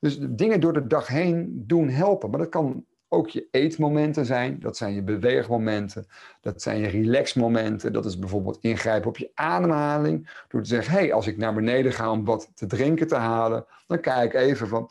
Dus 0.00 0.18
dingen 0.20 0.60
door 0.60 0.72
de 0.72 0.86
dag 0.86 1.06
heen 1.06 1.64
doen 1.66 1.88
helpen. 1.88 2.30
Maar 2.30 2.38
dat 2.38 2.48
kan 2.48 2.86
ook 3.08 3.28
je 3.28 3.48
eetmomenten 3.50 4.26
zijn, 4.26 4.60
dat 4.60 4.76
zijn 4.76 4.94
je 4.94 5.02
beweegmomenten, 5.02 6.06
dat 6.40 6.62
zijn 6.62 6.78
je 6.78 6.88
relaxmomenten. 6.88 7.92
Dat 7.92 8.04
is 8.04 8.18
bijvoorbeeld 8.18 8.58
ingrijpen 8.60 9.08
op 9.08 9.16
je 9.16 9.30
ademhaling. 9.34 10.30
Door 10.48 10.62
te 10.62 10.68
zeggen, 10.68 10.92
hé, 10.92 10.98
hey, 10.98 11.12
als 11.12 11.26
ik 11.26 11.36
naar 11.36 11.54
beneden 11.54 11.92
ga 11.92 12.10
om 12.10 12.24
wat 12.24 12.50
te 12.54 12.66
drinken 12.66 13.06
te 13.06 13.14
halen, 13.14 13.66
dan 13.86 14.00
kijk 14.00 14.32
ik 14.32 14.40
even 14.40 14.68
van, 14.68 14.90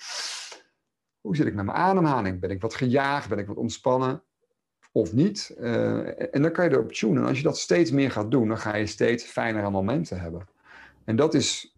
hoe 1.22 1.36
zit 1.36 1.48
ik 1.48 1.54
met 1.54 1.66
mijn 1.66 1.78
ademhaling? 1.78 2.40
Ben 2.40 2.50
ik 2.50 2.62
wat 2.62 2.76
gejaagd? 2.76 3.30
Ben 3.30 3.38
ik 3.40 3.48
wat 3.48 3.58
ontspannen? 3.58 4.22
Of 4.92 5.14
niet? 5.14 5.56
Uh, 5.60 6.36
en 6.36 6.42
dan 6.42 6.52
kan 6.52 6.66
je 6.66 6.72
erop 6.72 6.92
tunen. 6.92 7.22
En 7.22 7.28
als 7.28 7.38
je 7.38 7.44
dat 7.44 7.58
steeds 7.58 7.92
meer 7.92 8.12
gaat 8.12 8.32
doen, 8.32 8.48
dan 8.48 8.58
ga 8.58 8.76
je 8.76 8.86
steeds 8.86 9.24
fijnere 9.24 9.70
momenten 9.70 10.20
hebben. 10.20 10.48
En 11.04 11.16
dat 11.16 11.34
is 11.34 11.77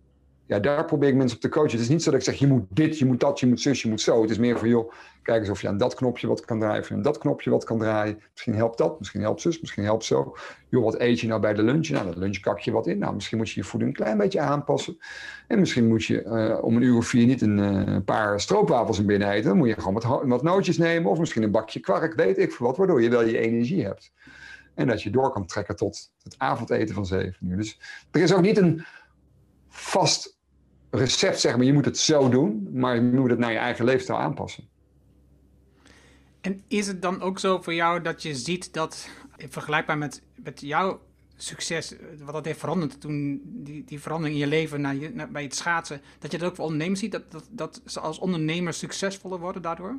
ja, 0.49 0.59
daar 0.59 0.85
probeer 0.85 1.09
ik 1.09 1.15
mensen 1.15 1.35
op 1.35 1.41
te 1.41 1.49
coachen. 1.49 1.71
Het 1.71 1.79
is 1.79 1.89
niet 1.89 2.03
zo 2.03 2.11
dat 2.11 2.19
ik 2.19 2.25
zeg, 2.25 2.35
je 2.35 2.47
moet 2.47 2.65
dit, 2.69 2.99
je 2.99 3.05
moet 3.05 3.19
dat, 3.19 3.39
je 3.39 3.47
moet 3.47 3.61
zus, 3.61 3.81
je 3.81 3.89
moet 3.89 4.01
zo. 4.01 4.21
Het 4.21 4.29
is 4.29 4.37
meer 4.37 4.57
van, 4.57 4.67
joh, 4.69 4.91
kijk 5.21 5.39
eens 5.39 5.49
of 5.49 5.61
je 5.61 5.67
aan 5.67 5.77
dat 5.77 5.93
knopje 5.93 6.27
wat 6.27 6.45
kan 6.45 6.59
draaien, 6.59 6.81
of 6.81 6.91
aan 6.91 7.01
dat 7.01 7.17
knopje 7.17 7.49
wat 7.49 7.63
kan 7.63 7.79
draaien. 7.79 8.21
Misschien 8.31 8.55
helpt 8.55 8.77
dat, 8.77 8.99
misschien 8.99 9.21
helpt 9.21 9.41
zus, 9.41 9.59
misschien 9.59 9.83
helpt 9.83 10.03
zo. 10.03 10.35
Joh, 10.69 10.83
wat 10.83 10.99
eet 10.99 11.19
je 11.19 11.27
nou 11.27 11.41
bij 11.41 11.53
de 11.53 11.63
lunch? 11.63 11.89
Nou, 11.89 12.05
dat 12.05 12.15
lunch 12.15 12.39
kak 12.39 12.59
je 12.59 12.71
wat 12.71 12.87
in. 12.87 12.97
Nou, 12.97 13.13
misschien 13.13 13.37
moet 13.37 13.49
je 13.49 13.59
je 13.59 13.65
voeding 13.65 13.91
een 13.91 14.03
klein 14.03 14.17
beetje 14.17 14.39
aanpassen. 14.39 14.97
En 15.47 15.59
misschien 15.59 15.87
moet 15.87 16.05
je 16.05 16.23
uh, 16.23 16.63
om 16.63 16.75
een 16.75 16.81
uur 16.81 16.97
of 16.97 17.07
vier 17.07 17.25
niet 17.25 17.41
een 17.41 17.57
uh, 17.57 17.97
paar 18.05 18.41
stroopwafels 18.41 18.99
in 18.99 19.05
binnen 19.05 19.29
eten. 19.29 19.49
Dan 19.49 19.57
moet 19.57 19.67
je 19.67 19.73
gewoon 19.73 19.93
wat, 19.93 20.23
wat 20.25 20.43
nootjes 20.43 20.77
nemen, 20.77 21.11
of 21.11 21.19
misschien 21.19 21.43
een 21.43 21.51
bakje 21.51 21.79
kwark, 21.79 22.15
weet 22.15 22.37
ik 22.37 22.51
veel 22.51 22.65
wat, 22.67 22.77
waardoor 22.77 23.01
je 23.01 23.09
wel 23.09 23.25
je 23.25 23.37
energie 23.37 23.83
hebt. 23.83 24.13
En 24.75 24.87
dat 24.87 25.03
je 25.03 25.09
door 25.09 25.31
kan 25.31 25.45
trekken 25.45 25.75
tot 25.75 26.11
het 26.23 26.35
avondeten 26.37 26.95
van 26.95 27.05
zeven 27.05 27.47
uur. 27.47 27.57
Dus 27.57 27.79
er 28.11 28.21
is 28.21 28.33
ook 28.33 28.41
niet 28.41 28.57
een 28.57 28.85
vast 29.67 30.38
recept, 30.89 31.39
zeg 31.39 31.55
maar, 31.55 31.65
je 31.65 31.73
moet 31.73 31.85
het 31.85 31.97
zo 31.97 32.29
doen, 32.29 32.69
maar 32.73 32.95
je 32.95 33.01
moet 33.01 33.29
het 33.29 33.39
naar 33.39 33.51
je 33.51 33.57
eigen 33.57 33.85
leefstijl 33.85 34.19
aanpassen. 34.19 34.67
En 36.41 36.61
is 36.67 36.87
het 36.87 37.01
dan 37.01 37.21
ook 37.21 37.39
zo 37.39 37.61
voor 37.61 37.73
jou 37.73 38.01
dat 38.01 38.23
je 38.23 38.35
ziet 38.35 38.73
dat, 38.73 39.09
vergelijkbaar 39.37 39.97
met, 39.97 40.21
met 40.35 40.61
jouw 40.61 40.99
succes, 41.35 41.93
wat 42.23 42.33
dat 42.33 42.45
heeft 42.45 42.59
veranderd 42.59 43.01
toen, 43.01 43.41
die, 43.43 43.83
die 43.83 43.99
verandering 43.99 44.35
in 44.35 44.43
je 44.43 44.49
leven 44.49 44.81
naar 44.81 44.95
je, 44.95 45.09
naar, 45.09 45.31
bij 45.31 45.43
het 45.43 45.55
schaatsen, 45.55 46.01
dat 46.19 46.31
je 46.31 46.37
dat 46.37 46.49
ook 46.49 46.55
voor 46.55 46.65
ondernemers 46.65 46.99
ziet, 46.99 47.11
dat, 47.11 47.31
dat, 47.31 47.47
dat 47.51 47.81
ze 47.85 47.99
als 47.99 48.19
ondernemers 48.19 48.77
succesvoller 48.77 49.39
worden 49.39 49.61
daardoor? 49.61 49.95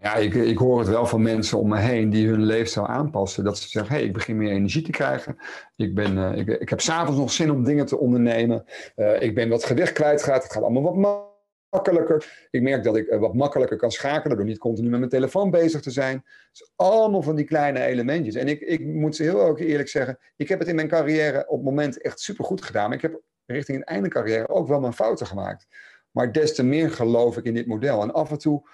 Ja, 0.00 0.14
ik, 0.14 0.34
ik 0.34 0.58
hoor 0.58 0.78
het 0.78 0.88
wel 0.88 1.06
van 1.06 1.22
mensen 1.22 1.58
om 1.58 1.68
me 1.68 1.78
heen 1.78 2.10
die 2.10 2.28
hun 2.28 2.42
leefstijl 2.42 2.86
aanpassen. 2.86 3.44
Dat 3.44 3.58
ze 3.58 3.68
zeggen, 3.68 3.92
hé, 3.92 3.98
hey, 3.98 4.06
ik 4.06 4.12
begin 4.12 4.36
meer 4.36 4.50
energie 4.50 4.82
te 4.82 4.90
krijgen. 4.90 5.36
Ik, 5.76 5.94
ben, 5.94 6.16
uh, 6.16 6.36
ik, 6.36 6.48
ik 6.48 6.68
heb 6.68 6.80
s'avonds 6.80 7.20
nog 7.20 7.32
zin 7.32 7.50
om 7.50 7.64
dingen 7.64 7.86
te 7.86 7.98
ondernemen. 7.98 8.64
Uh, 8.96 9.22
ik 9.22 9.34
ben 9.34 9.48
wat 9.48 9.64
gewicht 9.64 9.92
kwijtgeraakt. 9.92 10.42
Het 10.42 10.52
gaat 10.52 10.62
allemaal 10.62 10.94
wat 10.94 11.30
makkelijker. 11.70 12.48
Ik 12.50 12.62
merk 12.62 12.84
dat 12.84 12.96
ik 12.96 13.06
uh, 13.06 13.18
wat 13.18 13.34
makkelijker 13.34 13.76
kan 13.76 13.90
schakelen 13.90 14.36
door 14.36 14.46
niet 14.46 14.58
continu 14.58 14.88
met 14.88 14.98
mijn 14.98 15.10
telefoon 15.10 15.50
bezig 15.50 15.80
te 15.80 15.90
zijn. 15.90 16.24
Dus 16.50 16.72
allemaal 16.76 17.22
van 17.22 17.36
die 17.36 17.44
kleine 17.44 17.80
elementjes. 17.84 18.34
En 18.34 18.48
ik, 18.48 18.60
ik 18.60 18.84
moet 18.84 19.16
ze 19.16 19.22
heel 19.22 19.58
eerlijk 19.58 19.88
zeggen, 19.88 20.18
ik 20.36 20.48
heb 20.48 20.58
het 20.58 20.68
in 20.68 20.74
mijn 20.74 20.88
carrière 20.88 21.48
op 21.48 21.56
het 21.56 21.66
moment 21.66 22.00
echt 22.00 22.20
supergoed 22.20 22.62
gedaan. 22.62 22.88
Maar 22.88 22.96
ik 22.96 23.02
heb 23.02 23.20
richting 23.46 23.78
het 23.78 23.88
einde 23.88 24.08
carrière 24.08 24.48
ook 24.48 24.68
wel 24.68 24.80
mijn 24.80 24.92
fouten 24.92 25.26
gemaakt. 25.26 25.66
Maar 26.10 26.32
des 26.32 26.54
te 26.54 26.62
meer 26.62 26.90
geloof 26.90 27.36
ik 27.36 27.44
in 27.44 27.54
dit 27.54 27.66
model. 27.66 28.02
En 28.02 28.12
af 28.12 28.30
en 28.30 28.38
toe 28.38 28.68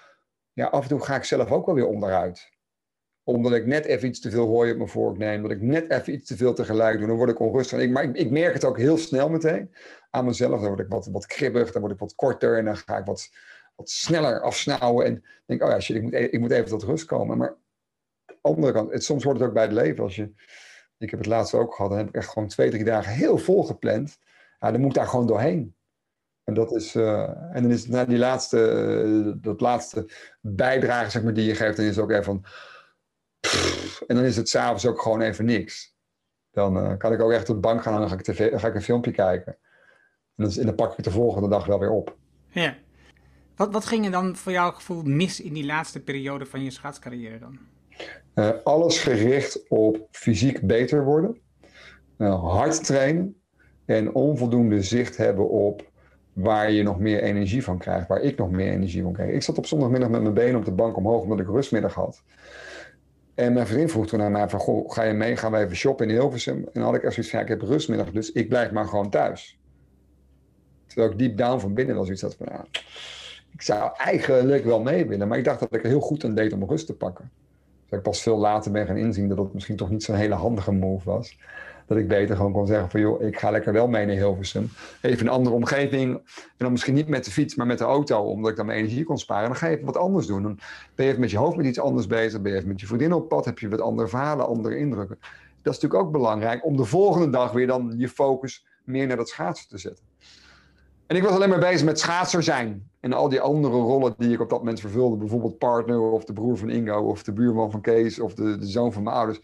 ja, 0.53 0.65
af 0.65 0.83
en 0.83 0.89
toe 0.89 1.01
ga 1.01 1.15
ik 1.15 1.23
zelf 1.23 1.51
ook 1.51 1.65
wel 1.65 1.75
weer 1.75 1.87
onderuit. 1.87 2.51
Omdat 3.23 3.53
ik 3.53 3.65
net 3.65 3.85
even 3.85 4.07
iets 4.07 4.19
te 4.19 4.29
veel 4.29 4.47
hooi 4.47 4.71
op 4.71 4.77
mijn 4.77 4.89
vork 4.89 5.17
neem. 5.17 5.41
Dat 5.41 5.51
ik 5.51 5.61
net 5.61 5.89
even 5.89 6.13
iets 6.13 6.27
te 6.27 6.37
veel 6.37 6.53
tegelijk 6.53 6.97
doe. 6.97 7.07
Dan 7.07 7.15
word 7.15 7.29
ik 7.29 7.39
onrustig. 7.39 7.89
Maar 7.89 8.03
ik, 8.03 8.15
ik, 8.15 8.31
merk 8.31 8.53
het 8.53 8.63
ook 8.63 8.77
heel 8.77 8.97
snel 8.97 9.29
meteen 9.29 9.75
aan 10.09 10.25
mezelf. 10.25 10.59
Dan 10.59 10.67
word 10.67 10.79
ik 10.79 10.87
wat, 10.87 11.07
wat 11.07 11.25
kribbig. 11.25 11.71
Dan 11.71 11.81
word 11.81 11.93
ik 11.93 11.99
wat 11.99 12.15
korter. 12.15 12.57
En 12.57 12.65
dan 12.65 12.77
ga 12.77 12.97
ik 12.97 13.05
wat, 13.05 13.29
wat 13.75 13.89
sneller 13.89 14.41
afsnauwen. 14.41 15.05
En 15.05 15.23
denk, 15.45 15.63
oh 15.63 15.69
ja, 15.69 15.79
shit, 15.79 15.95
ik 15.95 16.01
moet, 16.01 16.13
e-, 16.13 16.17
ik 16.17 16.39
moet 16.39 16.51
even 16.51 16.69
tot 16.69 16.83
rust 16.83 17.05
komen. 17.05 17.37
Maar 17.37 17.49
aan 17.49 17.57
de 18.25 18.37
andere 18.41 18.73
kant, 18.73 18.91
het, 18.91 19.03
soms 19.03 19.23
wordt 19.23 19.39
het 19.39 19.47
ook 19.47 19.53
bij 19.53 19.63
het 19.63 19.73
leven. 19.73 20.03
Als 20.03 20.15
je, 20.15 20.33
ik 20.97 21.09
heb 21.09 21.19
het 21.19 21.27
laatste 21.27 21.57
ook 21.57 21.73
gehad. 21.75 21.91
Dan 21.91 21.99
heb 21.99 22.09
ik 22.09 22.15
echt 22.15 22.29
gewoon 22.29 22.47
twee, 22.47 22.69
drie 22.69 22.83
dagen 22.83 23.13
heel 23.13 23.37
vol 23.37 23.63
gepland. 23.63 24.17
Ja, 24.59 24.71
dan 24.71 24.79
moet 24.79 24.89
ik 24.89 24.95
daar 24.95 25.07
gewoon 25.07 25.27
doorheen. 25.27 25.75
En, 26.43 26.53
dat 26.53 26.75
is, 26.75 26.95
uh, 26.95 27.29
en 27.55 27.61
dan 27.61 27.71
is 27.71 27.81
het 27.81 27.89
na 27.89 28.05
die 28.05 28.17
laatste, 28.17 28.57
uh, 29.05 29.33
dat 29.35 29.61
laatste 29.61 30.09
bijdrage 30.41 31.09
zeg 31.09 31.23
maar, 31.23 31.33
die 31.33 31.45
je 31.45 31.55
geeft, 31.55 31.77
dan 31.77 31.85
is 31.85 31.95
het 31.95 32.03
ook 32.03 32.11
even 32.11 32.23
van. 32.23 32.45
Pff, 33.39 34.01
en 34.01 34.15
dan 34.15 34.25
is 34.25 34.35
het 34.35 34.49
s'avonds 34.49 34.85
ook 34.85 35.01
gewoon 35.01 35.21
even 35.21 35.45
niks. 35.45 35.95
Dan 36.51 36.77
uh, 36.77 36.97
kan 36.97 37.13
ik 37.13 37.21
ook 37.21 37.31
echt 37.31 37.49
op 37.49 37.55
de 37.55 37.61
bank 37.61 37.81
gaan 37.81 37.93
en 37.93 37.99
dan 37.99 38.09
ga 38.09 38.15
ik, 38.15 38.21
tv, 38.21 38.59
ga 38.59 38.67
ik 38.67 38.75
een 38.75 38.81
filmpje 38.81 39.11
kijken. 39.11 39.57
En 40.35 40.43
dan, 40.43 40.51
en 40.51 40.65
dan 40.65 40.75
pak 40.75 40.97
ik 40.97 41.03
de 41.03 41.11
volgende 41.11 41.49
dag 41.49 41.65
wel 41.65 41.79
weer 41.79 41.91
op. 41.91 42.17
Ja. 42.49 42.75
Wat, 43.55 43.71
wat 43.71 43.85
ging 43.85 44.05
er 44.05 44.11
dan 44.11 44.35
voor 44.35 44.51
jouw 44.51 44.71
gevoel 44.71 45.03
mis 45.03 45.41
in 45.41 45.53
die 45.53 45.65
laatste 45.65 45.99
periode 45.99 46.45
van 46.45 46.63
je 46.63 46.71
schaatscarrière 46.71 47.39
dan? 47.39 47.59
alles 48.63 48.99
gericht 48.99 49.67
op 49.69 50.07
fysiek 50.11 50.61
beter 50.61 51.03
worden, 51.05 51.41
hard 52.17 52.85
trainen 52.85 53.41
en 53.85 54.13
onvoldoende 54.13 54.81
zicht 54.81 55.17
hebben 55.17 55.49
op 55.49 55.91
waar 56.33 56.71
je 56.71 56.83
nog 56.83 56.99
meer 56.99 57.21
energie 57.21 57.63
van 57.63 57.77
krijgt, 57.77 58.07
waar 58.07 58.21
ik 58.21 58.37
nog 58.37 58.51
meer 58.51 58.71
energie 58.71 59.03
van 59.03 59.13
krijg. 59.13 59.31
Ik 59.31 59.41
zat 59.41 59.57
op 59.57 59.65
zondagmiddag 59.65 60.09
met 60.09 60.21
mijn 60.21 60.33
benen 60.33 60.55
op 60.55 60.65
de 60.65 60.71
bank 60.71 60.97
omhoog 60.97 61.21
omdat 61.21 61.39
ik 61.39 61.47
rustmiddag 61.47 61.93
had. 61.93 62.23
En 63.35 63.53
mijn 63.53 63.67
vriend 63.67 63.91
vroeg 63.91 64.07
toen 64.07 64.19
naar 64.19 64.31
mij 64.31 64.49
van, 64.49 64.59
goh, 64.59 64.91
ga 64.91 65.03
je 65.03 65.13
mee, 65.13 65.37
gaan 65.37 65.51
we 65.51 65.57
even 65.57 65.75
shoppen 65.75 66.09
in 66.09 66.15
Hilversum? 66.15 66.57
En 66.57 66.69
dan 66.73 66.83
had 66.83 66.95
ik 66.95 67.03
echt 67.03 67.13
zoiets 67.13 67.31
van, 67.31 67.41
ik 67.41 67.47
heb 67.47 67.61
rustmiddag, 67.61 68.11
dus 68.11 68.31
ik 68.31 68.49
blijf 68.49 68.71
maar 68.71 68.85
gewoon 68.85 69.09
thuis. 69.09 69.59
Terwijl 70.85 71.11
ik 71.11 71.19
deep 71.19 71.37
down 71.37 71.59
van 71.59 71.73
binnen 71.73 71.95
wel 71.95 72.03
zoiets 72.03 72.21
had 72.21 72.35
van, 72.35 72.47
ik 73.51 73.61
zou 73.61 73.91
eigenlijk 73.97 74.63
wel 74.63 74.81
mee 74.81 75.05
willen, 75.05 75.27
maar 75.27 75.37
ik 75.37 75.43
dacht 75.43 75.59
dat 75.59 75.73
ik 75.73 75.83
er 75.83 75.89
heel 75.89 75.99
goed 75.99 76.23
aan 76.23 76.35
deed 76.35 76.53
om 76.53 76.63
rust 76.63 76.85
te 76.85 76.93
pakken. 76.93 77.31
Dus 77.89 77.97
ik 77.97 78.03
pas 78.03 78.21
veel 78.21 78.37
later 78.37 78.71
ben 78.71 78.85
gaan 78.85 78.97
inzien 78.97 79.27
dat 79.27 79.37
dat 79.37 79.53
misschien 79.53 79.75
toch 79.75 79.89
niet 79.89 80.03
zo'n 80.03 80.15
hele 80.15 80.35
handige 80.35 80.71
move 80.71 81.09
was 81.09 81.37
dat 81.85 81.97
ik 81.97 82.07
beter 82.07 82.35
gewoon 82.35 82.51
kon 82.51 82.67
zeggen 82.67 82.89
van 82.89 82.99
joh, 82.99 83.21
ik 83.21 83.39
ga 83.39 83.51
lekker 83.51 83.73
wel 83.73 83.87
mee 83.87 84.05
naar 84.05 84.15
Hilversum. 84.15 84.69
Even 85.01 85.25
een 85.25 85.33
andere 85.33 85.55
omgeving. 85.55 86.13
En 86.15 86.21
dan 86.57 86.71
misschien 86.71 86.93
niet 86.93 87.07
met 87.07 87.25
de 87.25 87.31
fiets, 87.31 87.55
maar 87.55 87.65
met 87.65 87.77
de 87.77 87.83
auto, 87.83 88.21
omdat 88.21 88.51
ik 88.51 88.57
dan 88.57 88.65
mijn 88.65 88.77
energie 88.77 89.03
kon 89.03 89.17
sparen. 89.17 89.43
En 89.43 89.49
dan 89.49 89.57
ga 89.57 89.67
je 89.67 89.73
even 89.73 89.85
wat 89.85 89.97
anders 89.97 90.27
doen. 90.27 90.43
Dan 90.43 90.59
ben 90.95 91.05
je 91.05 91.11
even 91.11 91.21
met 91.21 91.31
je 91.31 91.37
hoofd 91.37 91.57
met 91.57 91.65
iets 91.65 91.79
anders 91.79 92.07
bezig. 92.07 92.41
Ben 92.41 92.51
je 92.51 92.57
even 92.57 92.69
met 92.69 92.79
je 92.79 92.87
vriendin 92.87 93.13
op 93.13 93.29
pad. 93.29 93.45
Heb 93.45 93.59
je 93.59 93.69
wat 93.69 93.81
andere 93.81 94.07
verhalen, 94.07 94.47
andere 94.47 94.77
indrukken. 94.77 95.17
Dat 95.61 95.73
is 95.73 95.79
natuurlijk 95.79 96.03
ook 96.03 96.11
belangrijk 96.11 96.65
om 96.65 96.77
de 96.77 96.85
volgende 96.85 97.29
dag 97.29 97.51
weer 97.51 97.67
dan 97.67 97.93
je 97.97 98.09
focus 98.09 98.65
meer 98.83 99.07
naar 99.07 99.17
dat 99.17 99.29
schaatsen 99.29 99.69
te 99.69 99.77
zetten. 99.77 100.05
En 101.07 101.15
ik 101.15 101.23
was 101.23 101.31
alleen 101.31 101.49
maar 101.49 101.59
bezig 101.59 101.85
met 101.85 101.99
schaatser 101.99 102.43
zijn. 102.43 102.89
En 102.99 103.13
al 103.13 103.29
die 103.29 103.41
andere 103.41 103.75
rollen 103.77 104.13
die 104.17 104.33
ik 104.33 104.41
op 104.41 104.49
dat 104.49 104.59
moment 104.59 104.79
vervulde. 104.79 105.15
Bijvoorbeeld 105.15 105.57
partner 105.57 105.99
of 105.99 106.25
de 106.25 106.33
broer 106.33 106.57
van 106.57 106.69
Ingo 106.69 106.99
of 106.99 107.23
de 107.23 107.31
buurman 107.31 107.71
van 107.71 107.81
Kees 107.81 108.19
of 108.19 108.33
de, 108.33 108.57
de 108.57 108.67
zoon 108.67 108.93
van 108.93 109.03
mijn 109.03 109.15
ouders 109.15 109.39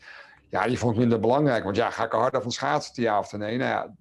ja, 0.50 0.68
die 0.68 0.78
vond 0.78 0.94
ik 0.94 1.00
minder 1.00 1.20
belangrijk. 1.20 1.64
Want 1.64 1.76
ja, 1.76 1.90
ga 1.90 2.06
ik 2.06 2.14
er 2.14 2.20
harder 2.20 2.42
van 2.42 2.52
schaatsen, 2.52 3.04
ja 3.04 3.20
of 3.20 3.32
nee? 3.32 3.58
Nou 3.58 3.70
ja, 3.70 3.96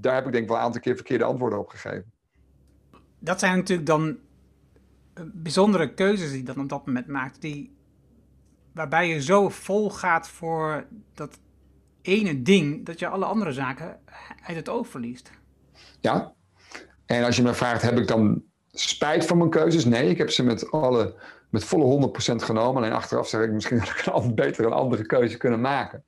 daar 0.00 0.14
heb 0.14 0.26
ik 0.26 0.32
denk 0.32 0.44
ik 0.44 0.50
wel 0.50 0.58
een 0.58 0.64
aantal 0.64 0.80
keer 0.80 0.94
verkeerde 0.94 1.24
antwoorden 1.24 1.58
op 1.58 1.68
gegeven. 1.68 2.12
Dat 3.18 3.38
zijn 3.38 3.56
natuurlijk 3.56 3.88
dan 3.88 4.16
eh, 5.14 5.24
bijzondere 5.32 5.94
keuzes 5.94 6.28
die 6.28 6.38
je 6.38 6.44
dan 6.44 6.60
op 6.60 6.68
dat 6.68 6.86
moment 6.86 7.06
maakt. 7.06 7.40
Die, 7.40 7.76
waarbij 8.72 9.08
je 9.08 9.22
zo 9.22 9.48
vol 9.48 9.90
gaat 9.90 10.28
voor 10.28 10.86
dat 11.14 11.38
ene 12.02 12.42
ding, 12.42 12.86
dat 12.86 12.98
je 12.98 13.08
alle 13.08 13.24
andere 13.24 13.52
zaken 13.52 14.00
uit 14.42 14.56
het 14.56 14.68
oog 14.68 14.88
verliest. 14.88 15.30
Ja, 16.00 16.34
en 17.06 17.24
als 17.24 17.36
je 17.36 17.42
me 17.42 17.54
vraagt, 17.54 17.82
heb 17.82 17.98
ik 17.98 18.08
dan 18.08 18.42
spijt 18.70 19.26
van 19.26 19.38
mijn 19.38 19.50
keuzes? 19.50 19.84
Nee, 19.84 20.10
ik 20.10 20.18
heb 20.18 20.30
ze 20.30 20.42
met 20.42 20.70
alle 20.70 21.14
met 21.54 21.64
volle 21.64 22.10
100% 22.32 22.34
genomen. 22.34 22.82
Alleen 22.82 22.96
achteraf 22.96 23.28
zeg 23.28 23.42
ik 23.42 23.52
misschien 23.52 23.78
dat 23.78 23.88
ik 23.88 24.06
een 24.06 24.34
beter 24.34 24.66
een 24.66 24.72
andere 24.72 25.06
keuze 25.06 25.36
kunnen 25.36 25.60
maken. 25.60 26.04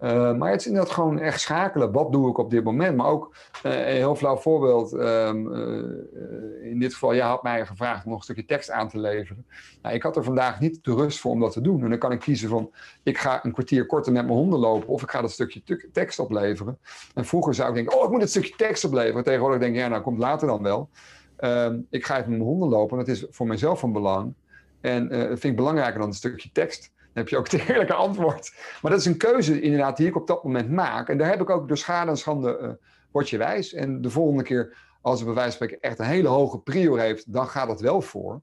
Uh, 0.00 0.34
maar 0.34 0.50
het 0.50 0.60
is 0.60 0.66
inderdaad 0.66 0.92
gewoon 0.92 1.18
echt 1.18 1.40
schakelen. 1.40 1.92
Wat 1.92 2.12
doe 2.12 2.30
ik 2.30 2.38
op 2.38 2.50
dit 2.50 2.64
moment? 2.64 2.96
Maar 2.96 3.06
ook 3.06 3.36
uh, 3.66 3.72
een 3.72 3.94
heel 3.94 4.14
flauw 4.14 4.36
voorbeeld. 4.36 4.92
Um, 4.92 5.52
uh, 5.54 6.70
in 6.70 6.78
dit 6.78 6.92
geval, 6.92 7.14
jij 7.14 7.26
had 7.26 7.42
mij 7.42 7.66
gevraagd 7.66 8.04
om 8.04 8.10
nog 8.10 8.18
een 8.18 8.24
stukje 8.24 8.44
tekst 8.44 8.70
aan 8.70 8.88
te 8.88 8.98
leveren. 8.98 9.46
Nou, 9.82 9.94
ik 9.94 10.02
had 10.02 10.16
er 10.16 10.24
vandaag 10.24 10.60
niet 10.60 10.84
de 10.84 10.94
rust 10.94 11.20
voor 11.20 11.32
om 11.32 11.40
dat 11.40 11.52
te 11.52 11.60
doen. 11.60 11.82
En 11.82 11.90
dan 11.90 11.98
kan 11.98 12.12
ik 12.12 12.20
kiezen 12.20 12.48
van, 12.48 12.70
ik 13.02 13.18
ga 13.18 13.44
een 13.44 13.52
kwartier 13.52 13.86
korter 13.86 14.12
met 14.12 14.24
mijn 14.24 14.36
honden 14.38 14.58
lopen. 14.58 14.88
Of 14.88 15.02
ik 15.02 15.10
ga 15.10 15.20
dat 15.20 15.30
stukje 15.30 15.62
tekst 15.92 16.18
opleveren. 16.18 16.78
En 17.14 17.24
vroeger 17.24 17.54
zou 17.54 17.68
ik 17.68 17.74
denken, 17.74 17.98
oh, 17.98 18.04
ik 18.04 18.10
moet 18.10 18.20
het 18.20 18.30
stukje 18.30 18.54
tekst 18.56 18.84
opleveren. 18.84 19.24
Tegenwoordig 19.24 19.60
denk 19.60 19.74
ik, 19.74 19.80
ja, 19.80 19.88
nou, 19.88 20.02
komt 20.02 20.18
later 20.18 20.46
dan 20.46 20.62
wel. 20.62 20.88
Ehm, 21.36 21.78
ik 21.90 22.06
ga 22.06 22.16
even 22.18 22.30
met 22.30 22.38
mijn 22.38 22.50
honden 22.50 22.68
lopen. 22.68 22.98
Dat 22.98 23.08
is 23.08 23.26
voor 23.30 23.46
mijzelf 23.46 23.80
van 23.80 23.92
belang. 23.92 24.34
En 24.80 25.04
uh, 25.04 25.18
dat 25.18 25.28
vind 25.28 25.44
ik 25.44 25.56
belangrijker 25.56 25.98
dan 25.98 26.08
een 26.08 26.14
stukje 26.14 26.50
tekst. 26.52 26.92
heb 27.12 27.28
je 27.28 27.36
ook 27.36 27.50
het 27.50 27.60
eerlijke 27.68 27.94
antwoord. 27.94 28.54
Maar 28.82 28.90
dat 28.90 29.00
is 29.00 29.06
een 29.06 29.16
keuze 29.16 29.60
inderdaad 29.60 29.96
die 29.96 30.06
ik 30.06 30.16
op 30.16 30.26
dat 30.26 30.44
moment 30.44 30.70
maak. 30.70 31.08
En 31.08 31.18
daar 31.18 31.30
heb 31.30 31.40
ik 31.40 31.50
ook 31.50 31.68
door 31.68 31.78
schade 31.78 32.10
en 32.10 32.16
schande 32.16 32.58
uh, 32.62 32.68
word 33.10 33.30
je 33.30 33.38
wijs. 33.38 33.72
En 33.72 34.00
de 34.00 34.10
volgende 34.10 34.42
keer 34.42 34.76
als 35.00 35.18
het 35.18 35.26
bij 35.26 35.34
wijze 35.34 35.56
van 35.56 35.66
spreken 35.66 35.88
echt 35.90 35.98
een 35.98 36.14
hele 36.14 36.28
hoge 36.28 36.58
prior 36.58 36.98
heeft, 36.98 37.32
dan 37.32 37.46
gaat 37.46 37.68
het 37.68 37.80
wel 37.80 38.00
voor. 38.00 38.40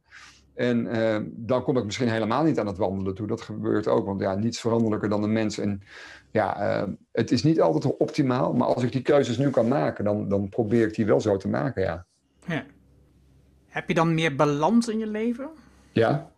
En 0.53 0.95
uh, 0.95 1.17
dan 1.25 1.63
kom 1.63 1.77
ik 1.77 1.85
misschien 1.85 2.09
helemaal 2.09 2.43
niet 2.43 2.59
aan 2.59 2.67
het 2.67 2.77
wandelen 2.77 3.15
toe. 3.15 3.27
Dat 3.27 3.41
gebeurt 3.41 3.87
ook, 3.87 4.05
want 4.05 4.21
ja, 4.21 4.35
niets 4.35 4.59
veranderlijker 4.59 5.09
dan 5.09 5.21
de 5.21 5.27
mens. 5.27 5.57
En 5.57 5.81
ja, 6.31 6.87
het 7.11 7.31
is 7.31 7.43
niet 7.43 7.61
altijd 7.61 7.97
optimaal, 7.97 8.53
maar 8.53 8.67
als 8.67 8.83
ik 8.83 8.91
die 8.91 9.01
keuzes 9.01 9.37
nu 9.37 9.49
kan 9.49 9.67
maken, 9.67 10.03
dan, 10.03 10.29
dan 10.29 10.49
probeer 10.49 10.87
ik 10.87 10.95
die 10.95 11.05
wel 11.05 11.21
zo 11.21 11.37
te 11.37 11.47
maken, 11.47 11.81
ja. 11.81 12.05
ja. 12.47 12.65
Heb 13.67 13.87
je 13.87 13.93
dan 13.93 14.13
meer 14.13 14.35
balans 14.35 14.87
in 14.87 14.99
je 14.99 15.07
leven? 15.07 15.49
Ja. 15.93 16.31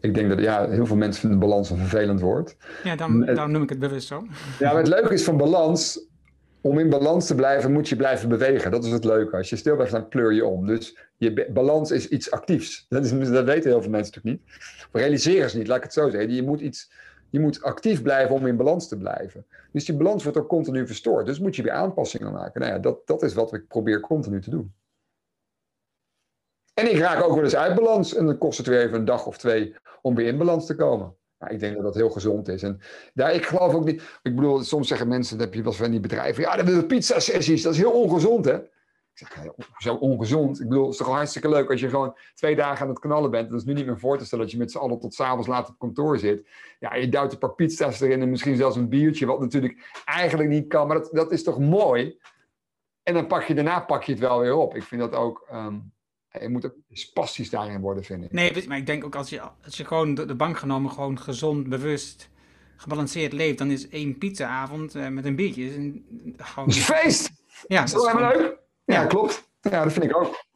Ik 0.00 0.14
denk 0.14 0.28
dat 0.28 0.40
ja, 0.40 0.68
heel 0.68 0.86
veel 0.86 0.96
mensen 0.96 1.20
vinden 1.20 1.38
balans 1.38 1.70
een 1.70 1.76
vervelend 1.76 2.20
woord. 2.20 2.56
Ja, 2.84 2.96
dan, 2.96 3.50
noem 3.50 3.62
ik 3.62 3.68
het 3.68 3.78
bewust 3.78 4.06
zo. 4.06 4.26
Ja, 4.58 4.72
maar 4.72 4.82
het 4.82 4.88
leuke 4.88 5.14
is 5.14 5.24
van 5.24 5.36
balans, 5.36 6.06
om 6.60 6.78
in 6.78 6.90
balans 6.90 7.26
te 7.26 7.34
blijven, 7.34 7.72
moet 7.72 7.88
je 7.88 7.96
blijven 7.96 8.28
bewegen. 8.28 8.70
Dat 8.70 8.84
is 8.84 8.92
het 8.92 9.04
leuke. 9.04 9.36
Als 9.36 9.50
je 9.50 9.56
stil 9.56 9.74
blijft, 9.74 9.92
dan 9.92 10.08
kleur 10.08 10.32
je 10.32 10.44
om. 10.44 10.66
Dus 10.66 10.98
je 11.16 11.48
balans 11.52 11.90
is 11.90 12.08
iets 12.08 12.30
actiefs. 12.30 12.86
Dat, 12.88 13.04
is, 13.04 13.30
dat 13.30 13.44
weten 13.44 13.70
heel 13.70 13.82
veel 13.82 13.90
mensen 13.90 14.14
natuurlijk 14.14 14.24
niet. 14.24 14.56
Of 14.92 15.00
realiseren 15.00 15.50
ze 15.50 15.58
niet, 15.58 15.66
laat 15.66 15.76
ik 15.76 15.82
het 15.82 15.92
zo 15.92 16.10
zeggen. 16.10 16.34
Je 16.34 16.42
moet, 16.42 16.60
iets, 16.60 16.90
je 17.30 17.40
moet 17.40 17.62
actief 17.62 18.02
blijven 18.02 18.34
om 18.34 18.46
in 18.46 18.56
balans 18.56 18.88
te 18.88 18.96
blijven. 18.96 19.44
Dus 19.72 19.84
die 19.84 19.96
balans 19.96 20.22
wordt 20.22 20.38
ook 20.38 20.48
continu 20.48 20.86
verstoord. 20.86 21.26
Dus 21.26 21.40
moet 21.40 21.56
je 21.56 21.62
weer 21.62 21.72
aanpassingen 21.72 22.32
maken. 22.32 22.60
Nou 22.60 22.72
ja, 22.72 22.78
dat, 22.78 23.06
dat 23.06 23.22
is 23.22 23.34
wat 23.34 23.52
ik 23.52 23.68
probeer 23.68 24.00
continu 24.00 24.40
te 24.40 24.50
doen. 24.50 24.72
En 26.78 26.90
ik 26.90 26.98
raak 26.98 27.24
ook 27.24 27.34
wel 27.34 27.44
eens 27.44 27.56
uit 27.56 27.74
balans. 27.74 28.14
En 28.14 28.26
dan 28.26 28.38
kost 28.38 28.58
het 28.58 28.66
weer 28.66 28.80
even 28.80 28.98
een 28.98 29.04
dag 29.04 29.26
of 29.26 29.38
twee 29.38 29.74
om 30.02 30.14
weer 30.14 30.26
in 30.26 30.38
balans 30.38 30.66
te 30.66 30.74
komen. 30.74 31.14
Nou, 31.38 31.52
ik 31.52 31.60
denk 31.60 31.74
dat 31.74 31.82
dat 31.82 31.94
heel 31.94 32.10
gezond 32.10 32.48
is. 32.48 32.62
En 32.62 32.80
daar, 33.14 33.34
ik 33.34 33.46
geloof 33.46 33.74
ook 33.74 33.84
niet. 33.84 34.02
Ik 34.22 34.34
bedoel, 34.34 34.62
soms 34.62 34.88
zeggen 34.88 35.08
mensen, 35.08 35.38
dat 35.38 35.46
heb 35.46 35.54
je 35.54 35.62
wel 35.62 35.72
van 35.72 35.90
die 35.90 36.00
bedrijven. 36.00 36.42
Ja, 36.42 36.56
dan 36.56 36.66
willen 36.66 36.86
pizza-sessies. 36.86 37.62
Dat 37.62 37.72
is 37.72 37.78
heel 37.78 37.90
ongezond, 37.90 38.44
hè? 38.44 38.54
Ik 38.54 39.26
zeg, 39.26 39.46
zo 39.76 39.94
ongezond. 39.94 40.60
Ik 40.60 40.68
bedoel, 40.68 40.82
het 40.82 40.92
is 40.92 40.98
toch 40.98 41.08
hartstikke 41.08 41.48
leuk 41.48 41.70
als 41.70 41.80
je 41.80 41.88
gewoon 41.88 42.16
twee 42.34 42.56
dagen 42.56 42.82
aan 42.82 42.88
het 42.88 42.98
knallen 42.98 43.30
bent. 43.30 43.50
Dat 43.50 43.58
is 43.58 43.64
nu 43.64 43.72
niet 43.72 43.86
meer 43.86 43.98
voor 43.98 44.18
te 44.18 44.24
stellen 44.24 44.44
dat 44.44 44.52
je 44.52 44.58
met 44.58 44.70
z'n 44.70 44.78
allen 44.78 45.00
tot 45.00 45.14
s'avonds 45.14 45.48
laat 45.48 45.68
op 45.68 45.78
kantoor 45.78 46.18
zit. 46.18 46.46
Ja, 46.78 46.94
je 46.94 47.08
duwt 47.08 47.32
een 47.32 47.38
paar 47.38 47.54
pizza's 47.54 48.00
erin 48.00 48.22
en 48.22 48.30
misschien 48.30 48.56
zelfs 48.56 48.76
een 48.76 48.88
biertje, 48.88 49.26
wat 49.26 49.40
natuurlijk 49.40 50.02
eigenlijk 50.04 50.48
niet 50.48 50.68
kan. 50.68 50.86
Maar 50.86 50.96
dat, 50.96 51.08
dat 51.12 51.32
is 51.32 51.42
toch 51.42 51.58
mooi? 51.58 52.18
En 53.02 53.14
dan 53.14 53.26
pak 53.26 53.42
je 53.42 53.54
daarna 53.54 53.80
pak 53.80 54.02
je 54.02 54.12
het 54.12 54.20
wel 54.20 54.40
weer 54.40 54.54
op. 54.54 54.74
Ik 54.74 54.82
vind 54.82 55.00
dat 55.00 55.14
ook. 55.14 55.46
Um, 55.52 55.96
je 56.40 56.48
moet 56.48 56.66
ook 56.66 56.74
spastisch 56.90 57.50
daarin 57.50 57.80
worden, 57.80 58.04
vind 58.04 58.24
ik. 58.24 58.32
Nee, 58.32 58.66
maar 58.68 58.76
ik 58.76 58.86
denk 58.86 59.04
ook 59.04 59.14
als 59.14 59.30
je, 59.30 59.40
als 59.64 59.76
je 59.76 59.84
gewoon 59.84 60.14
de, 60.14 60.24
de 60.24 60.34
bank 60.34 60.58
genomen 60.58 60.90
gewoon 60.90 61.18
gezond, 61.18 61.68
bewust, 61.68 62.28
gebalanceerd 62.76 63.32
leeft, 63.32 63.58
dan 63.58 63.70
is 63.70 63.88
één 63.88 64.18
pizzaavond 64.18 64.96
uh, 64.96 65.08
met 65.08 65.24
een 65.24 65.36
biertje 65.36 65.64
is 65.64 65.76
een, 65.76 66.04
gewoon... 66.36 66.68
Is 66.68 66.78
feest! 66.78 67.30
Ja, 67.66 67.80
dat 67.80 67.88
is 67.88 67.94
wel 67.94 68.04
gewoon... 68.04 68.28
leuk. 68.28 68.58
Ja, 68.84 69.06
klopt. 69.06 69.48
Ja, 69.60 69.82
dat 69.84 69.92
vind 69.92 70.04
ik 70.04 70.16
ook. 70.16 70.46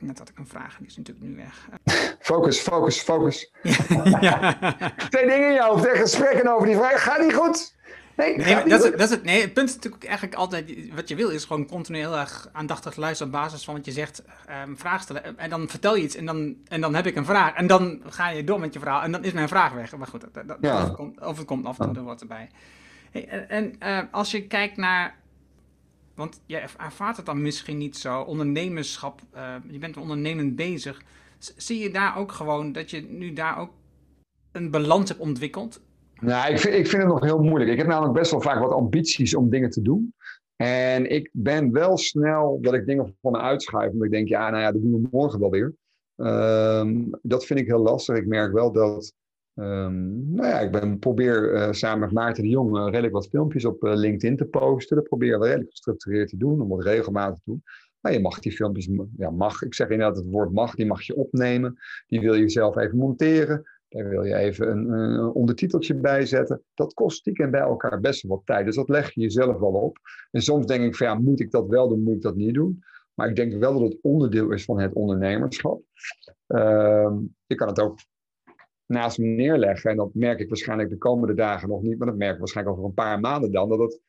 Net 0.00 0.18
had 0.18 0.28
ik 0.28 0.38
een 0.38 0.46
vraag 0.46 0.70
en 0.70 0.78
die 0.78 0.86
is 0.86 0.96
natuurlijk 0.96 1.26
nu 1.26 1.36
weg. 1.36 1.68
Focus, 2.20 2.58
focus, 2.58 3.00
focus. 3.00 3.52
ja. 4.20 4.58
Twee 5.08 5.26
dingen 5.26 5.48
in 5.48 5.52
je 5.52 5.62
hoofd, 5.62 5.86
gesprekken 5.86 6.54
over 6.54 6.66
die 6.66 6.76
vraag. 6.76 7.02
Gaat 7.02 7.20
niet 7.20 7.34
goed? 7.34 7.76
Nee, 8.18 8.36
nee 8.36 8.64
dat, 8.64 8.84
is, 8.84 8.90
dat 8.90 9.00
is 9.00 9.10
het, 9.10 9.24
nee, 9.24 9.40
het 9.40 9.52
punt 9.52 9.68
is 9.68 9.74
natuurlijk 9.74 10.04
eigenlijk 10.04 10.34
altijd, 10.34 10.94
wat 10.94 11.08
je 11.08 11.16
wil 11.16 11.28
is 11.28 11.44
gewoon 11.44 11.66
continu 11.66 11.98
heel 11.98 12.16
erg 12.16 12.48
aandachtig 12.52 12.96
luisteren 12.96 13.32
op 13.32 13.40
basis 13.40 13.64
van 13.64 13.74
wat 13.74 13.84
je 13.84 13.92
zegt, 13.92 14.22
um, 14.66 14.78
vraag 14.78 15.02
stellen. 15.02 15.38
En 15.38 15.50
dan 15.50 15.68
vertel 15.68 15.96
je 15.96 16.02
iets 16.02 16.16
en 16.16 16.26
dan, 16.26 16.56
en 16.68 16.80
dan 16.80 16.94
heb 16.94 17.06
ik 17.06 17.16
een 17.16 17.24
vraag. 17.24 17.54
En 17.54 17.66
dan 17.66 18.02
ga 18.06 18.28
je 18.28 18.44
door 18.44 18.60
met 18.60 18.72
je 18.72 18.78
verhaal 18.78 19.02
en 19.02 19.12
dan 19.12 19.24
is 19.24 19.32
mijn 19.32 19.48
vraag 19.48 19.72
weg. 19.72 19.96
Maar 19.96 20.06
goed, 20.06 20.20
dat, 20.20 20.48
dat, 20.48 20.56
ja. 20.60 20.76
of, 20.76 20.82
het 20.82 20.94
komt, 20.94 21.20
of 21.20 21.36
het 21.36 21.46
komt 21.46 21.66
af 21.66 21.80
en 21.80 21.92
toe 21.92 22.04
wat 22.04 22.20
erbij. 22.20 22.50
Hey, 23.10 23.28
en, 23.28 23.48
en 23.48 23.76
uh, 23.82 24.12
als 24.12 24.30
je 24.30 24.46
kijkt 24.46 24.76
naar 24.76 25.16
want 26.14 26.40
jij 26.46 26.68
ervaart 26.78 27.16
het 27.16 27.26
dan 27.26 27.42
misschien 27.42 27.78
niet 27.78 27.96
zo. 27.96 28.20
Ondernemerschap, 28.20 29.20
uh, 29.34 29.54
je 29.68 29.78
bent 29.78 29.96
ondernemend 29.96 30.56
bezig. 30.56 31.02
zie 31.38 31.78
je 31.78 31.90
daar 31.90 32.16
ook 32.16 32.32
gewoon 32.32 32.72
dat 32.72 32.90
je 32.90 33.00
nu 33.00 33.32
daar 33.32 33.58
ook 33.58 33.70
een 34.52 34.70
balans 34.70 35.08
hebt 35.08 35.20
ontwikkeld? 35.20 35.80
Nou, 36.20 36.52
ik 36.52 36.58
vind, 36.58 36.74
ik 36.74 36.86
vind 36.86 37.02
het 37.02 37.12
nog 37.12 37.24
heel 37.24 37.42
moeilijk. 37.42 37.70
Ik 37.70 37.78
heb 37.78 37.86
namelijk 37.86 38.14
best 38.14 38.30
wel 38.30 38.40
vaak 38.40 38.58
wat 38.58 38.72
ambities 38.72 39.34
om 39.34 39.50
dingen 39.50 39.70
te 39.70 39.82
doen. 39.82 40.14
En 40.56 41.10
ik 41.10 41.30
ben 41.32 41.72
wel 41.72 41.96
snel 41.96 42.58
dat 42.60 42.74
ik 42.74 42.86
dingen 42.86 43.16
van 43.20 43.32
me 43.32 43.38
uitschuif. 43.38 43.92
Omdat 43.92 44.06
ik 44.06 44.12
denk, 44.12 44.28
ja, 44.28 44.50
nou 44.50 44.62
ja, 44.62 44.72
dat 44.72 44.82
doen 44.82 44.92
we 44.92 45.08
morgen 45.10 45.40
wel 45.40 45.50
weer. 45.50 45.74
Um, 46.16 47.10
dat 47.22 47.46
vind 47.46 47.60
ik 47.60 47.66
heel 47.66 47.82
lastig. 47.82 48.16
Ik 48.16 48.26
merk 48.26 48.52
wel 48.52 48.72
dat 48.72 49.16
Um, 49.60 50.34
nou 50.34 50.48
ja, 50.48 50.60
ik 50.60 50.70
ben, 50.70 50.98
probeer 50.98 51.54
uh, 51.54 51.72
samen 51.72 52.00
met 52.00 52.12
Maarten 52.12 52.42
de 52.42 52.48
Jong 52.48 52.76
uh, 52.76 52.84
redelijk 52.84 53.12
wat 53.12 53.28
filmpjes 53.28 53.64
op 53.64 53.84
uh, 53.84 53.94
LinkedIn 53.94 54.36
te 54.36 54.44
posten. 54.44 54.96
Dat 54.96 55.08
probeer 55.08 55.36
ik 55.36 55.42
redelijk 55.42 55.70
gestructureerd 55.70 56.28
te 56.28 56.36
doen, 56.36 56.60
om 56.60 56.68
wat 56.68 56.82
regelmatig 56.82 57.34
te 57.34 57.42
doen. 57.44 57.62
Maar 58.00 58.12
je 58.12 58.20
mag 58.20 58.38
die 58.38 58.52
filmpjes, 58.52 58.88
ja, 59.16 59.30
mag, 59.30 59.62
ik 59.62 59.74
zeg 59.74 59.88
inderdaad 59.88 60.16
het 60.16 60.26
woord 60.30 60.52
mag, 60.52 60.74
die 60.74 60.86
mag 60.86 61.02
je 61.02 61.16
opnemen. 61.16 61.76
Die 62.06 62.20
wil 62.20 62.34
je 62.34 62.48
zelf 62.48 62.76
even 62.76 62.98
monteren. 62.98 63.62
Daar 63.88 64.08
wil 64.08 64.22
je 64.22 64.34
even 64.34 64.68
een, 64.90 65.32
ondertiteltje 65.32 65.94
bij 65.94 66.26
zetten. 66.26 66.62
Dat 66.74 66.94
kost 66.94 67.18
stiekem 67.18 67.50
bij 67.50 67.60
elkaar 67.60 68.00
best 68.00 68.22
wel 68.22 68.36
wat 68.36 68.46
tijd. 68.46 68.64
Dus 68.64 68.76
dat 68.76 68.88
leg 68.88 69.14
je 69.14 69.20
jezelf 69.20 69.58
wel 69.58 69.72
op. 69.72 69.98
En 70.30 70.42
soms 70.42 70.66
denk 70.66 70.84
ik 70.84 70.96
van 70.96 71.06
ja, 71.06 71.14
moet 71.14 71.40
ik 71.40 71.50
dat 71.50 71.66
wel 71.66 71.88
doen, 71.88 72.02
moet 72.02 72.14
ik 72.14 72.22
dat 72.22 72.36
niet 72.36 72.54
doen? 72.54 72.82
Maar 73.14 73.28
ik 73.28 73.36
denk 73.36 73.54
wel 73.54 73.72
dat 73.72 73.92
het 73.92 73.98
onderdeel 74.02 74.52
is 74.52 74.64
van 74.64 74.80
het 74.80 74.92
ondernemerschap. 74.92 75.82
Uh, 76.48 77.12
je 77.46 77.54
kan 77.54 77.68
het 77.68 77.80
ook 77.80 77.98
naast 78.86 79.18
me 79.18 79.26
neerleggen. 79.26 79.90
En 79.90 79.96
dat 79.96 80.14
merk 80.14 80.38
ik 80.38 80.48
waarschijnlijk 80.48 80.90
de 80.90 80.98
komende 80.98 81.34
dagen 81.34 81.68
nog 81.68 81.82
niet, 81.82 81.98
maar 81.98 82.06
dat 82.06 82.16
merk 82.16 82.32
ik 82.32 82.38
waarschijnlijk 82.38 82.76
over 82.76 82.88
een 82.88 82.94
paar 82.94 83.20
maanden 83.20 83.52
dan. 83.52 83.68
Dat 83.68 83.78
het, 83.78 84.00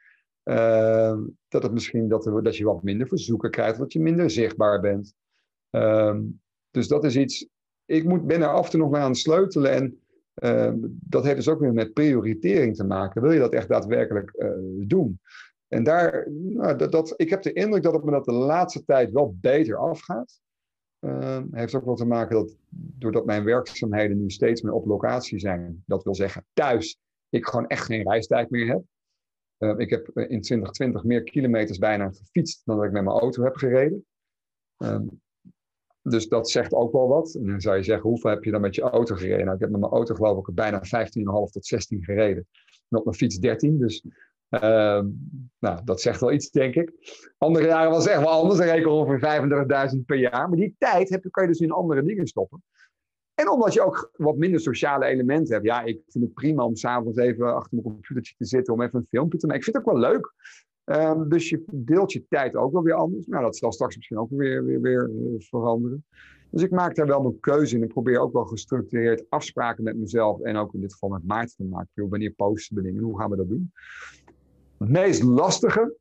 uh, 0.43 1.17
dat 1.47 1.63
het 1.63 1.71
misschien 1.71 2.07
dat, 2.07 2.23
dat 2.43 2.57
je 2.57 2.63
wat 2.63 2.83
minder 2.83 3.07
verzoeken 3.07 3.51
krijgt, 3.51 3.77
dat 3.77 3.93
je 3.93 3.99
minder 3.99 4.29
zichtbaar 4.29 4.81
bent. 4.81 5.13
Uh, 5.71 6.17
dus 6.71 6.87
dat 6.87 7.03
is 7.03 7.15
iets. 7.15 7.47
Ik 7.89 8.03
moet, 8.03 8.27
ben 8.27 8.41
er 8.41 8.47
af 8.47 8.65
en 8.65 8.71
toe 8.71 8.79
nog 8.79 8.91
mee 8.91 9.01
aan 9.01 9.09
het 9.09 9.17
sleutelen. 9.17 9.71
En 9.71 9.99
uh, 10.43 10.73
dat 10.89 11.23
heeft 11.23 11.35
dus 11.35 11.47
ook 11.47 11.59
weer 11.59 11.73
met 11.73 11.93
prioritering 11.93 12.75
te 12.75 12.83
maken. 12.83 13.21
Wil 13.21 13.31
je 13.31 13.39
dat 13.39 13.53
echt 13.53 13.67
daadwerkelijk 13.67 14.29
eh, 14.29 14.49
doen? 14.77 15.19
En 15.67 15.83
daar, 15.83 16.27
nou, 16.31 16.89
dat, 16.89 17.13
ik 17.15 17.29
heb 17.29 17.41
de 17.41 17.53
indruk 17.53 17.83
dat 17.83 17.93
het 17.93 18.03
me 18.03 18.11
dat 18.11 18.25
de 18.25 18.33
laatste 18.33 18.85
tijd 18.85 19.11
wel 19.11 19.35
beter 19.41 19.77
afgaat. 19.77 20.39
Uh, 20.99 21.39
heeft 21.51 21.75
ook 21.75 21.85
wel 21.85 21.95
te 21.95 22.05
maken 22.05 22.35
dat 22.35 22.57
doordat 22.71 23.25
mijn 23.25 23.43
werkzaamheden 23.43 24.17
nu 24.17 24.29
steeds 24.29 24.61
meer 24.61 24.73
op 24.73 24.85
locatie 24.85 25.39
zijn, 25.39 25.83
dat 25.85 26.03
wil 26.03 26.15
zeggen 26.15 26.45
thuis, 26.53 26.99
ik 27.29 27.45
gewoon 27.45 27.67
echt 27.67 27.85
geen 27.85 28.03
reistijd 28.03 28.49
meer 28.49 28.67
heb. 28.67 28.81
Uh, 29.57 29.79
ik 29.79 29.89
heb 29.89 30.07
in 30.07 30.41
2020 30.41 31.03
meer 31.03 31.23
kilometers 31.23 31.77
bijna 31.77 32.11
gefietst 32.11 32.61
dan 32.65 32.75
dat 32.75 32.85
ik 32.85 32.91
met 32.91 33.03
mijn 33.03 33.17
auto 33.17 33.43
heb 33.43 33.55
gereden. 33.55 34.05
Dus 36.09 36.27
dat 36.27 36.49
zegt 36.49 36.73
ook 36.73 36.91
wel 36.91 37.07
wat. 37.07 37.33
En 37.33 37.45
dan 37.45 37.61
zou 37.61 37.77
je 37.77 37.83
zeggen, 37.83 38.09
hoeveel 38.09 38.29
heb 38.29 38.43
je 38.43 38.51
dan 38.51 38.61
met 38.61 38.75
je 38.75 38.81
auto 38.81 39.15
gereden? 39.15 39.43
Nou, 39.43 39.55
ik 39.55 39.61
heb 39.61 39.69
met 39.69 39.79
mijn 39.79 39.91
auto 39.91 40.15
geloof 40.15 40.47
ik 40.47 40.55
bijna 40.55 40.81
15,5 40.83 41.51
tot 41.51 41.65
16 41.65 42.03
gereden. 42.03 42.47
En 42.89 42.97
op 42.97 43.05
mijn 43.05 43.17
fiets 43.17 43.37
13. 43.39 43.79
Dus 43.79 44.05
uh, 44.49 45.01
nou, 45.59 45.81
dat 45.83 46.01
zegt 46.01 46.19
wel 46.19 46.31
iets, 46.31 46.49
denk 46.49 46.75
ik. 46.75 46.91
Andere 47.37 47.65
jaren 47.65 47.91
was 47.91 48.07
echt 48.07 48.19
wel 48.19 48.29
anders. 48.29 48.59
Dan 48.59 48.67
reken 48.67 48.91
ongeveer 48.91 49.91
35.000 49.95 50.05
per 50.05 50.17
jaar. 50.17 50.49
Maar 50.49 50.57
die 50.57 50.75
tijd 50.77 51.09
heb, 51.09 51.25
kan 51.31 51.43
je 51.43 51.49
dus 51.49 51.59
in 51.59 51.71
andere 51.71 52.03
dingen 52.03 52.27
stoppen. 52.27 52.63
En 53.33 53.49
omdat 53.49 53.73
je 53.73 53.81
ook 53.81 54.11
wat 54.15 54.37
minder 54.37 54.59
sociale 54.59 55.05
elementen 55.05 55.53
hebt. 55.53 55.65
Ja, 55.65 55.81
ik 55.81 56.01
vind 56.07 56.23
het 56.23 56.33
prima 56.33 56.63
om 56.63 56.75
s'avonds 56.75 57.17
even 57.17 57.55
achter 57.55 57.69
mijn 57.71 57.83
computertje 57.83 58.35
te 58.37 58.45
zitten 58.45 58.73
om 58.73 58.81
even 58.81 58.99
een 58.99 59.07
filmpje 59.09 59.37
te 59.37 59.45
maken. 59.45 59.61
Ik 59.61 59.71
vind 59.71 59.77
het 59.77 59.85
ook 59.85 59.99
wel 59.99 60.11
leuk. 60.11 60.33
Um, 60.91 61.29
dus 61.29 61.49
je 61.49 61.63
deelt 61.71 62.11
je 62.11 62.25
tijd 62.29 62.55
ook 62.55 62.71
wel 62.71 62.83
weer 62.83 62.93
anders. 62.93 63.25
Nou, 63.25 63.43
dat 63.43 63.57
zal 63.57 63.71
straks 63.71 63.95
misschien 63.95 64.17
ook 64.17 64.29
weer, 64.29 64.65
weer, 64.65 64.81
weer 64.81 65.09
uh, 65.09 65.39
veranderen. 65.39 66.05
Dus 66.51 66.63
ik 66.63 66.71
maak 66.71 66.95
daar 66.95 67.07
wel 67.07 67.21
mijn 67.21 67.39
keuze 67.39 67.75
in. 67.75 67.83
Ik 67.83 67.89
probeer 67.89 68.19
ook 68.19 68.33
wel 68.33 68.45
gestructureerd 68.45 69.25
afspraken 69.29 69.83
met 69.83 69.97
mezelf 69.97 70.41
en 70.41 70.55
ook 70.55 70.73
in 70.73 70.81
dit 70.81 70.93
geval 70.93 71.09
met 71.09 71.25
Maarten 71.25 71.55
te 71.55 71.63
maken. 71.63 72.09
Wanneer 72.09 72.31
posten 72.31 72.75
we 72.75 72.81
dingen? 72.81 73.03
Hoe 73.03 73.19
gaan 73.19 73.29
we 73.29 73.35
dat 73.35 73.49
doen? 73.49 73.71
Het 74.77 74.89
meest 74.89 75.23
lastige. 75.23 75.95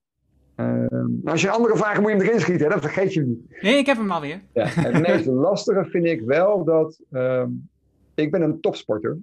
Uh, 0.56 0.86
als 1.24 1.40
je 1.40 1.50
andere 1.50 1.76
vragen 1.76 2.02
moet 2.02 2.10
je 2.10 2.16
hem 2.16 2.26
erin 2.26 2.40
schieten, 2.40 2.66
hè? 2.66 2.72
dat 2.72 2.82
vergeet 2.82 3.12
je 3.12 3.20
niet. 3.20 3.60
Nee, 3.60 3.76
ik 3.76 3.86
heb 3.86 3.96
hem 3.96 4.10
alweer. 4.10 4.42
Ja, 4.52 4.66
het 4.66 5.00
meest 5.08 5.26
lastige 5.26 5.84
vind 5.84 6.04
ik 6.04 6.20
wel 6.20 6.64
dat. 6.64 7.00
Uh, 7.10 7.46
ik 8.14 8.30
ben 8.30 8.42
een 8.42 8.60
topsporter. 8.60 9.18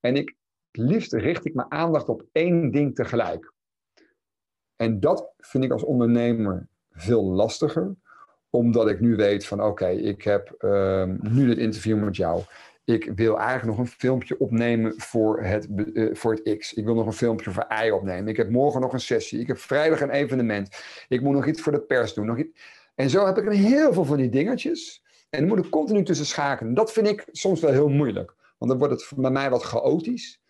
En 0.00 0.16
ik, 0.16 0.34
liefst 0.70 1.12
richt 1.12 1.44
ik 1.44 1.54
mijn 1.54 1.70
aandacht 1.70 2.08
op 2.08 2.24
één 2.32 2.70
ding 2.70 2.94
tegelijk. 2.94 3.52
En 4.84 5.00
dat 5.00 5.32
vind 5.38 5.64
ik 5.64 5.72
als 5.72 5.84
ondernemer 5.84 6.66
veel 6.90 7.24
lastiger 7.24 7.94
omdat 8.50 8.88
ik 8.88 9.00
nu 9.00 9.16
weet 9.16 9.46
van 9.46 9.62
oké, 9.62 9.88
ik 9.88 10.22
heb 10.22 10.54
uh, 10.58 11.04
nu 11.20 11.46
dit 11.46 11.58
interview 11.58 12.04
met 12.04 12.16
jou 12.16 12.42
ik 12.84 13.12
wil 13.14 13.38
eigenlijk 13.38 13.78
nog 13.78 13.78
een 13.78 13.92
filmpje 13.92 14.38
opnemen 14.38 14.94
voor 14.96 15.42
het, 15.42 15.68
uh, 15.76 16.14
voor 16.14 16.32
het 16.32 16.58
X. 16.58 16.74
Ik 16.74 16.84
wil 16.84 16.94
nog 16.94 17.06
een 17.06 17.12
filmpje 17.12 17.50
voor 17.50 17.66
Y 17.84 17.90
opnemen. 17.90 18.28
Ik 18.28 18.36
heb 18.36 18.50
morgen 18.50 18.80
nog 18.80 18.92
een 18.92 19.00
sessie. 19.00 19.40
Ik 19.40 19.46
heb 19.46 19.58
vrijdag 19.58 20.00
een 20.00 20.10
evenement. 20.10 20.76
Ik 21.08 21.20
moet 21.20 21.34
nog 21.34 21.46
iets 21.46 21.60
voor 21.60 21.72
de 21.72 21.80
pers 21.80 22.14
doen. 22.14 22.26
Nog 22.26 22.38
iets. 22.38 22.60
En 22.94 23.10
zo 23.10 23.26
heb 23.26 23.38
ik 23.38 23.48
heel 23.48 23.92
veel 23.92 24.04
van 24.04 24.16
die 24.16 24.28
dingetjes. 24.28 25.02
En 25.30 25.38
dan 25.38 25.48
moet 25.48 25.64
ik 25.64 25.70
continu 25.70 26.02
tussen 26.02 26.26
schakelen. 26.26 26.74
Dat 26.74 26.92
vind 26.92 27.06
ik 27.06 27.24
soms 27.30 27.60
wel 27.60 27.72
heel 27.72 27.88
moeilijk. 27.88 28.34
Want 28.58 28.70
dan 28.70 28.80
wordt 28.80 29.00
het 29.00 29.20
bij 29.20 29.30
mij 29.30 29.50
wat 29.50 29.62
chaotisch. 29.62 30.40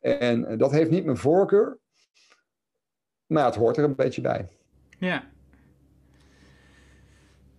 En 0.00 0.58
dat 0.58 0.70
heeft 0.70 0.90
niet 0.90 1.04
mijn 1.04 1.16
voorkeur. 1.16 1.78
Maar 3.26 3.44
het 3.44 3.54
hoort 3.54 3.76
er 3.76 3.84
een 3.84 3.94
beetje 3.94 4.20
bij. 4.20 4.48
Ja. 4.98 5.24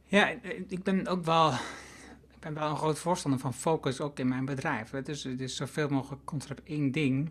Ja, 0.06 0.30
ik 0.68 0.84
ben 0.84 1.08
ook 1.08 1.26
wel, 1.26 1.52
ik 2.32 2.40
ben 2.40 2.54
wel 2.54 2.70
een 2.70 2.78
groot 2.78 3.00
voorstander 3.00 3.40
van 3.40 3.54
focus 3.54 4.02
ook 4.02 4.20
in 4.20 4.28
mijn 4.28 4.46
bedrijf. 4.46 4.90
Dus 4.90 5.24
het 5.24 5.42
is 5.42 5.56
zoveel 5.56 5.90
mogelijk 5.90 6.26
concept 6.26 6.60
op 6.60 6.68
één 6.68 6.92
ding. 6.92 7.28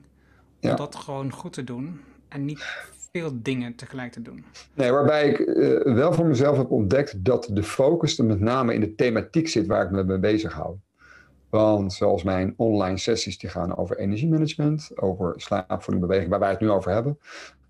Om 0.61 0.70
ja. 0.70 0.74
dat 0.74 0.95
gewoon 0.95 1.32
goed 1.32 1.53
te 1.53 1.64
doen. 1.64 2.01
En 2.28 2.45
niet 2.45 2.87
veel 3.12 3.30
dingen 3.35 3.74
tegelijk 3.74 4.12
te 4.12 4.22
doen. 4.22 4.45
Nee, 4.74 4.91
waarbij 4.91 5.28
ik 5.28 5.39
uh, 5.39 5.95
wel 5.95 6.12
voor 6.12 6.26
mezelf 6.26 6.57
heb 6.57 6.70
ontdekt 6.70 7.24
dat 7.24 7.49
de 7.53 7.62
focus 7.62 8.18
er 8.18 8.24
met 8.24 8.41
name 8.41 8.74
in 8.74 8.80
de 8.80 8.95
thematiek 8.95 9.49
zit 9.49 9.66
waar 9.66 9.85
ik 9.85 9.91
me 9.91 10.05
mee 10.05 10.18
bezig 10.18 10.53
hou. 10.53 10.76
Want 11.51 11.93
zoals 11.93 12.22
mijn 12.22 12.55
online 12.57 12.99
sessies 12.99 13.39
die 13.39 13.51
gaan 13.51 13.76
over 13.76 13.99
energiemanagement, 13.99 14.91
over 14.95 15.35
slaapvoeding, 15.37 16.01
beweging, 16.01 16.30
waar 16.30 16.41
wij 16.41 16.51
het 16.51 16.61
nu 16.61 16.70
over 16.70 16.93
hebben. 16.93 17.18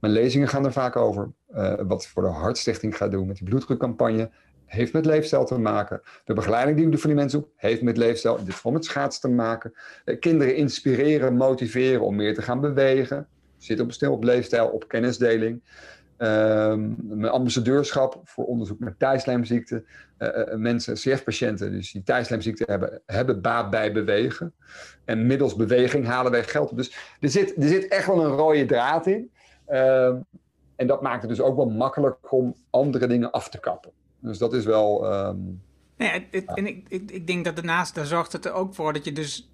Mijn 0.05 0.17
lezingen 0.17 0.49
gaan 0.49 0.65
er 0.65 0.73
vaak 0.73 0.97
over. 0.97 1.31
Uh, 1.55 1.75
wat 1.87 2.07
voor 2.07 2.23
de 2.23 2.29
Hartstichting 2.29 2.97
gaat 2.97 3.11
doen 3.11 3.27
met 3.27 3.37
die 3.37 3.49
bloeddrukcampagne. 3.49 4.31
Heeft 4.65 4.93
met 4.93 5.07
leefstijl 5.07 5.45
te 5.45 5.59
maken. 5.59 6.03
De 6.25 6.35
begeleiding 6.35 6.77
die 6.77 6.85
ik 6.85 6.91
doe 6.91 7.01
voor 7.01 7.11
die 7.11 7.19
mensen 7.19 7.47
heeft 7.57 7.83
met 7.83 7.97
leefstijl, 7.97 8.45
dit 8.45 8.55
geval 8.55 8.73
met 8.73 8.85
schaatsen 8.85 9.23
te 9.23 9.29
maken. 9.29 9.73
Uh, 10.05 10.19
kinderen 10.19 10.57
inspireren, 10.57 11.37
motiveren 11.37 12.01
om 12.01 12.17
meer 12.17 12.35
te 12.35 12.43
gaan 12.43 12.61
bewegen. 12.61 13.27
Zit 13.59 13.81
op 13.81 13.93
stil 13.93 14.13
op 14.13 14.25
leefstijl, 14.25 14.67
op 14.67 14.89
kennisdeling. 14.89 15.63
Um, 16.19 16.97
mijn 17.03 17.33
ambassadeurschap 17.33 18.21
voor 18.25 18.45
onderzoek 18.45 18.79
naar 18.79 18.97
thijslijmziekte. 18.99 19.85
Uh, 20.19 20.29
uh, 20.29 20.55
mensen, 20.55 20.95
CF-patiënten, 20.95 21.73
dus 21.73 21.93
die 21.93 22.03
thijslijmziekte 22.03 22.65
hebben, 22.67 23.01
hebben 23.07 23.41
baat 23.41 23.71
bij 23.71 23.93
bewegen. 23.93 24.53
En 25.05 25.27
middels 25.27 25.55
beweging 25.55 26.07
halen 26.07 26.33
wij 26.33 26.45
geld 26.45 26.71
op. 26.71 26.77
Dus 26.77 27.17
er 27.21 27.29
zit, 27.29 27.57
er 27.57 27.69
zit 27.69 27.89
echt 27.89 28.07
wel 28.07 28.25
een 28.25 28.37
rode 28.37 28.65
draad 28.65 29.07
in. 29.07 29.33
Uh, 29.69 30.07
en 30.77 30.87
dat 30.87 31.03
maakt 31.03 31.23
het 31.23 31.31
dus 31.31 31.41
ook 31.41 31.57
wel 31.57 31.71
makkelijk 31.71 32.33
om 32.33 32.55
andere 32.71 33.07
dingen 33.07 33.31
af 33.31 33.49
te 33.49 33.61
kappen. 33.61 33.91
Dus 34.19 34.39
dat 34.39 34.53
is 34.53 34.65
wel. 34.65 35.15
Um, 35.15 35.63
nee, 35.97 36.11
het, 36.11 36.25
het, 36.31 36.45
ja. 36.47 36.55
En 36.55 36.67
ik, 36.67 36.87
ik, 36.89 37.11
ik 37.11 37.27
denk 37.27 37.45
dat 37.45 37.57
daarnaast, 37.57 37.95
daar 37.95 38.07
zorgt 38.07 38.33
het 38.33 38.45
er 38.45 38.53
ook 38.53 38.75
voor 38.75 38.93
dat 38.93 39.05
je 39.05 39.13
dus 39.13 39.51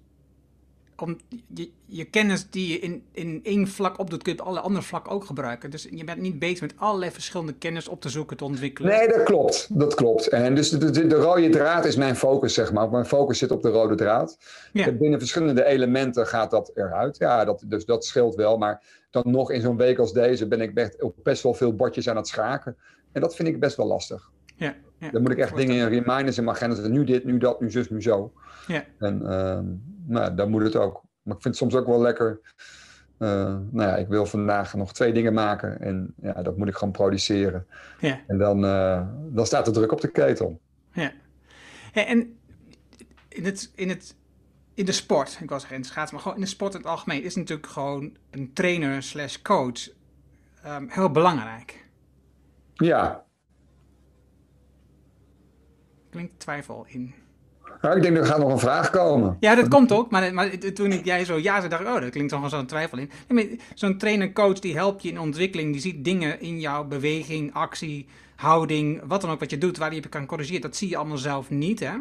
om 1.01 1.17
je, 1.53 1.69
je, 1.85 2.05
kennis 2.05 2.49
die 2.49 2.67
je 2.67 2.79
in, 2.79 3.03
in 3.11 3.39
één 3.43 3.67
vlak 3.67 3.99
opdoet, 3.99 4.23
kun 4.23 4.33
je 4.33 4.39
op 4.39 4.47
alle 4.47 4.59
andere 4.59 4.85
vlakken 4.85 5.11
ook 5.11 5.25
gebruiken. 5.25 5.69
Dus 5.69 5.87
je 5.91 6.03
bent 6.03 6.21
niet 6.21 6.39
bezig 6.39 6.61
met 6.61 6.73
allerlei 6.77 7.11
verschillende 7.11 7.53
kennis 7.53 7.87
op 7.87 8.01
te 8.01 8.09
zoeken, 8.09 8.37
te 8.37 8.43
ontwikkelen. 8.43 8.91
Nee, 8.91 9.07
dat 9.07 9.23
klopt. 9.23 9.79
Dat 9.79 9.95
klopt. 9.95 10.27
En 10.27 10.55
dus 10.55 10.69
de, 10.69 10.89
de, 10.89 11.07
de 11.07 11.15
rode 11.15 11.49
draad 11.49 11.85
is 11.85 11.95
mijn 11.95 12.15
focus, 12.15 12.53
zeg 12.53 12.73
maar. 12.73 12.89
Mijn 12.89 13.05
focus 13.05 13.37
zit 13.37 13.51
op 13.51 13.61
de 13.61 13.69
rode 13.69 13.95
draad. 13.95 14.37
Ja. 14.73 14.91
Binnen 14.91 15.19
verschillende 15.19 15.65
elementen 15.65 16.27
gaat 16.27 16.51
dat 16.51 16.71
eruit. 16.75 17.17
Ja, 17.17 17.45
dat, 17.45 17.63
dus 17.65 17.85
dat 17.85 18.05
scheelt 18.05 18.35
wel. 18.35 18.57
Maar 18.57 18.83
dan 19.09 19.23
nog 19.25 19.51
in 19.51 19.61
zo'n 19.61 19.77
week 19.77 19.97
als 19.97 20.13
deze 20.13 20.47
ben 20.47 20.61
ik 20.61 20.73
best, 20.73 21.01
op 21.01 21.15
best 21.23 21.43
wel 21.43 21.53
veel 21.53 21.75
bordjes 21.75 22.09
aan 22.09 22.15
het 22.15 22.27
schaken. 22.27 22.77
En 23.11 23.21
dat 23.21 23.35
vind 23.35 23.47
ik 23.47 23.59
best 23.59 23.77
wel 23.77 23.87
lastig. 23.87 24.29
Ja, 24.55 24.75
ja. 24.97 25.11
Dan 25.11 25.21
moet 25.21 25.31
ik 25.31 25.37
echt 25.37 25.55
dingen 25.55 25.75
in 25.75 25.87
reminders 25.87 26.37
in 26.37 26.43
mijn 26.43 26.55
agenda 26.55 26.87
Nu 26.87 27.03
dit, 27.03 27.25
nu 27.25 27.37
dat, 27.37 27.61
nu 27.61 27.71
zus, 27.71 27.89
nu 27.89 28.01
zo. 28.01 28.31
Ja. 28.67 28.85
En 28.99 29.21
uh, 29.23 29.59
nou, 30.05 30.35
dan 30.35 30.49
moet 30.49 30.63
het 30.63 30.75
ook. 30.75 31.03
Maar 31.21 31.35
ik 31.35 31.41
vind 31.41 31.59
het 31.59 31.63
soms 31.63 31.75
ook 31.75 31.87
wel 31.87 32.01
lekker. 32.01 32.39
Uh, 33.19 33.29
nou 33.69 33.89
ja, 33.89 33.95
ik 33.95 34.07
wil 34.07 34.25
vandaag 34.25 34.73
nog 34.73 34.93
twee 34.93 35.13
dingen 35.13 35.33
maken. 35.33 35.79
En 35.79 36.13
ja, 36.21 36.41
dat 36.41 36.57
moet 36.57 36.67
ik 36.67 36.75
gewoon 36.75 36.93
produceren. 36.93 37.67
Ja. 37.99 38.21
En 38.27 38.37
dan, 38.37 38.65
uh, 38.65 39.07
dan 39.29 39.45
staat 39.45 39.65
de 39.65 39.71
druk 39.71 39.91
op 39.91 40.01
de 40.01 40.11
ketel. 40.11 40.61
Ja. 40.93 41.11
En 41.93 42.39
in 43.27 43.45
het, 43.45 43.71
in 43.75 43.89
het 43.89 44.15
in 44.73 44.85
de 44.85 44.91
sport, 44.91 45.37
ik 45.41 45.49
was 45.49 45.63
geen 45.63 45.83
schaatsen, 45.83 46.13
maar 46.15 46.23
gewoon 46.23 46.37
in 46.37 46.43
de 46.43 46.49
sport 46.49 46.73
in 46.73 46.79
het 46.79 46.89
algemeen 46.89 47.23
is 47.23 47.35
natuurlijk 47.35 47.67
gewoon 47.67 48.17
een 48.29 48.53
trainer 48.53 49.03
slash 49.03 49.41
coach 49.41 49.89
um, 50.65 50.89
heel 50.89 51.11
belangrijk. 51.11 51.85
Ja. 52.73 53.25
Klinkt 56.09 56.39
twijfel 56.39 56.85
in. 56.87 57.13
Nou, 57.81 57.95
ik 57.95 58.01
denk 58.01 58.17
er 58.17 58.25
gaat 58.25 58.39
nog 58.39 58.51
een 58.51 58.59
vraag 58.59 58.89
komen. 58.89 59.37
Ja, 59.39 59.55
dat 59.55 59.67
komt 59.67 59.91
ook. 59.91 60.11
Maar, 60.11 60.33
maar 60.33 60.57
toen 60.73 60.91
ik, 60.91 61.05
jij 61.05 61.25
zo 61.25 61.37
ja 61.37 61.57
zei, 61.57 61.69
dacht 61.69 61.81
ik, 61.81 61.87
oh, 61.87 62.01
dat 62.01 62.09
klinkt 62.09 62.31
toch 62.31 62.39
wel 62.39 62.49
zo'n 62.49 62.65
twijfel 62.65 62.97
in. 62.97 63.59
Zo'n 63.73 63.97
trainer-coach 63.97 64.59
die 64.59 64.75
helpt 64.75 65.03
je 65.03 65.09
in 65.09 65.19
ontwikkeling. 65.19 65.71
Die 65.71 65.81
ziet 65.81 66.03
dingen 66.03 66.39
in 66.39 66.59
jouw 66.59 66.83
beweging, 66.83 67.53
actie, 67.53 68.07
houding, 68.35 69.01
wat 69.07 69.21
dan 69.21 69.29
ook 69.29 69.39
wat 69.39 69.49
je 69.49 69.57
doet, 69.57 69.77
waar 69.77 69.93
je 69.93 70.09
kan 70.09 70.25
corrigeren. 70.25 70.61
Dat 70.61 70.75
zie 70.75 70.89
je 70.89 70.97
allemaal 70.97 71.17
zelf 71.17 71.49
niet, 71.49 71.79
hè? 71.79 71.93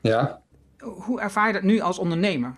Ja. 0.00 0.42
Hoe 0.78 1.20
ervaar 1.20 1.46
je 1.46 1.52
dat 1.52 1.62
nu 1.62 1.80
als 1.80 1.98
ondernemer? 1.98 2.54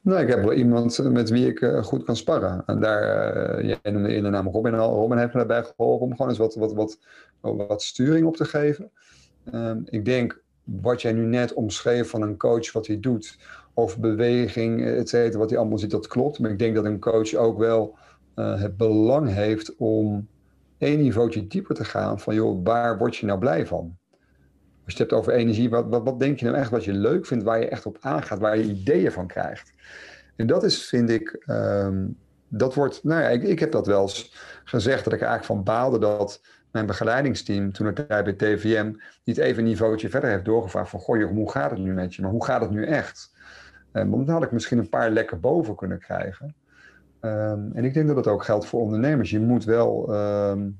Nou, 0.00 0.22
ik 0.22 0.28
heb 0.28 0.42
wel 0.42 0.52
iemand 0.52 0.98
met 1.02 1.30
wie 1.30 1.46
ik 1.46 1.60
uh, 1.60 1.82
goed 1.82 2.04
kan 2.04 2.16
sparren. 2.16 2.62
En 2.66 2.80
daar, 2.80 3.60
uh, 3.60 3.78
jij 3.82 3.92
noemde 3.92 4.14
in 4.14 4.22
de 4.22 4.28
naam 4.28 4.48
Robin 4.48 4.74
al. 4.74 4.94
Robin 4.94 5.18
heeft 5.18 5.32
me 5.32 5.38
daarbij 5.38 5.62
geholpen 5.62 6.06
om 6.06 6.12
gewoon 6.12 6.28
eens 6.28 6.38
wat, 6.38 6.54
wat, 6.54 6.72
wat, 6.72 6.98
wat 7.40 7.82
sturing 7.82 8.26
op 8.26 8.36
te 8.36 8.44
geven. 8.44 8.90
Um, 9.54 9.82
ik 9.84 10.04
denk, 10.04 10.42
wat 10.64 11.02
jij 11.02 11.12
nu 11.12 11.24
net 11.24 11.52
omschreef 11.52 12.10
van 12.10 12.22
een 12.22 12.36
coach, 12.36 12.72
wat 12.72 12.86
hij 12.86 13.00
doet, 13.00 13.38
of 13.74 13.98
beweging, 13.98 14.84
et 14.86 15.08
cetera, 15.08 15.38
wat 15.38 15.50
hij 15.50 15.58
allemaal 15.58 15.78
ziet, 15.78 15.90
dat 15.90 16.06
klopt. 16.06 16.38
Maar 16.38 16.50
ik 16.50 16.58
denk 16.58 16.74
dat 16.74 16.84
een 16.84 17.00
coach 17.00 17.34
ook 17.34 17.58
wel 17.58 17.96
uh, 18.36 18.60
het 18.60 18.76
belang 18.76 19.28
heeft 19.28 19.76
om 19.76 20.28
één 20.78 20.98
niveautje 21.02 21.46
dieper 21.46 21.74
te 21.74 21.84
gaan 21.84 22.20
van, 22.20 22.34
joh, 22.34 22.64
waar 22.64 22.98
word 22.98 23.16
je 23.16 23.26
nou 23.26 23.38
blij 23.38 23.66
van? 23.66 23.96
Als 24.84 24.94
je 24.94 25.02
het 25.02 25.10
hebt 25.10 25.12
over 25.12 25.32
energie, 25.32 25.70
wat, 25.70 25.86
wat, 25.88 26.20
denk 26.20 26.38
je 26.38 26.44
nou 26.44 26.56
echt 26.56 26.70
wat 26.70 26.84
je 26.84 26.92
leuk 26.92 27.26
vindt, 27.26 27.44
waar 27.44 27.60
je 27.60 27.68
echt 27.68 27.86
op 27.86 27.96
aangaat, 28.00 28.38
waar 28.38 28.58
je 28.58 28.64
ideeën 28.64 29.12
van 29.12 29.26
krijgt? 29.26 29.72
En 30.36 30.46
dat 30.46 30.62
is, 30.64 30.88
vind 30.88 31.10
ik, 31.10 31.44
um, 31.46 32.16
dat 32.48 32.74
wordt, 32.74 33.04
nou 33.04 33.22
ja, 33.22 33.28
ik, 33.28 33.42
ik 33.42 33.58
heb 33.58 33.72
dat 33.72 33.86
wel 33.86 34.02
eens 34.02 34.36
gezegd, 34.64 35.04
dat 35.04 35.12
ik 35.12 35.20
eigenlijk 35.20 35.52
van 35.52 35.62
baalde 35.62 35.98
dat 35.98 36.40
mijn 36.72 36.86
begeleidingsteam, 36.86 37.72
toen 37.72 37.86
ik 37.86 38.06
bij 38.06 38.32
TVM, 38.32 38.92
niet 39.24 39.38
even 39.38 39.58
een 39.58 39.68
niveautje 39.68 40.08
verder 40.08 40.30
heeft 40.30 40.44
doorgevraagd 40.44 40.90
van, 40.90 41.00
goh, 41.00 41.28
hoe 41.28 41.50
gaat 41.50 41.70
het 41.70 41.80
nu 41.80 41.92
met 41.92 42.14
je? 42.14 42.22
Maar 42.22 42.30
hoe 42.30 42.44
gaat 42.44 42.60
het 42.60 42.70
nu 42.70 42.86
echt? 42.86 43.34
Um, 43.92 44.10
want 44.10 44.26
dan 44.26 44.34
had 44.34 44.44
ik 44.44 44.52
misschien 44.52 44.78
een 44.78 44.88
paar 44.88 45.10
lekker 45.10 45.40
boven 45.40 45.74
kunnen 45.74 45.98
krijgen. 45.98 46.54
Um, 47.20 47.70
en 47.74 47.84
ik 47.84 47.94
denk 47.94 48.06
dat 48.06 48.16
dat 48.16 48.26
ook 48.26 48.44
geldt 48.44 48.66
voor 48.66 48.80
ondernemers. 48.80 49.30
Je 49.30 49.40
moet 49.40 49.64
wel 49.64 50.14
um, 50.14 50.78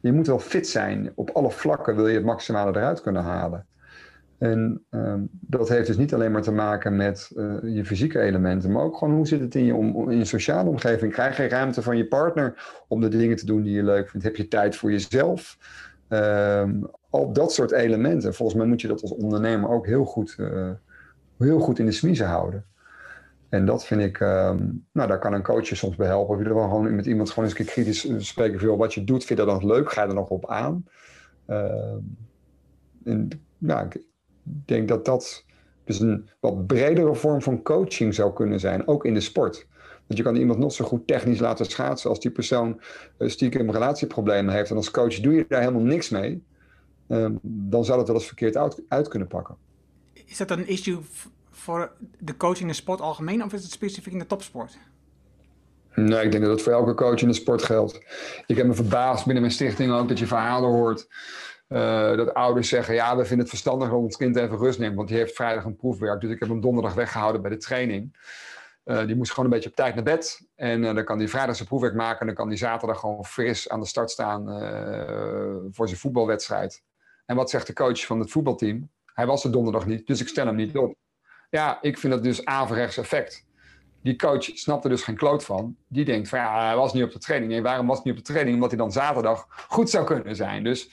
je 0.00 0.12
moet 0.12 0.26
wel 0.26 0.38
fit 0.38 0.68
zijn. 0.68 1.12
Op 1.14 1.30
alle 1.30 1.50
vlakken 1.50 1.96
wil 1.96 2.08
je 2.08 2.14
het 2.14 2.24
maximale 2.24 2.70
eruit 2.70 3.00
kunnen 3.00 3.22
halen. 3.22 3.66
En 4.40 4.84
um, 4.90 5.28
dat 5.30 5.68
heeft 5.68 5.86
dus 5.86 5.96
niet 5.96 6.14
alleen 6.14 6.32
maar 6.32 6.42
te 6.42 6.52
maken 6.52 6.96
met 6.96 7.30
uh, 7.36 7.54
je 7.62 7.84
fysieke 7.84 8.20
elementen, 8.20 8.72
maar 8.72 8.82
ook 8.82 8.96
gewoon 8.96 9.14
hoe 9.14 9.26
zit 9.26 9.40
het 9.40 9.54
in 9.54 9.64
je, 9.64 9.74
om, 9.74 10.10
in 10.10 10.18
je 10.18 10.24
sociale 10.24 10.68
omgeving. 10.68 11.12
Krijg 11.12 11.36
je 11.36 11.48
ruimte 11.48 11.82
van 11.82 11.96
je 11.96 12.06
partner 12.06 12.82
om 12.88 13.00
de 13.00 13.08
dingen 13.08 13.36
te 13.36 13.46
doen 13.46 13.62
die 13.62 13.74
je 13.74 13.82
leuk 13.82 14.08
vindt? 14.08 14.26
Heb 14.26 14.36
je 14.36 14.48
tijd 14.48 14.76
voor 14.76 14.90
jezelf? 14.90 15.58
Um, 16.08 16.90
al 17.10 17.32
dat 17.32 17.52
soort 17.52 17.70
elementen. 17.70 18.34
Volgens 18.34 18.58
mij 18.58 18.66
moet 18.66 18.80
je 18.80 18.88
dat 18.88 19.02
als 19.02 19.14
ondernemer 19.14 19.70
ook 19.70 19.86
heel 19.86 20.04
goed, 20.04 20.36
uh, 20.38 20.70
heel 21.38 21.60
goed 21.60 21.78
in 21.78 21.86
de 21.86 21.92
smiezen 21.92 22.26
houden. 22.26 22.64
En 23.48 23.66
dat 23.66 23.86
vind 23.86 24.00
ik, 24.00 24.20
um, 24.20 24.86
nou 24.92 25.08
daar 25.08 25.18
kan 25.18 25.32
een 25.32 25.42
coach 25.42 25.68
je 25.68 25.74
soms 25.74 25.96
bij 25.96 26.06
helpen. 26.06 26.34
Of 26.34 26.42
je 26.42 26.48
er 26.48 26.54
wel 26.54 26.68
gewoon 26.68 26.94
met 26.94 27.06
iemand 27.06 27.28
gewoon 27.28 27.44
eens 27.44 27.58
een 27.58 27.64
keer 27.64 27.74
kritisch 27.74 28.28
spreken 28.28 28.60
van 28.60 28.76
wat 28.76 28.94
je 28.94 29.04
doet, 29.04 29.24
vind 29.24 29.38
je 29.38 29.44
dat 29.44 29.60
dan 29.60 29.70
leuk? 29.70 29.92
Ga 29.92 30.02
je 30.02 30.08
er 30.08 30.14
nog 30.14 30.28
op 30.28 30.50
aan? 30.50 30.84
En, 33.04 33.28
nou, 33.58 33.86
ik 33.86 34.08
denk 34.64 34.88
dat 34.88 35.04
dat 35.04 35.44
dus 35.84 36.00
een 36.00 36.28
wat 36.40 36.66
bredere 36.66 37.14
vorm 37.14 37.42
van 37.42 37.62
coaching 37.62 38.14
zou 38.14 38.32
kunnen 38.32 38.60
zijn, 38.60 38.88
ook 38.88 39.04
in 39.04 39.14
de 39.14 39.20
sport. 39.20 39.66
Want 40.06 40.18
je 40.18 40.22
kan 40.22 40.36
iemand 40.36 40.58
nog 40.58 40.72
zo 40.72 40.84
goed 40.84 41.06
technisch 41.06 41.38
laten 41.38 41.66
schaatsen 41.66 42.10
als 42.10 42.20
die 42.20 42.30
persoon 42.30 42.80
uh, 43.18 43.28
stiekem 43.28 43.70
relatieproblemen 43.70 44.54
heeft. 44.54 44.70
En 44.70 44.76
als 44.76 44.90
coach 44.90 45.20
doe 45.20 45.32
je 45.32 45.44
daar 45.48 45.60
helemaal 45.60 45.82
niks 45.82 46.08
mee. 46.08 46.42
Uh, 47.08 47.26
dan 47.42 47.84
zou 47.84 47.98
het 47.98 48.06
wel 48.06 48.16
eens 48.16 48.26
verkeerd 48.26 48.56
uit, 48.56 48.82
uit 48.88 49.08
kunnen 49.08 49.28
pakken. 49.28 49.56
Is 50.26 50.36
dat 50.36 50.50
een 50.50 50.68
issue 50.68 50.98
voor 51.50 51.92
de 52.18 52.36
coach 52.36 52.60
in 52.60 52.66
de 52.66 52.72
sport 52.72 53.00
algemeen 53.00 53.44
of 53.44 53.52
is 53.52 53.62
het 53.62 53.72
specifiek 53.72 54.12
in 54.12 54.18
de 54.18 54.26
topsport? 54.26 54.78
Nee, 55.94 56.24
ik 56.24 56.30
denk 56.30 56.44
dat 56.44 56.52
het 56.52 56.62
voor 56.62 56.72
elke 56.72 56.94
coach 56.94 57.20
in 57.20 57.28
de 57.28 57.34
sport 57.34 57.62
geldt. 57.62 58.00
Ik 58.46 58.56
heb 58.56 58.66
me 58.66 58.74
verbaasd 58.74 59.24
binnen 59.24 59.42
mijn 59.42 59.54
stichting 59.54 59.92
ook 59.92 60.08
dat 60.08 60.18
je 60.18 60.26
verhalen 60.26 60.70
hoort. 60.70 61.08
Uh, 61.72 62.16
dat 62.16 62.34
ouders 62.34 62.68
zeggen, 62.68 62.94
ja, 62.94 63.16
we 63.16 63.22
vinden 63.22 63.38
het 63.38 63.48
verstandig 63.48 63.88
dat 63.88 63.98
ons 63.98 64.16
kind 64.16 64.36
even 64.36 64.58
rust 64.58 64.78
neemt, 64.78 64.96
want 64.96 65.08
die 65.08 65.16
heeft 65.16 65.34
vrijdag 65.34 65.64
een 65.64 65.76
proefwerk. 65.76 66.20
Dus 66.20 66.30
ik 66.30 66.40
heb 66.40 66.48
hem 66.48 66.60
donderdag 66.60 66.94
weggehouden 66.94 67.42
bij 67.42 67.50
de 67.50 67.56
training. 67.56 68.16
Uh, 68.84 69.06
die 69.06 69.16
moest 69.16 69.30
gewoon 69.30 69.44
een 69.44 69.50
beetje 69.50 69.68
op 69.68 69.74
tijd 69.74 69.94
naar 69.94 70.04
bed. 70.04 70.48
En 70.56 70.82
uh, 70.82 70.94
dan 70.94 71.04
kan 71.04 71.18
hij 71.18 71.28
vrijdag 71.28 71.56
zijn 71.56 71.68
proefwerk 71.68 71.94
maken. 71.94 72.20
En 72.20 72.26
dan 72.26 72.34
kan 72.34 72.48
hij 72.48 72.56
zaterdag 72.56 73.00
gewoon 73.00 73.24
fris 73.24 73.68
aan 73.68 73.80
de 73.80 73.86
start 73.86 74.10
staan 74.10 74.44
voor 75.72 75.88
zijn 75.88 76.00
voetbalwedstrijd. 76.00 76.82
En 77.26 77.36
wat 77.36 77.50
zegt 77.50 77.66
de 77.66 77.72
coach 77.72 78.06
van 78.06 78.20
het 78.20 78.30
voetbalteam? 78.30 78.90
Hij 79.14 79.26
was 79.26 79.44
er 79.44 79.52
donderdag 79.52 79.86
niet, 79.86 80.06
dus 80.06 80.20
ik 80.20 80.28
stel 80.28 80.46
hem 80.46 80.54
niet 80.54 80.76
op. 80.76 80.94
Ja, 81.50 81.78
ik 81.82 81.98
vind 81.98 82.12
dat 82.12 82.22
dus 82.22 82.44
averechts 82.44 82.96
effect. 82.96 83.46
Die 84.02 84.16
coach 84.16 84.42
snapt 84.42 84.84
er 84.84 84.90
dus 84.90 85.02
geen 85.02 85.16
kloot 85.16 85.44
van. 85.44 85.76
Die 85.88 86.04
denkt 86.04 86.28
van 86.28 86.38
ja, 86.38 86.66
hij 86.66 86.76
was 86.76 86.92
niet 86.92 87.04
op 87.04 87.12
de 87.12 87.18
training. 87.18 87.52
Nee, 87.52 87.62
waarom 87.62 87.86
was 87.86 87.96
hij 87.96 88.04
niet 88.04 88.20
op 88.20 88.26
de 88.26 88.32
training? 88.32 88.54
Omdat 88.54 88.70
hij 88.70 88.78
dan 88.78 88.92
zaterdag 88.92 89.46
goed 89.68 89.90
zou 89.90 90.04
kunnen 90.04 90.36
zijn. 90.36 90.64
Dus 90.64 90.90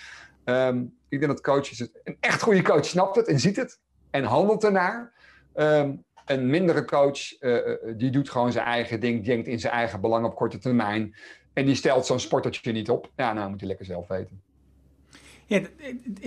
um, 0.49 0.97
ik 1.09 1.19
denk 1.19 1.31
dat 1.31 1.41
coaches, 1.41 1.79
een 1.79 2.17
echt 2.19 2.41
goede 2.41 2.61
coach 2.61 2.85
snapt 2.85 3.15
het 3.15 3.27
en 3.27 3.39
ziet 3.39 3.55
het 3.55 3.79
en 4.09 4.23
handelt 4.23 4.63
ernaar. 4.63 5.13
Ehm, 5.53 5.95
een 6.25 6.49
mindere 6.49 6.85
coach, 6.85 7.41
uh, 7.41 7.59
die 7.97 8.11
doet 8.11 8.29
gewoon 8.29 8.51
zijn 8.51 8.65
eigen 8.65 8.99
ding, 8.99 9.25
denkt 9.25 9.47
in 9.47 9.59
zijn 9.59 9.73
eigen 9.73 10.01
belang 10.01 10.25
op 10.25 10.35
korte 10.35 10.57
termijn. 10.57 11.15
En 11.53 11.65
die 11.65 11.75
stelt 11.75 12.05
zo'n 12.05 12.19
sportertje 12.19 12.71
niet 12.71 12.89
op. 12.89 13.11
Ja, 13.15 13.33
nou 13.33 13.49
moet 13.49 13.59
hij 13.59 13.67
lekker 13.67 13.85
zelf 13.85 14.07
weten. 14.07 14.41
Ja, 15.45 15.61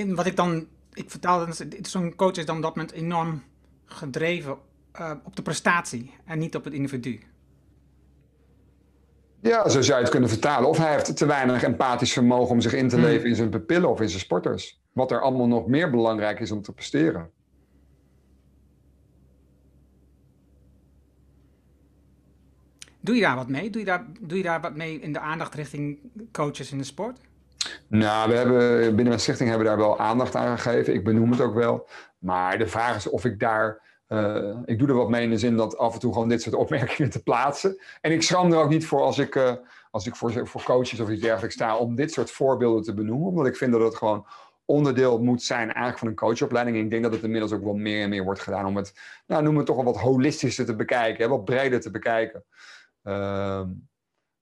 wat 0.06 0.26
ik 0.26 0.36
dan, 0.36 0.66
ik 0.92 1.10
vertaal, 1.10 1.46
zo'n 1.82 2.14
coach 2.14 2.36
is 2.36 2.46
dan 2.46 2.60
dat 2.60 2.76
moment 2.76 2.92
enorm 2.92 3.42
gedreven 3.84 4.58
op 5.24 5.36
de 5.36 5.42
prestatie 5.42 6.14
en 6.24 6.38
niet 6.38 6.56
op 6.56 6.64
het 6.64 6.72
individu. 6.72 7.20
Ja, 9.42 9.68
zo 9.68 9.82
zou 9.82 9.96
je 9.96 10.02
het 10.02 10.12
kunnen 10.12 10.28
vertalen. 10.28 10.68
Of 10.68 10.78
hij 10.78 10.92
heeft 10.92 11.16
te 11.16 11.26
weinig 11.26 11.62
empathisch 11.62 12.12
vermogen 12.12 12.50
om 12.50 12.60
zich 12.60 12.72
in 12.72 12.88
te 12.88 12.96
hmm. 12.96 13.04
leven 13.04 13.28
in 13.28 13.34
zijn 13.34 13.48
pupillen 13.48 13.90
of 13.90 14.00
in 14.00 14.08
zijn 14.08 14.20
sporters. 14.20 14.80
Wat 14.92 15.10
er 15.10 15.20
allemaal 15.20 15.46
nog 15.46 15.66
meer 15.66 15.90
belangrijk 15.90 16.40
is 16.40 16.50
om 16.50 16.62
te 16.62 16.72
presteren. 16.72 17.30
Doe 23.00 23.14
je 23.14 23.20
daar 23.20 23.36
wat 23.36 23.48
mee? 23.48 23.70
Doe 23.70 23.80
je 23.80 23.86
daar, 23.86 24.06
doe 24.20 24.38
je 24.38 24.44
daar 24.44 24.60
wat 24.60 24.76
mee 24.76 25.00
in 25.00 25.12
de 25.12 25.18
aandacht 25.18 25.54
richting 25.54 25.98
coaches 26.32 26.72
in 26.72 26.78
de 26.78 26.84
sport? 26.84 27.18
Nou, 27.86 28.30
we 28.30 28.36
hebben, 28.36 28.80
binnen 28.80 29.06
mijn 29.06 29.20
stichting 29.20 29.48
hebben 29.48 29.66
we 29.66 29.72
daar 29.72 29.86
wel 29.86 29.98
aandacht 29.98 30.36
aan 30.36 30.58
gegeven. 30.58 30.94
Ik 30.94 31.04
benoem 31.04 31.30
het 31.30 31.40
ook 31.40 31.54
wel. 31.54 31.88
Maar 32.18 32.58
de 32.58 32.66
vraag 32.66 32.96
is 32.96 33.08
of 33.08 33.24
ik 33.24 33.38
daar. 33.38 33.88
Uh, 34.12 34.56
ik 34.64 34.78
doe 34.78 34.88
er 34.88 34.94
wat 34.94 35.08
mee 35.08 35.22
in 35.22 35.30
de 35.30 35.38
zin 35.38 35.56
dat 35.56 35.78
af 35.78 35.94
en 35.94 36.00
toe 36.00 36.12
gewoon 36.12 36.28
dit 36.28 36.42
soort 36.42 36.54
opmerkingen 36.64 37.10
te 37.10 37.22
plaatsen. 37.22 37.80
En 38.00 38.12
ik 38.12 38.22
schram 38.22 38.52
er 38.52 38.58
ook 38.58 38.68
niet 38.68 38.86
voor 38.86 39.00
als 39.00 39.18
ik, 39.18 39.34
uh, 39.34 39.52
als 39.90 40.06
ik 40.06 40.16
voor, 40.16 40.46
voor 40.46 40.62
coaches 40.62 41.00
of 41.00 41.10
iets 41.10 41.20
dergelijks 41.20 41.54
sta 41.54 41.76
om 41.76 41.94
dit 41.94 42.12
soort 42.12 42.30
voorbeelden 42.30 42.82
te 42.82 42.94
benoemen. 42.94 43.28
Omdat 43.28 43.46
ik 43.46 43.56
vind 43.56 43.72
dat 43.72 43.80
het 43.80 43.96
gewoon 43.96 44.26
onderdeel 44.64 45.22
moet 45.22 45.42
zijn 45.42 45.66
eigenlijk 45.66 45.98
van 45.98 46.08
een 46.08 46.14
coachopleiding. 46.14 46.76
En 46.76 46.84
ik 46.84 46.90
denk 46.90 47.02
dat 47.02 47.12
het 47.12 47.22
inmiddels 47.22 47.52
ook 47.52 47.64
wel 47.64 47.74
meer 47.74 48.02
en 48.02 48.08
meer 48.08 48.24
wordt 48.24 48.40
gedaan 48.40 48.66
om 48.66 48.76
het, 48.76 48.92
nou 49.26 49.42
noem 49.42 49.56
het 49.56 49.66
toch 49.66 49.76
wel 49.76 49.84
wat 49.84 50.00
holistischer 50.00 50.64
te 50.64 50.76
bekijken, 50.76 51.24
hè, 51.24 51.30
wat 51.30 51.44
breder 51.44 51.80
te 51.80 51.90
bekijken. 51.90 52.44
Ehm, 53.02 53.68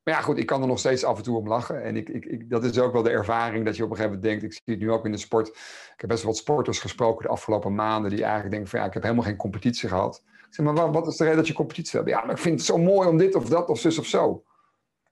maar 0.09 0.17
ja, 0.17 0.23
goed, 0.23 0.39
ik 0.39 0.47
kan 0.47 0.61
er 0.61 0.67
nog 0.67 0.79
steeds 0.79 1.05
af 1.05 1.17
en 1.17 1.23
toe 1.23 1.37
om 1.37 1.49
lachen. 1.49 1.83
En 1.83 1.97
ik, 1.97 2.09
ik, 2.09 2.25
ik, 2.25 2.51
dat 2.51 2.65
is 2.65 2.79
ook 2.79 2.93
wel 2.93 3.03
de 3.03 3.11
ervaring 3.11 3.65
dat 3.65 3.77
je 3.77 3.85
op 3.85 3.91
een 3.91 3.97
gegeven 3.97 4.19
moment 4.19 4.41
denkt, 4.41 4.55
ik 4.55 4.63
zie 4.63 4.75
het 4.75 4.83
nu 4.83 4.93
ook 4.93 5.05
in 5.05 5.13
de 5.13 5.19
sport. 5.19 5.49
Ik 5.49 5.95
heb 5.97 6.09
best 6.09 6.23
wel 6.23 6.33
wat 6.33 6.41
sporters 6.41 6.79
gesproken 6.79 7.23
de 7.23 7.31
afgelopen 7.31 7.75
maanden 7.75 8.11
die 8.11 8.23
eigenlijk 8.23 8.51
denken 8.51 8.71
van 8.71 8.81
ja, 8.81 8.87
ik 8.87 8.93
heb 8.93 9.03
helemaal 9.03 9.25
geen 9.25 9.37
competitie 9.37 9.89
gehad. 9.89 10.23
Ik 10.25 10.55
zeg, 10.55 10.67
maar 10.67 10.93
wat 10.93 11.07
is 11.07 11.17
de 11.17 11.23
reden 11.25 11.39
dat 11.39 11.47
je 11.47 11.53
competitie 11.53 11.99
hebt? 11.99 12.11
Ja, 12.11 12.25
maar 12.25 12.35
ik 12.35 12.41
vind 12.41 12.59
het 12.59 12.67
zo 12.67 12.79
mooi 12.79 13.09
om 13.09 13.17
dit 13.17 13.35
of 13.35 13.49
dat 13.49 13.69
of 13.69 13.79
zus 13.79 13.99
of 13.99 14.07
zo. 14.07 14.43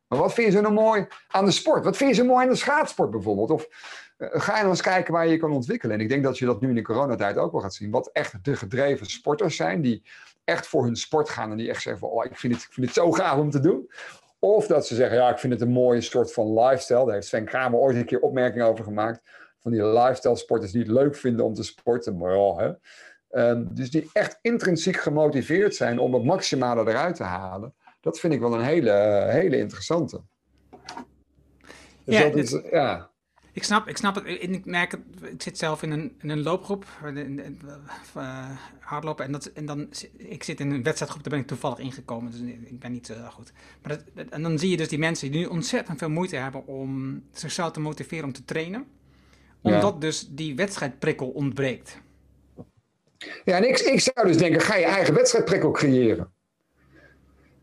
Maar 0.08 0.18
wat 0.18 0.32
vind 0.32 0.46
je 0.46 0.52
zo 0.52 0.60
nou 0.60 0.74
mooi 0.74 1.06
aan 1.28 1.44
de 1.44 1.50
sport? 1.50 1.84
Wat 1.84 1.96
vind 1.96 2.10
je 2.10 2.22
zo 2.22 2.28
mooi 2.28 2.44
aan 2.44 2.50
de 2.50 2.56
schaatsport 2.56 3.10
bijvoorbeeld? 3.10 3.50
Of 3.50 3.66
uh, 4.18 4.28
ga 4.32 4.52
je 4.52 4.58
nou 4.58 4.70
eens 4.70 4.82
kijken 4.82 5.12
waar 5.12 5.24
je 5.26 5.32
je 5.32 5.38
kan 5.38 5.52
ontwikkelen? 5.52 5.94
En 5.94 6.02
ik 6.02 6.08
denk 6.08 6.22
dat 6.22 6.38
je 6.38 6.46
dat 6.46 6.60
nu 6.60 6.68
in 6.68 6.74
de 6.74 6.82
coronatijd 6.82 7.36
ook 7.36 7.52
wel 7.52 7.60
gaat 7.60 7.74
zien. 7.74 7.90
Wat 7.90 8.10
echt 8.12 8.44
de 8.44 8.56
gedreven 8.56 9.06
sporters 9.06 9.56
zijn, 9.56 9.80
die 9.80 10.02
echt 10.44 10.66
voor 10.66 10.84
hun 10.84 10.96
sport 10.96 11.28
gaan 11.28 11.50
en 11.50 11.56
die 11.56 11.68
echt 11.68 11.82
zeggen 11.82 12.00
van, 12.00 12.10
oh, 12.10 12.24
ik 12.24 12.36
vind 12.36 12.54
het, 12.54 12.62
ik 12.62 12.72
vind 12.72 12.86
het 12.86 12.94
zo 12.94 13.12
gaaf 13.12 13.38
om 13.38 13.50
te 13.50 13.60
doen. 13.60 13.88
Of 14.46 14.66
dat 14.66 14.86
ze 14.86 14.94
zeggen, 14.94 15.16
ja, 15.16 15.30
ik 15.30 15.38
vind 15.38 15.52
het 15.52 15.62
een 15.62 15.68
mooie 15.68 16.00
soort 16.00 16.32
van 16.32 16.58
lifestyle. 16.58 17.04
Daar 17.04 17.14
heeft 17.14 17.26
Sven 17.26 17.44
Kramer 17.44 17.78
ooit 17.78 17.96
een 17.96 18.04
keer 18.04 18.20
opmerkingen 18.20 18.66
over 18.66 18.84
gemaakt. 18.84 19.20
Van 19.58 19.72
die 19.72 19.84
lifestyle 19.84 20.36
sporters 20.36 20.72
die 20.72 20.82
het 20.82 20.90
leuk 20.90 21.16
vinden 21.16 21.44
om 21.44 21.54
te 21.54 21.62
sporten. 21.62 22.16
Maar 22.16 22.36
ja, 22.36 22.56
hè. 22.56 22.72
Ehm, 23.30 23.64
dus 23.68 23.90
die 23.90 24.10
echt 24.12 24.38
intrinsiek 24.42 24.96
gemotiveerd 24.96 25.74
zijn 25.74 25.98
om 25.98 26.14
het 26.14 26.24
maximale 26.24 26.90
eruit 26.90 27.16
te 27.16 27.22
halen. 27.22 27.74
Dat 28.00 28.20
vind 28.20 28.32
ik 28.32 28.40
wel 28.40 28.54
een 28.54 28.64
hele, 28.64 29.26
hele 29.28 29.58
interessante. 29.58 30.20
Dus 32.04 32.18
ja, 32.18 32.22
dat 32.22 32.36
is, 32.36 32.60
ja. 32.70 33.10
Ik 33.56 33.64
snap, 33.64 33.88
ik 33.88 33.96
snap 33.96 34.14
het. 34.14 34.24
Ik 34.26 34.64
merk 34.64 34.90
het. 34.90 35.00
Ik 35.22 35.42
zit 35.42 35.58
zelf 35.58 35.82
in 35.82 35.90
een, 35.90 36.16
in 36.20 36.28
een 36.28 36.42
loopgroep, 36.42 36.86
uh, 38.16 38.50
hardlopen. 38.80 39.24
En, 39.24 39.32
dat, 39.32 39.46
en 39.46 39.66
dan, 39.66 39.88
ik 40.16 40.42
zit 40.42 40.60
in 40.60 40.70
een 40.70 40.82
wedstrijdgroep, 40.82 41.22
daar 41.22 41.32
ben 41.32 41.42
ik 41.42 41.46
toevallig 41.46 41.78
ingekomen. 41.78 42.30
Dus 42.30 42.40
ik 42.40 42.78
ben 42.78 42.92
niet 42.92 43.08
uh, 43.08 43.28
goed. 43.28 43.52
Maar 43.82 43.98
dat, 44.14 44.28
en 44.28 44.42
dan 44.42 44.58
zie 44.58 44.70
je 44.70 44.76
dus 44.76 44.88
die 44.88 44.98
mensen 44.98 45.30
die 45.30 45.40
nu 45.40 45.46
ontzettend 45.46 45.98
veel 45.98 46.10
moeite 46.10 46.36
hebben 46.36 46.66
om 46.66 47.22
zichzelf 47.32 47.72
te 47.72 47.80
motiveren 47.80 48.24
om 48.24 48.32
te 48.32 48.44
trainen. 48.44 48.86
Omdat 49.60 50.00
dus 50.00 50.28
die 50.30 50.56
wedstrijdprikkel 50.56 51.28
ontbreekt. 51.28 52.00
Ja, 53.44 53.56
en 53.56 53.68
ik, 53.68 53.78
ik 53.78 54.00
zou 54.00 54.26
dus 54.26 54.36
denken, 54.36 54.60
ga 54.60 54.76
je 54.76 54.84
eigen 54.84 55.14
wedstrijdprikkel 55.14 55.70
creëren. 55.70 56.34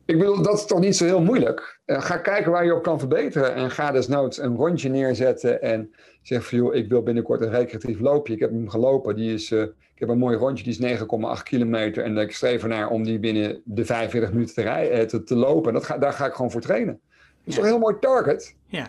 Ik 0.06 0.18
bedoel, 0.20 0.42
dat 0.42 0.54
is 0.54 0.66
toch 0.66 0.80
niet 0.80 0.96
zo 0.96 1.06
heel 1.06 1.22
moeilijk. 1.22 1.80
Uh, 1.86 2.02
ga 2.02 2.18
kijken 2.18 2.52
waar 2.52 2.66
je 2.66 2.76
op 2.76 2.84
kan 2.84 3.00
verbeteren. 3.00 3.54
En 3.54 3.72
ga 3.72 3.92
desnoods 3.92 4.38
een 4.38 4.56
rondje 4.56 4.90
neerzetten. 4.90 5.62
En 5.62 5.94
zeg 6.22 6.48
van, 6.48 6.58
joh, 6.58 6.76
ik 6.76 6.90
wil 6.90 7.04
binnenkort 7.04 7.42
een 7.42 7.50
recreatief 7.50 8.00
loopje. 8.00 8.34
Ik 8.34 8.40
heb 8.40 8.50
hem 8.50 8.70
gelopen. 8.70 9.16
Die 9.16 9.34
is, 9.34 9.52
uh, 9.52 9.62
ik 9.62 10.00
heb 10.00 10.10
een 10.10 10.18
mooi 10.18 10.38
rondje, 10.38 10.64
die 10.64 10.88
is 10.88 11.00
9,8 11.00 11.44
kilometer. 11.44 12.04
En 12.04 12.18
ik 12.18 12.32
streef 12.32 12.62
ernaar 12.62 12.90
om 12.90 13.04
die 13.04 13.20
binnen 13.20 13.62
de 13.66 13.86
45 13.86 14.32
minuten 14.32 14.56
te, 14.56 14.62
rijden, 14.62 15.00
uh, 15.00 15.04
te, 15.04 15.24
te, 15.24 15.36
lopen. 15.36 15.68
En 15.68 15.74
dat 15.74 15.84
ga, 15.86 15.98
daar 15.98 16.14
ga 16.14 16.26
ik 16.26 16.34
gewoon 16.34 16.52
voor 16.52 16.62
trainen. 16.62 17.00
Dat 17.04 17.42
is 17.44 17.56
toch 17.56 17.64
een 17.64 17.70
heel 17.70 17.80
mooi 17.80 17.96
target? 18.00 18.56
Ja, 18.68 18.88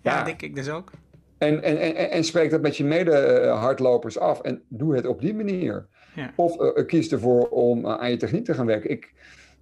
ja, 0.00 0.16
ja. 0.18 0.24
denk 0.24 0.42
ik 0.42 0.54
dus 0.54 0.70
ook. 0.70 0.90
En, 1.38 1.62
en, 1.62 1.78
en, 1.78 2.10
en 2.10 2.24
spreek 2.24 2.50
dat 2.50 2.62
met 2.62 2.76
je 2.76 2.84
mede-hardlopers 2.84 4.18
af. 4.18 4.40
En 4.40 4.62
doe 4.68 4.94
het 4.94 5.06
op 5.06 5.20
die 5.20 5.34
manier. 5.34 5.86
Ja. 6.14 6.32
Of 6.36 6.84
kies 6.86 7.12
ervoor 7.12 7.48
om 7.48 7.86
aan 7.86 8.10
je 8.10 8.16
techniek 8.16 8.44
te 8.44 8.54
gaan 8.54 8.66
werken. 8.66 8.90
Ik 8.90 9.12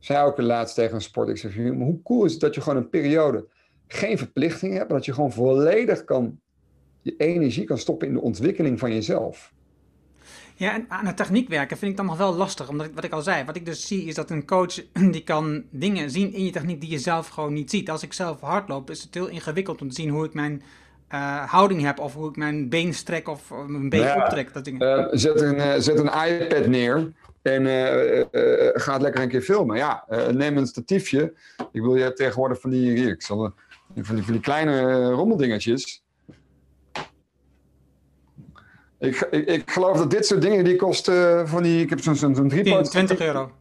zei 0.00 0.26
ook 0.26 0.40
laatst 0.40 0.74
tegen 0.74 0.94
een 0.94 1.00
sport. 1.00 1.28
Ik 1.28 1.36
zeg, 1.36 1.54
hoe 1.54 2.02
cool 2.02 2.24
is 2.24 2.32
het 2.32 2.40
dat 2.40 2.54
je 2.54 2.60
gewoon 2.60 2.78
een 2.78 2.88
periode 2.88 3.46
geen 3.86 4.18
verplichting 4.18 4.72
hebt, 4.72 4.88
maar 4.88 4.96
dat 4.96 5.06
je 5.06 5.12
gewoon 5.14 5.32
volledig 5.32 6.04
kan, 6.04 6.40
je 7.02 7.14
energie 7.16 7.64
kan 7.64 7.78
stoppen 7.78 8.08
in 8.08 8.14
de 8.14 8.20
ontwikkeling 8.20 8.78
van 8.78 8.92
jezelf. 8.92 9.52
Ja, 10.54 10.74
en 10.74 10.84
aan 10.88 11.04
de 11.04 11.14
techniek 11.14 11.48
werken 11.48 11.76
vind 11.76 11.90
ik 11.90 11.96
dan 11.96 12.06
nog 12.06 12.16
wel 12.16 12.34
lastig. 12.34 12.68
Omdat 12.68 12.90
wat 12.94 13.04
ik 13.04 13.12
al 13.12 13.22
zei, 13.22 13.44
wat 13.44 13.56
ik 13.56 13.66
dus 13.66 13.86
zie 13.86 14.04
is 14.04 14.14
dat 14.14 14.30
een 14.30 14.46
coach 14.46 14.74
die 15.12 15.22
kan 15.22 15.62
dingen 15.70 16.10
zien 16.10 16.32
in 16.32 16.44
je 16.44 16.50
techniek 16.50 16.80
die 16.80 16.90
je 16.90 16.98
zelf 16.98 17.28
gewoon 17.28 17.52
niet 17.52 17.70
ziet. 17.70 17.90
Als 17.90 18.02
ik 18.02 18.12
zelf 18.12 18.40
hardloop, 18.40 18.90
is 18.90 19.02
het 19.02 19.14
heel 19.14 19.28
ingewikkeld 19.28 19.82
om 19.82 19.88
te 19.88 19.94
zien 19.94 20.08
hoe 20.08 20.24
ik 20.24 20.34
mijn 20.34 20.62
uh, 21.14 21.50
houding 21.50 21.82
heb 21.82 21.98
of 21.98 22.14
hoe 22.14 22.28
ik 22.28 22.36
mijn 22.36 22.68
been 22.68 22.94
strek 22.94 23.28
of 23.28 23.52
mijn 23.66 23.88
been 23.88 24.00
ja, 24.00 24.16
optrek. 24.16 24.52
Dat. 24.52 24.66
Uh, 24.68 25.06
zet, 25.10 25.40
een, 25.40 25.56
uh, 25.56 25.74
zet 25.78 25.98
een 25.98 26.28
iPad 26.28 26.66
neer 26.66 27.12
en 27.42 27.62
uh, 27.62 28.70
ga 28.74 28.92
het 28.92 29.02
lekker 29.02 29.22
een 29.22 29.28
keer 29.28 29.42
filmen. 29.42 29.76
Ja, 29.76 30.04
neem 30.30 30.56
een 30.56 30.66
statiefje. 30.66 31.32
Ik 31.72 31.80
wil, 31.80 31.94
je 31.94 32.02
hebt 32.02 32.16
tegenwoordig 32.16 32.60
van 32.60 32.70
die, 32.70 32.90
hier, 32.90 33.08
ik 33.08 33.22
zal, 33.22 33.52
van, 34.00 34.14
die, 34.14 34.24
van 34.24 34.32
die 34.32 34.42
kleine 34.42 35.04
rommeldingetjes. 35.10 36.04
Ik, 38.98 39.28
ik, 39.30 39.46
ik, 39.46 39.70
geloof 39.70 39.96
dat 39.96 40.10
dit 40.10 40.26
soort 40.26 40.42
dingen, 40.42 40.64
die 40.64 40.76
kosten 40.76 41.48
van 41.48 41.62
die, 41.62 41.82
ik 41.82 41.90
heb 41.90 42.00
zo'n 42.00 42.16
zo'n 42.16 42.48
20 42.48 43.20
euro. 43.20 43.52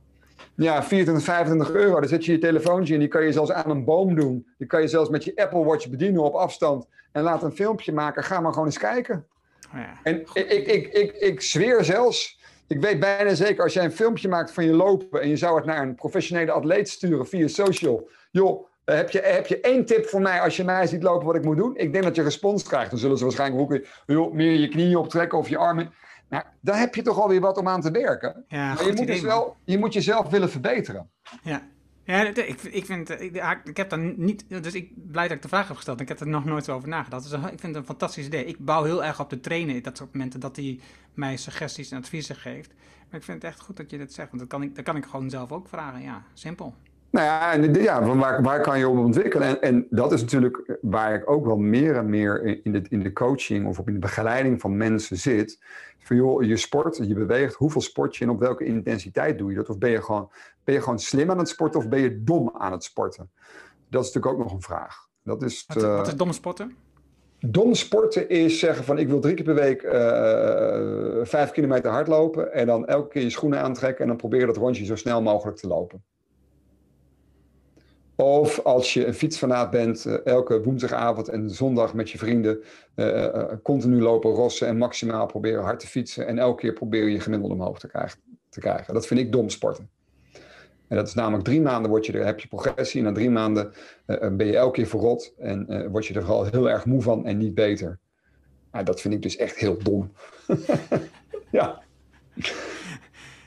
Ja, 0.55 0.83
24, 0.83 1.23
25 1.23 1.71
euro. 1.71 1.99
Daar 1.99 2.09
zet 2.09 2.25
je 2.25 2.31
je 2.31 2.37
telefoontje 2.37 2.93
in. 2.93 2.99
Die 2.99 3.07
kan 3.07 3.23
je 3.23 3.31
zelfs 3.31 3.51
aan 3.51 3.69
een 3.69 3.85
boom 3.85 4.15
doen. 4.15 4.47
Die 4.57 4.67
kan 4.67 4.81
je 4.81 4.87
zelfs 4.87 5.09
met 5.09 5.23
je 5.23 5.35
Apple 5.35 5.63
Watch 5.63 5.89
bedienen 5.89 6.23
op 6.23 6.33
afstand. 6.33 6.87
En 7.11 7.23
laat 7.23 7.43
een 7.43 7.51
filmpje 7.51 7.91
maken. 7.91 8.23
Ga 8.23 8.39
maar 8.39 8.51
gewoon 8.51 8.67
eens 8.67 8.77
kijken. 8.77 9.25
Oh 9.73 9.79
ja, 9.79 9.99
en 10.03 10.19
ik, 10.33 10.49
ik, 10.49 10.67
ik, 10.67 10.87
ik, 10.87 11.11
ik 11.11 11.41
zweer 11.41 11.83
zelfs. 11.83 12.38
Ik 12.69 12.81
weet 12.81 12.99
bijna 12.99 13.33
zeker, 13.33 13.63
als 13.63 13.73
jij 13.73 13.83
een 13.83 13.91
filmpje 13.91 14.27
maakt 14.27 14.51
van 14.51 14.65
je 14.65 14.73
lopen. 14.73 15.21
en 15.21 15.29
je 15.29 15.37
zou 15.37 15.55
het 15.55 15.65
naar 15.65 15.81
een 15.81 15.95
professionele 15.95 16.51
atleet 16.51 16.89
sturen 16.89 17.27
via 17.27 17.47
social. 17.47 18.09
joh, 18.31 18.67
eh, 18.83 18.95
heb 18.95 19.09
je, 19.09 19.19
heb 19.19 19.47
je 19.47 19.59
één 19.59 19.85
tip 19.85 20.05
voor 20.05 20.21
mij 20.21 20.41
als 20.41 20.57
je 20.57 20.63
mij 20.63 20.87
ziet 20.87 21.03
lopen 21.03 21.25
wat 21.25 21.35
ik 21.35 21.43
moet 21.43 21.57
doen? 21.57 21.77
Ik 21.77 21.91
denk 21.91 22.03
dat 22.03 22.15
je 22.15 22.21
respons 22.21 22.63
krijgt. 22.63 22.89
Dan 22.89 22.99
zullen 22.99 23.17
ze 23.17 23.23
waarschijnlijk 23.23 23.59
roepen: 23.59 23.87
joh, 24.05 24.33
meer 24.33 24.59
je 24.59 24.67
knieën 24.67 24.95
optrekken 24.95 25.37
of 25.37 25.49
je 25.49 25.57
armen. 25.57 25.93
Nou, 26.29 26.43
daar 26.61 26.79
heb 26.79 26.95
je 26.95 27.01
toch 27.01 27.21
alweer 27.21 27.39
wat 27.39 27.57
om 27.57 27.67
aan 27.67 27.81
te 27.81 27.91
werken. 27.91 28.45
Ja, 28.47 28.73
maar 28.73 28.85
je 28.85 28.93
moet, 28.93 29.07
dus 29.07 29.21
wel, 29.21 29.55
je 29.63 29.77
moet 29.77 29.93
jezelf 29.93 30.29
willen 30.29 30.49
verbeteren. 30.49 31.09
Ja, 31.43 31.67
ja 32.09 32.27
ik, 32.27 32.61
ik, 32.63 32.85
vind, 32.85 33.09
ik, 33.09 33.61
ik 33.63 33.77
heb 33.77 33.89
daar 33.89 33.99
niet, 33.99 34.45
dus 34.47 34.73
ik 34.73 35.11
blij 35.11 35.27
dat 35.27 35.35
ik 35.37 35.41
de 35.41 35.47
vraag 35.47 35.67
heb 35.67 35.75
gesteld. 35.75 35.99
Ik 35.99 36.07
heb 36.07 36.19
er 36.19 36.27
nog 36.27 36.45
nooit 36.45 36.69
over 36.69 36.89
nagedacht. 36.89 37.33
Ik 37.33 37.39
vind 37.39 37.61
het 37.61 37.75
een 37.75 37.85
fantastisch 37.85 38.25
idee. 38.25 38.45
Ik 38.45 38.59
bouw 38.59 38.83
heel 38.83 39.03
erg 39.03 39.19
op 39.19 39.29
de 39.29 39.39
trainen, 39.39 39.83
dat 39.83 39.97
soort 39.97 40.13
momenten, 40.13 40.39
dat 40.39 40.55
hij 40.55 40.79
mij 41.13 41.37
suggesties 41.37 41.91
en 41.91 41.97
adviezen 41.97 42.35
geeft. 42.35 42.73
Maar 43.09 43.19
ik 43.19 43.25
vind 43.25 43.41
het 43.41 43.51
echt 43.51 43.59
goed 43.59 43.77
dat 43.77 43.89
je 43.91 43.97
dit 43.97 44.13
zegt, 44.13 44.27
want 44.27 44.39
dat 44.39 44.49
kan 44.49 44.61
ik, 44.61 44.75
dat 44.75 44.85
kan 44.85 44.95
ik 44.95 45.05
gewoon 45.05 45.29
zelf 45.29 45.51
ook 45.51 45.67
vragen. 45.67 46.01
Ja, 46.01 46.23
simpel. 46.33 46.75
Nou 47.11 47.25
ja, 47.25 47.53
en, 47.53 47.73
ja 47.73 48.15
waar, 48.15 48.41
waar 48.41 48.61
kan 48.61 48.79
je 48.79 48.87
op 48.87 48.97
ontwikkelen? 48.97 49.47
En, 49.47 49.61
en 49.61 49.87
dat 49.89 50.11
is 50.11 50.21
natuurlijk 50.21 50.77
waar 50.81 51.13
ik 51.13 51.29
ook 51.29 51.45
wel 51.45 51.57
meer 51.57 51.95
en 51.95 52.09
meer 52.09 52.61
in 52.63 52.71
de, 52.71 52.81
in 52.89 53.03
de 53.03 53.13
coaching 53.13 53.67
of 53.67 53.77
in 53.77 53.93
de 53.93 53.99
begeleiding 53.99 54.61
van 54.61 54.77
mensen 54.77 55.17
zit. 55.17 55.59
Van 55.99 56.15
joh, 56.15 56.43
je 56.43 56.57
sport, 56.57 56.97
je 56.97 57.13
beweegt, 57.13 57.55
hoeveel 57.55 57.81
sport 57.81 58.15
je 58.15 58.23
en 58.23 58.29
op 58.29 58.39
welke 58.39 58.65
intensiteit 58.65 59.37
doe 59.37 59.49
je 59.49 59.55
dat? 59.55 59.69
Of 59.69 59.77
ben 59.77 59.89
je 59.89 60.01
gewoon, 60.01 60.31
ben 60.63 60.73
je 60.73 60.81
gewoon 60.81 60.99
slim 60.99 61.31
aan 61.31 61.37
het 61.37 61.49
sporten 61.49 61.79
of 61.79 61.87
ben 61.87 61.99
je 61.99 62.23
dom 62.23 62.51
aan 62.57 62.71
het 62.71 62.83
sporten? 62.83 63.31
Dat 63.89 64.05
is 64.05 64.13
natuurlijk 64.13 64.33
ook 64.33 64.43
nog 64.43 64.53
een 64.53 64.61
vraag. 64.61 65.07
Dat 65.23 65.43
is, 65.43 65.63
wat, 65.67 65.83
uh, 65.83 65.95
wat 65.95 66.07
is 66.07 66.15
dom 66.15 66.31
sporten? 66.31 66.75
Dom 67.39 67.73
sporten 67.73 68.29
is 68.29 68.59
zeggen 68.59 68.83
van 68.85 68.97
ik 68.97 69.07
wil 69.07 69.19
drie 69.19 69.33
keer 69.33 69.45
per 69.45 69.55
week 69.55 69.83
uh, 69.83 69.91
vijf 71.23 71.51
kilometer 71.51 71.91
hardlopen 71.91 72.53
en 72.53 72.67
dan 72.67 72.87
elke 72.87 73.07
keer 73.07 73.21
je 73.21 73.29
schoenen 73.29 73.61
aantrekken 73.61 74.01
en 74.01 74.07
dan 74.07 74.17
proberen 74.17 74.47
dat 74.47 74.57
rondje 74.57 74.85
zo 74.85 74.95
snel 74.95 75.21
mogelijk 75.21 75.57
te 75.57 75.67
lopen. 75.67 76.03
Of 78.19 78.59
als 78.63 78.93
je 78.93 79.05
een 79.05 79.13
fietsfanaat 79.13 79.69
bent, 79.71 80.05
uh, 80.05 80.25
elke 80.25 80.63
woensdagavond 80.63 81.27
en 81.27 81.49
zondag 81.49 81.93
met 81.93 82.09
je 82.09 82.17
vrienden 82.17 82.63
uh, 82.95 83.07
uh, 83.07 83.43
continu 83.63 84.01
lopen 84.01 84.31
rossen 84.31 84.67
en 84.67 84.77
maximaal 84.77 85.25
proberen 85.25 85.63
hard 85.63 85.79
te 85.79 85.87
fietsen. 85.87 86.27
En 86.27 86.37
elke 86.37 86.61
keer 86.61 86.73
proberen 86.73 87.11
je 87.11 87.19
gemiddelde 87.19 87.55
omhoog 87.55 87.79
te 87.79 87.87
krijgen. 88.59 88.93
Dat 88.93 89.07
vind 89.07 89.19
ik 89.19 89.31
dom 89.31 89.49
sporten. 89.49 89.89
En 90.87 90.95
dat 90.95 91.07
is 91.07 91.13
namelijk 91.13 91.43
drie 91.43 91.61
maanden 91.61 91.91
word 91.91 92.05
je 92.05 92.13
er, 92.13 92.25
heb 92.25 92.39
je 92.39 92.47
progressie. 92.47 92.99
En 92.99 93.05
na 93.05 93.13
drie 93.13 93.29
maanden 93.29 93.73
ben 94.05 94.45
je 94.45 94.55
elke 94.55 94.73
keer 94.73 94.87
verrot. 94.87 95.33
En 95.37 95.89
word 95.91 96.05
je 96.05 96.13
er 96.13 96.23
vooral 96.23 96.45
heel 96.45 96.69
erg 96.69 96.85
moe 96.85 97.01
van 97.01 97.25
en 97.25 97.37
niet 97.37 97.53
beter. 97.53 97.99
Nou, 98.71 98.85
dat 98.85 99.01
vind 99.01 99.13
ik 99.13 99.21
dus 99.21 99.35
echt 99.35 99.55
heel 99.55 99.77
dom. 99.83 100.11
ja. 101.51 101.81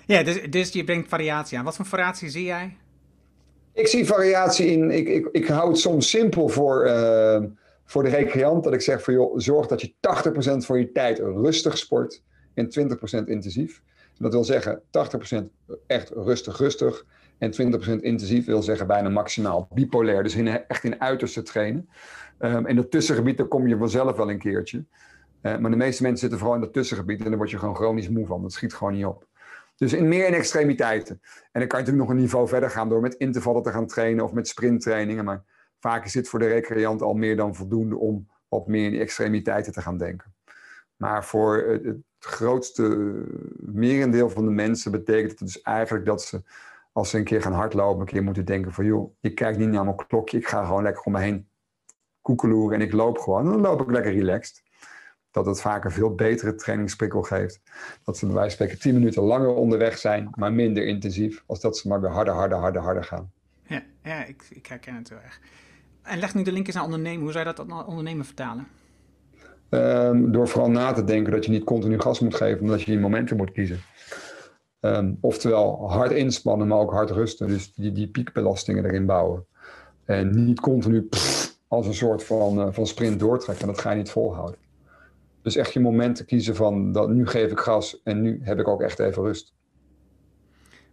Ja, 0.07 0.23
dus, 0.23 0.51
dus 0.51 0.73
je 0.73 0.85
brengt 0.85 1.09
variatie 1.09 1.59
aan. 1.59 1.65
Wat 1.65 1.77
voor 1.77 1.87
variatie 1.87 2.31
zie 2.31 2.45
jij? 2.45 2.77
Ik 3.75 3.87
zie 3.87 4.07
variatie 4.07 4.67
in. 4.67 4.91
Ik, 4.91 5.09
ik, 5.09 5.29
ik 5.33 5.47
hou 5.47 5.69
het 5.69 5.79
soms 5.79 6.11
simpel 6.11 6.49
voor, 6.49 6.87
uh, 6.87 7.43
voor 7.85 8.03
de 8.03 8.09
recreant. 8.09 8.65
Dat 8.65 8.73
ik 8.73 8.81
zeg 8.81 9.03
van 9.03 9.15
joh, 9.15 9.39
zorg 9.39 9.67
dat 9.67 9.81
je 9.81 9.93
80% 9.93 10.67
van 10.67 10.79
je 10.79 10.93
tijd 10.93 11.19
rustig 11.19 11.79
sport 11.79 12.23
en 12.55 12.67
20% 12.67 13.25
intensief. 13.25 13.83
Dat 14.19 14.33
wil 14.33 14.45
zeggen 14.45 14.83
80% 14.83 15.45
echt 15.87 16.11
rustig, 16.11 16.59
rustig. 16.59 17.05
En 17.39 17.53
20% 17.99 18.01
intensief 18.01 18.47
wil 18.47 18.63
zeggen 18.63 18.87
bijna 18.87 19.09
maximaal 19.09 19.69
bipolair. 19.75 20.23
Dus 20.23 20.35
in, 20.35 20.49
echt 20.49 20.85
in 20.85 21.01
uiterste 21.01 21.43
trainen. 21.43 21.89
Um, 22.39 22.67
in 22.67 22.77
dat 22.77 22.91
tussengebied, 22.91 23.37
daar 23.37 23.47
kom 23.47 23.69
je 23.69 23.77
vanzelf 23.77 24.17
wel 24.17 24.31
een 24.31 24.39
keertje. 24.39 24.85
Uh, 25.43 25.57
maar 25.59 25.71
de 25.71 25.77
meeste 25.77 26.03
mensen 26.03 26.21
zitten 26.21 26.39
vooral 26.39 26.57
in 26.57 26.63
dat 26.63 26.73
tussengebied. 26.73 27.19
En 27.19 27.29
dan 27.29 27.37
word 27.37 27.51
je 27.51 27.59
gewoon 27.59 27.77
chronisch 27.77 28.09
moe 28.09 28.27
van. 28.27 28.43
Dat 28.43 28.53
schiet 28.53 28.75
gewoon 28.75 28.93
niet 28.93 29.05
op. 29.05 29.27
Dus 29.83 29.93
in 29.93 30.09
meer 30.09 30.27
in 30.27 30.35
extremiteiten. 30.35 31.21
En 31.53 31.61
dan 31.61 31.69
kan 31.69 31.79
je 31.79 31.85
natuurlijk 31.85 31.97
nog 31.97 32.09
een 32.09 32.23
niveau 32.23 32.49
verder 32.49 32.71
gaan 32.71 32.89
door 32.89 33.01
met 33.01 33.15
intervallen 33.15 33.63
te 33.63 33.71
gaan 33.71 33.87
trainen 33.87 34.25
of 34.25 34.33
met 34.33 34.49
sprinttrainingen. 34.49 35.25
Maar 35.25 35.45
vaak 35.79 36.05
is 36.05 36.13
dit 36.13 36.29
voor 36.29 36.39
de 36.39 36.47
recreant 36.47 37.03
al 37.03 37.15
meer 37.15 37.37
dan 37.37 37.55
voldoende 37.55 37.97
om 37.97 38.29
wat 38.49 38.67
meer 38.67 38.85
in 38.85 38.91
die 38.91 39.01
extremiteiten 39.01 39.73
te 39.73 39.81
gaan 39.81 39.99
denken. 39.99 40.35
Maar 40.97 41.25
voor 41.25 41.57
het 41.83 41.97
grootste 42.19 43.15
merendeel 43.59 44.31
van 44.31 44.45
de 44.45 44.51
mensen 44.51 44.91
betekent 44.91 45.31
het 45.31 45.39
dus 45.39 45.61
eigenlijk 45.63 46.07
dat 46.07 46.23
ze, 46.23 46.43
als 46.93 47.11
ze 47.11 47.19
een 47.19 47.25
keer 47.25 47.43
gaan 47.43 47.53
hardlopen, 47.53 48.01
een 48.01 48.07
keer 48.07 48.23
moeten 48.23 48.45
denken 48.45 48.73
van 48.73 48.85
joh, 48.85 49.15
ik 49.21 49.35
kijk 49.35 49.59
niet 49.59 49.69
naar 49.69 49.85
mijn 49.85 50.07
klokje, 50.07 50.39
ik 50.39 50.49
ga 50.49 50.65
gewoon 50.65 50.83
lekker 50.83 51.03
om 51.03 51.13
me 51.13 51.21
heen 51.21 51.49
koekeloeren 52.21 52.81
en 52.81 52.87
ik 52.87 52.93
loop 52.93 53.19
gewoon. 53.19 53.45
Dan 53.45 53.61
loop 53.61 53.81
ik 53.81 53.91
lekker 53.91 54.13
relaxed 54.13 54.62
dat 55.33 55.47
het 55.47 55.61
vaak 55.61 55.85
een 55.85 55.91
veel 55.91 56.15
betere 56.15 56.55
trainingsprikkel 56.55 57.23
geeft. 57.23 57.61
Dat 58.05 58.19
ze 58.19 58.27
bij 58.27 58.35
wijze 58.35 58.57
van 58.57 58.67
spreken 58.67 58.83
tien 58.83 58.95
minuten 58.95 59.23
langer 59.23 59.55
onderweg 59.55 59.99
zijn, 59.99 60.31
maar 60.35 60.53
minder 60.53 60.87
intensief, 60.87 61.43
als 61.47 61.61
dat 61.61 61.79
ze 61.79 61.89
maar 61.89 62.01
weer 62.01 62.11
harder, 62.11 62.35
harder, 62.35 62.59
harder, 62.59 62.83
harder 62.83 63.05
gaan. 63.05 63.31
Ja, 63.67 63.83
ja 64.03 64.25
ik, 64.25 64.47
ik 64.51 64.67
herken 64.67 64.95
het 64.95 65.09
heel 65.09 65.19
erg. 65.19 65.41
En 66.03 66.19
leg 66.19 66.35
nu 66.35 66.43
de 66.43 66.53
link 66.53 66.67
eens 66.67 66.75
naar 66.75 66.85
ondernemen. 66.85 67.23
Hoe 67.23 67.33
zou 67.33 67.49
je 67.49 67.55
dat 67.55 67.67
naar 67.67 67.87
ondernemen 67.87 68.25
vertalen? 68.25 68.67
Um, 69.69 70.33
door 70.33 70.49
vooral 70.49 70.71
na 70.71 70.93
te 70.93 71.05
denken 71.05 71.33
dat 71.33 71.45
je 71.45 71.51
niet 71.51 71.65
continu 71.65 72.01
gas 72.01 72.21
moet 72.21 72.35
geven, 72.35 72.61
omdat 72.61 72.83
je 72.83 72.91
die 72.91 73.01
momenten 73.01 73.37
moet 73.37 73.53
kiezen. 73.53 73.81
Um, 74.81 75.19
oftewel 75.21 75.91
hard 75.91 76.13
inspannen, 76.13 76.67
maar 76.67 76.79
ook 76.79 76.91
hard 76.91 77.11
rusten. 77.11 77.49
Dus 77.49 77.75
die, 77.75 77.93
die 77.93 78.09
piekbelastingen 78.09 78.85
erin 78.85 79.07
bouwen. 79.07 79.47
En 80.05 80.45
niet 80.45 80.61
continu 80.61 81.03
pff, 81.03 81.57
als 81.69 81.87
een 81.87 81.95
soort 81.95 82.25
van, 82.25 82.59
uh, 82.59 82.67
van 82.71 82.87
sprint 82.87 83.19
doortrekken. 83.21 83.67
Dat 83.67 83.81
ga 83.81 83.91
je 83.91 83.97
niet 83.97 84.11
volhouden. 84.11 84.59
Dus 85.43 85.57
echt 85.57 85.73
je 85.73 85.81
momenten 85.81 86.25
kiezen 86.25 86.57
van 86.57 86.93
dat 86.93 87.09
nu 87.09 87.27
geef 87.27 87.51
ik 87.51 87.59
gas 87.59 88.03
en 88.03 88.23
nu 88.23 88.41
heb 88.43 88.59
ik 88.59 88.69
ook 88.69 88.83
echt 88.83 88.99
even 88.99 89.23
rust. 89.23 89.53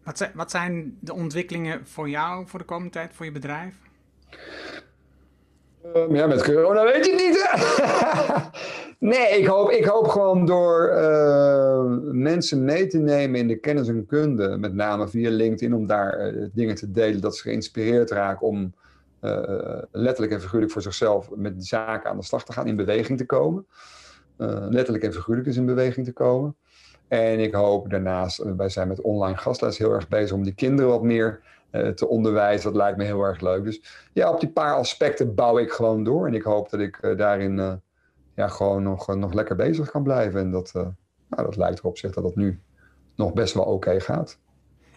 Wat 0.04 0.18
zijn, 0.18 0.32
wat 0.34 0.52
zijn 0.52 0.98
de 1.00 1.14
ontwikkelingen 1.14 1.88
voor 1.88 2.10
jou 2.10 2.48
voor 2.48 2.60
de 2.60 2.66
komende 2.66 2.92
tijd, 2.92 3.14
voor 3.14 3.26
je 3.26 3.32
bedrijf? 3.32 3.76
Um, 5.96 6.16
ja, 6.16 6.28
met 6.28 6.44
corona 6.44 6.84
weet 6.84 7.06
je 7.06 7.12
niet. 7.12 7.50
nee, 9.12 9.40
ik 9.40 9.46
hoop, 9.46 9.70
ik 9.70 9.86
hoop 9.86 10.08
gewoon 10.08 10.46
door 10.46 10.92
uh, 10.94 11.84
mensen 12.12 12.64
mee 12.64 12.88
te 12.88 12.98
nemen 12.98 13.40
in 13.40 13.48
de 13.48 13.60
kennis 13.60 13.88
en 13.88 14.06
kunde, 14.06 14.58
met 14.58 14.74
name 14.74 15.08
via 15.08 15.30
LinkedIn, 15.30 15.76
om 15.76 15.88
daar 15.88 16.34
uh, 16.34 16.48
dingen 16.54 16.76
te 16.76 16.92
delen, 16.92 17.22
dat 17.22 17.36
ze 17.36 17.42
geïnspireerd 17.42 18.12
raken 18.12 18.48
om 18.48 18.74
uh, 19.22 19.82
letterlijk 19.92 20.34
en 20.34 20.42
figuurlijk 20.42 20.72
voor 20.72 20.82
zichzelf 20.82 21.30
met 21.36 21.66
zaken 21.66 22.10
aan 22.10 22.18
de 22.18 22.24
slag 22.24 22.46
te 22.46 22.54
gaan, 22.54 22.68
in 22.68 22.76
beweging 22.76 23.18
te 23.18 23.26
komen. 23.26 23.66
Uh, 24.40 24.66
letterlijk 24.70 25.04
en 25.04 25.14
figuurlijk 25.14 25.48
is 25.48 25.58
in 25.58 25.66
beweging 25.66 26.06
te 26.06 26.14
komen. 26.14 26.56
En 27.08 27.40
ik 27.40 27.54
hoop 27.54 27.90
daarnaast, 27.90 28.40
uh, 28.40 28.52
wij 28.58 28.70
zijn 28.70 28.88
met 28.88 29.02
online 29.02 29.38
gastles 29.38 29.78
heel 29.78 29.92
erg 29.92 30.08
bezig 30.08 30.36
om 30.36 30.44
die 30.44 30.54
kinderen 30.54 30.92
wat 30.92 31.04
meer 31.04 31.42
uh, 31.72 31.88
te 31.88 32.08
onderwijzen. 32.08 32.72
Dat 32.72 32.82
lijkt 32.82 32.98
me 32.98 33.04
heel 33.04 33.22
erg 33.22 33.42
leuk. 33.42 33.64
Dus 33.64 34.10
ja, 34.14 34.32
op 34.32 34.40
die 34.40 34.50
paar 34.50 34.76
aspecten 34.76 35.36
bouw 35.36 35.58
ik 35.58 35.72
gewoon 35.72 36.04
door. 36.04 36.28
En 36.28 36.34
ik 36.34 36.44
hoop 36.44 36.70
dat 36.70 36.80
ik 36.80 37.14
daarin 37.18 37.82
ja, 38.36 38.48
gewoon 38.48 38.84
nog, 38.84 39.16
nog 39.16 39.34
lekker 39.34 39.56
bezig 39.56 39.92
kan 39.92 40.04
blijven. 40.04 40.40
En 40.40 40.52
dat, 40.52 40.72
nou, 40.74 41.44
dat 41.44 41.56
lijkt 41.56 41.80
erop 41.80 41.98
zich 41.98 42.14
dat 42.14 42.24
dat 42.24 42.36
nu 42.36 42.60
nog 43.16 43.34
best 43.34 43.54
wel 43.54 43.64
oké 43.64 44.00
gaat. 44.00 44.40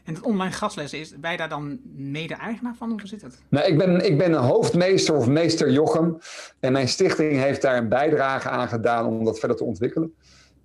En 0.04 0.14
het 0.14 0.22
online 0.22 0.52
gastlessen, 0.52 0.98
is, 0.98 1.18
ben 1.18 1.30
je 1.30 1.36
daar 1.36 1.48
dan 1.48 1.80
mede-eigenaar 1.94 2.74
van? 2.74 2.90
Hoe 2.90 3.00
zit 3.04 3.22
het? 3.22 3.38
Nou, 3.48 3.66
ik 3.66 3.78
ben, 3.78 4.04
ik 4.04 4.18
ben 4.18 4.32
een 4.32 4.42
hoofdmeester 4.42 5.16
of 5.16 5.26
meester 5.26 5.70
Jochem. 5.70 6.18
En 6.60 6.72
mijn 6.72 6.88
stichting 6.88 7.32
heeft 7.32 7.62
daar 7.62 7.76
een 7.76 7.88
bijdrage 7.88 8.48
aan 8.48 8.68
gedaan 8.68 9.06
om 9.06 9.24
dat 9.24 9.38
verder 9.38 9.56
te 9.56 9.64
ontwikkelen. 9.64 10.14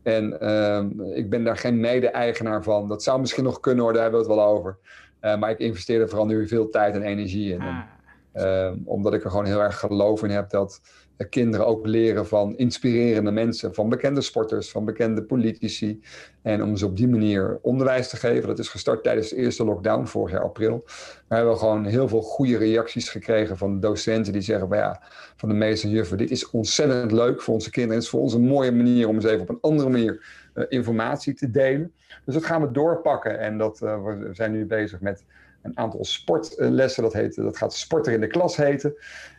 En 0.03 0.37
uh, 0.41 1.17
ik 1.17 1.29
ben 1.29 1.43
daar 1.43 1.57
geen 1.57 1.79
mede-eigenaar 1.79 2.63
van. 2.63 2.87
Dat 2.87 3.03
zou 3.03 3.19
misschien 3.19 3.43
nog 3.43 3.59
kunnen 3.59 3.83
hoor, 3.83 3.93
daar 3.93 4.01
hebben 4.01 4.21
we 4.21 4.27
het 4.27 4.35
wel 4.35 4.45
over. 4.45 4.77
Uh, 5.21 5.37
maar 5.37 5.49
ik 5.49 5.59
investeer 5.59 6.01
er 6.01 6.09
vooral 6.09 6.27
nu 6.27 6.47
veel 6.47 6.69
tijd 6.69 6.95
en 6.95 7.01
energie 7.01 7.53
in. 7.53 7.61
Ah. 7.61 7.67
En, 7.67 7.85
uh, 8.33 8.71
omdat 8.85 9.13
ik 9.13 9.23
er 9.23 9.29
gewoon 9.29 9.45
heel 9.45 9.61
erg 9.61 9.79
geloof 9.79 10.23
in 10.23 10.29
heb 10.29 10.49
dat 10.49 10.81
kinderen 11.25 11.65
ook 11.65 11.85
leren 11.85 12.27
van 12.27 12.57
inspirerende 12.57 13.31
mensen, 13.31 13.73
van 13.73 13.89
bekende 13.89 14.21
sporters, 14.21 14.71
van 14.71 14.85
bekende 14.85 15.23
politici. 15.23 16.01
En 16.41 16.63
om 16.63 16.77
ze 16.77 16.85
op 16.85 16.97
die 16.97 17.07
manier 17.07 17.59
onderwijs 17.61 18.09
te 18.09 18.17
geven. 18.17 18.47
Dat 18.47 18.59
is 18.59 18.69
gestart 18.69 19.03
tijdens 19.03 19.29
de 19.29 19.35
eerste 19.35 19.65
lockdown 19.65 20.05
vorig 20.05 20.31
jaar 20.31 20.43
april. 20.43 20.83
We 21.27 21.35
hebben 21.35 21.57
gewoon 21.57 21.85
heel 21.85 22.07
veel 22.07 22.21
goede 22.21 22.57
reacties 22.57 23.09
gekregen 23.09 23.57
van 23.57 23.79
docenten 23.79 24.33
die 24.33 24.41
zeggen: 24.41 24.69
well, 24.69 24.79
ja, 24.79 25.01
van 25.35 25.49
de 25.49 25.55
meeste 25.55 25.89
juffen, 25.89 26.17
dit 26.17 26.31
is 26.31 26.49
ontzettend 26.49 27.11
leuk 27.11 27.41
voor 27.41 27.53
onze 27.53 27.69
kinderen. 27.69 27.97
Het 27.97 28.05
is 28.05 28.11
voor 28.11 28.21
ons 28.21 28.33
een 28.33 28.47
mooie 28.47 28.71
manier 28.71 29.07
om 29.07 29.15
eens 29.15 29.25
even 29.25 29.41
op 29.41 29.49
een 29.49 29.61
andere 29.61 29.89
manier 29.89 30.25
uh, 30.53 30.65
informatie 30.69 31.33
te 31.33 31.51
delen. 31.51 31.93
Dus 32.25 32.33
dat 32.33 32.45
gaan 32.45 32.61
we 32.61 32.71
doorpakken. 32.71 33.39
En 33.39 33.57
dat, 33.57 33.81
uh, 33.83 34.03
we 34.03 34.29
zijn 34.31 34.51
nu 34.51 34.65
bezig 34.65 34.99
met 34.99 35.23
een 35.61 35.77
aantal 35.77 36.05
sportlessen. 36.05 37.03
Dat, 37.03 37.13
heet, 37.13 37.35
dat 37.35 37.57
gaat 37.57 37.73
Sporter 37.73 38.13
in 38.13 38.21
de 38.21 38.27
Klas 38.27 38.55
heten. 38.55 38.95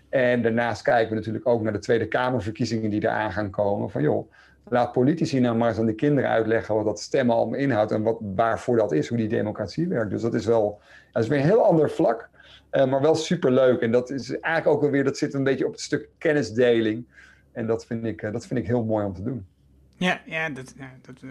En 0.09 0.43
daarnaast 0.43 0.83
kijken 0.83 1.09
we 1.09 1.15
natuurlijk 1.15 1.47
ook 1.47 1.63
naar 1.63 1.73
de 1.73 1.79
Tweede 1.79 2.09
Kamerverkiezingen 2.09 2.91
die 2.91 3.03
eraan 3.03 3.33
gaan 3.33 3.51
komen. 3.51 3.91
Van 3.91 4.03
joh, 4.03 4.31
laat 4.69 4.93
politici 4.93 5.41
nou 5.41 5.57
maar 5.57 5.69
eens 5.69 5.79
aan 5.79 5.87
de 5.87 5.95
kinderen 5.95 6.31
uitleggen 6.31 6.75
wat 6.75 6.85
dat 6.85 7.01
stemmen 7.01 7.37
allemaal 7.37 7.59
inhoudt 7.59 7.91
en 7.91 8.03
wat, 8.03 8.19
waarvoor 8.21 8.77
dat 8.77 8.93
is, 8.93 9.09
hoe 9.09 9.19
die 9.19 9.29
democratie 9.29 9.89
werkt. 9.89 10.11
Dus 10.11 10.23
dat 10.23 10.35
is 10.35 10.47
wel, 10.47 10.81
dat 11.13 11.23
is 11.23 11.29
weer 11.29 11.39
een 11.39 11.45
heel 11.45 11.65
ander 11.65 11.91
vlak, 11.91 12.29
uh, 12.73 12.87
maar 12.87 13.01
wel 13.01 13.15
superleuk. 13.15 13.81
En 13.81 13.91
dat 13.91 14.11
is 14.11 14.31
eigenlijk 14.41 14.77
ook 14.77 14.83
alweer, 14.83 15.05
dat 15.05 15.19
zit 15.19 15.35
een 15.35 15.45
beetje 15.45 15.67
op 15.67 15.73
het 15.73 15.81
stuk 15.81 16.09
kennisdeling. 16.19 17.07
En 17.53 17.67
dat 17.67 17.87
vind 17.87 18.05
ik, 18.05 18.23
uh, 18.23 18.33
dat 18.33 18.47
vind 18.47 18.61
ik 18.61 18.67
heel 18.67 18.85
mooi 18.85 19.05
om 19.05 19.15
te 19.15 19.23
doen. 19.23 19.47
Ja, 19.97 20.21
ja 20.25 20.51
dat, 20.51 20.75
dat 21.03 21.23
uh, 21.25 21.31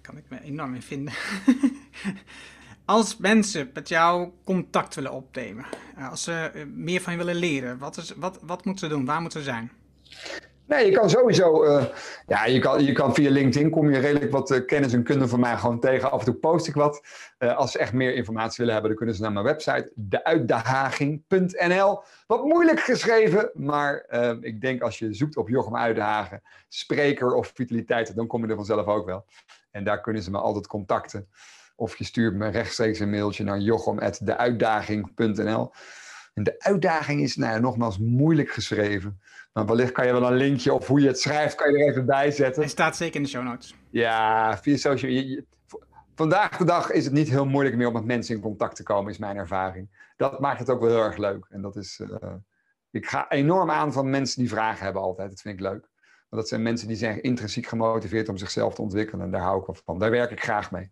kan 0.00 0.16
ik 0.16 0.24
me 0.28 0.42
enorm 0.42 0.74
in 0.74 0.82
vinden. 0.82 1.14
Als 2.84 3.16
mensen 3.16 3.70
met 3.74 3.88
jou 3.88 4.30
contact 4.44 4.94
willen 4.94 5.12
opnemen, 5.12 5.64
als 6.10 6.22
ze 6.22 6.66
meer 6.74 7.00
van 7.00 7.12
je 7.12 7.18
willen 7.18 7.34
leren, 7.34 7.78
wat, 7.78 7.96
is, 7.96 8.14
wat, 8.16 8.38
wat 8.42 8.64
moeten 8.64 8.88
ze 8.88 8.94
doen? 8.94 9.04
Waar 9.04 9.20
moeten 9.20 9.40
ze 9.40 9.44
zijn? 9.44 9.70
Nee, 10.66 10.86
je 10.86 10.92
kan 10.92 11.10
sowieso, 11.10 11.64
uh, 11.64 11.84
ja, 12.26 12.44
je 12.44 12.58
kan, 12.58 12.84
je 12.84 12.92
kan 12.92 13.14
via 13.14 13.30
LinkedIn 13.30 13.70
kom 13.70 13.90
je 13.90 13.98
redelijk 13.98 14.32
wat 14.32 14.64
kennis 14.64 14.92
en 14.92 15.02
kunde 15.02 15.28
van 15.28 15.40
mij 15.40 15.56
gewoon 15.56 15.80
tegen. 15.80 16.10
Af 16.10 16.18
en 16.18 16.24
toe 16.24 16.34
post 16.34 16.66
ik 16.66 16.74
wat. 16.74 17.02
Als 17.38 17.72
ze 17.72 17.78
echt 17.78 17.92
meer 17.92 18.14
informatie 18.14 18.56
willen 18.56 18.72
hebben, 18.72 18.90
dan 18.90 18.98
kunnen 18.98 19.16
ze 19.16 19.22
naar 19.22 19.32
mijn 19.32 19.44
website, 19.44 19.92
deuitdaging.nl. 19.94 22.02
Wat 22.26 22.44
moeilijk 22.44 22.80
geschreven, 22.80 23.50
maar 23.54 24.06
ik 24.40 24.60
denk 24.60 24.82
als 24.82 24.98
je 24.98 25.14
zoekt 25.14 25.36
op 25.36 25.48
Jochem 25.48 25.76
Uitdagen, 25.76 26.42
spreker 26.68 27.34
of 27.34 27.52
vitaliteit, 27.54 28.16
dan 28.16 28.26
kom 28.26 28.44
je 28.44 28.50
er 28.50 28.56
vanzelf 28.56 28.86
ook 28.86 29.06
wel. 29.06 29.24
En 29.70 29.84
daar 29.84 30.00
kunnen 30.00 30.22
ze 30.22 30.30
me 30.30 30.38
altijd 30.38 30.66
contacten. 30.66 31.28
Of 31.76 31.96
je 31.96 32.04
stuurt 32.04 32.34
me 32.34 32.48
rechtstreeks 32.48 32.98
een 32.98 33.10
mailtje 33.10 33.44
naar 33.44 33.58
jochem.deuitdaging.nl. 33.58 35.72
En 36.34 36.42
de 36.42 36.54
uitdaging 36.58 37.20
is, 37.20 37.36
nou 37.36 37.52
ja, 37.52 37.58
nogmaals, 37.58 37.98
moeilijk 37.98 38.50
geschreven. 38.50 39.20
Maar 39.52 39.66
wellicht 39.66 39.92
kan 39.92 40.06
je 40.06 40.12
wel 40.12 40.26
een 40.26 40.36
linkje 40.36 40.72
of 40.72 40.86
hoe 40.86 41.00
je 41.00 41.06
het 41.06 41.20
schrijft, 41.20 41.54
kan 41.54 41.72
je 41.72 41.78
er 41.78 41.88
even 41.88 42.06
bij 42.06 42.30
zetten. 42.30 42.62
Hij 42.62 42.70
staat 42.70 42.96
zeker 42.96 43.16
in 43.16 43.22
de 43.22 43.28
show 43.28 43.44
notes. 43.44 43.74
Ja, 43.90 44.58
via 44.58 44.76
social 44.76 45.42
Vandaag 46.14 46.56
de 46.56 46.64
dag 46.64 46.90
is 46.90 47.04
het 47.04 47.14
niet 47.14 47.28
heel 47.28 47.46
moeilijk 47.46 47.76
meer 47.76 47.86
om 47.86 47.92
met 47.92 48.04
mensen 48.04 48.34
in 48.34 48.40
contact 48.40 48.76
te 48.76 48.82
komen, 48.82 49.12
is 49.12 49.18
mijn 49.18 49.36
ervaring. 49.36 50.12
Dat 50.16 50.40
maakt 50.40 50.58
het 50.58 50.70
ook 50.70 50.80
wel 50.80 50.88
heel 50.88 51.02
erg 51.02 51.16
leuk. 51.16 51.46
En 51.48 51.62
dat 51.62 51.76
is, 51.76 52.00
uh, 52.00 52.34
ik 52.90 53.06
ga 53.06 53.30
enorm 53.30 53.70
aan 53.70 53.92
van 53.92 54.10
mensen 54.10 54.40
die 54.40 54.48
vragen 54.48 54.84
hebben 54.84 55.02
altijd. 55.02 55.30
Dat 55.30 55.40
vind 55.40 55.54
ik 55.54 55.60
leuk. 55.60 55.90
Want 56.28 56.42
dat 56.42 56.48
zijn 56.48 56.62
mensen 56.62 56.88
die 56.88 56.96
zijn 56.96 57.22
intrinsiek 57.22 57.66
gemotiveerd 57.66 58.28
om 58.28 58.36
zichzelf 58.36 58.74
te 58.74 58.82
ontwikkelen. 58.82 59.24
En 59.24 59.30
daar 59.30 59.40
hou 59.40 59.60
ik 59.60 59.66
wel 59.66 59.76
van. 59.84 59.98
Daar 59.98 60.10
werk 60.10 60.30
ik 60.30 60.42
graag 60.42 60.70
mee. 60.70 60.90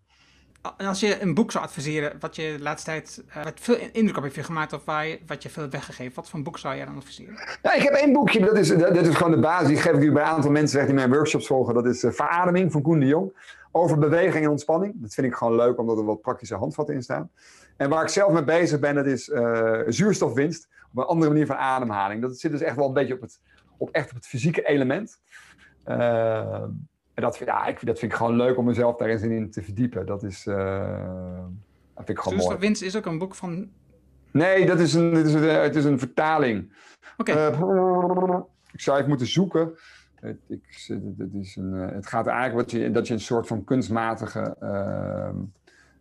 Als 0.79 1.01
je 1.01 1.23
een 1.23 1.35
boek 1.35 1.51
zou 1.51 1.65
adviseren, 1.65 2.13
wat 2.19 2.37
je 2.37 2.55
de 2.57 2.63
laatste 2.63 2.91
tijd 2.91 3.25
wat 3.45 3.53
veel 3.55 3.77
indruk 3.93 4.17
op 4.17 4.23
heeft 4.23 4.47
gemaakt 4.47 4.73
of 4.73 4.85
waar 4.85 5.07
je, 5.07 5.19
wat 5.27 5.43
je 5.43 5.49
veel 5.49 5.63
hebt 5.63 5.75
weggegeven, 5.75 6.15
wat 6.15 6.29
voor 6.29 6.39
een 6.39 6.45
boek 6.45 6.59
zou 6.59 6.77
jij 6.77 6.85
dan 6.85 6.97
adviseren? 6.97 7.35
Ja, 7.63 7.73
ik 7.73 7.83
heb 7.83 7.93
één 7.93 8.13
boekje, 8.13 8.41
dat 8.41 8.57
is, 8.57 8.69
dat, 8.69 8.97
is 8.97 9.15
gewoon 9.15 9.33
de 9.33 9.39
basis. 9.39 9.69
Die 9.69 9.77
geef 9.77 9.93
ik 9.93 10.13
bij 10.13 10.23
een 10.23 10.29
aantal 10.29 10.51
mensen 10.51 10.77
weg 10.77 10.87
die 10.87 10.95
mijn 10.95 11.11
workshops 11.11 11.47
volgen. 11.47 11.75
Dat 11.75 11.87
is 11.87 12.05
uh, 12.05 12.11
Verademing 12.13 12.73
van 12.73 12.83
Koen 12.83 13.01
de 13.01 13.07
Jong. 13.07 13.33
over 13.73 13.99
beweging 13.99 14.45
en 14.45 14.51
ontspanning. 14.51 14.95
Dat 14.97 15.15
vind 15.15 15.27
ik 15.27 15.35
gewoon 15.35 15.57
leuk, 15.57 15.79
omdat 15.79 15.99
er 15.99 16.05
wat 16.05 16.21
praktische 16.21 16.55
handvatten 16.55 16.95
in 16.95 17.03
staan. 17.03 17.31
En 17.77 17.89
waar 17.89 18.03
ik 18.03 18.09
zelf 18.09 18.33
mee 18.33 18.45
bezig 18.45 18.81
ben, 18.81 18.95
dat 18.95 19.07
is 19.07 19.29
uh, 19.29 19.81
zuurstofwinst. 19.87 20.69
Op 20.93 20.99
een 20.99 21.05
andere 21.05 21.31
manier 21.31 21.47
van 21.47 21.57
ademhaling. 21.57 22.23
Dat 22.23 22.39
zit 22.39 22.51
dus 22.51 22.61
echt 22.61 22.77
wel 22.77 22.87
een 22.87 22.93
beetje 22.93 23.15
op 23.15 23.21
het, 23.21 23.41
op 23.77 23.91
echt 23.91 24.11
op 24.11 24.17
het 24.17 24.27
fysieke 24.27 24.63
element. 24.63 25.21
Uh, 27.21 27.27
en 27.27 27.31
dat, 27.31 27.37
ja, 27.37 27.67
ik, 27.67 27.87
dat 27.87 27.99
vind 27.99 28.13
ik 28.13 28.19
gewoon 28.19 28.37
leuk 28.37 28.57
om 28.57 28.65
mezelf 28.65 28.97
daarin 28.97 29.31
in 29.31 29.51
te 29.51 29.63
verdiepen. 29.63 30.07
Dat 30.07 30.23
is, 30.23 30.47
uh, 30.47 30.57
dat 31.95 32.05
vind 32.05 32.09
ik 32.09 32.19
gewoon 32.19 32.39
Zuurstofwinst 32.39 32.83
is 32.83 32.97
ook 32.97 33.07
een 33.07 33.19
boek 33.19 33.35
van... 33.35 33.71
Nee, 34.33 34.67
dat 34.67 34.81
is 34.81 34.95
een, 34.95 35.15
het, 35.15 35.27
is 35.27 35.35
een, 35.35 35.43
het 35.43 35.77
is 35.77 35.85
een 35.85 35.99
vertaling. 35.99 36.73
Oké. 37.17 37.31
Okay. 37.31 38.43
ik 38.73 38.81
zou 38.81 38.97
even 38.97 39.09
moeten 39.09 39.27
zoeken. 39.27 39.73
Het, 40.15 40.39
ik, 40.49 40.63
het, 41.19 41.35
is 41.35 41.57
een, 41.57 41.73
het 41.73 42.07
gaat 42.07 42.27
eigenlijk 42.27 42.57
wat 42.57 42.71
je, 42.71 42.91
dat 42.91 43.07
je 43.07 43.15
een 43.15 43.21
soort 43.21 43.47
van 43.47 43.65
kunstmatige 43.65 44.57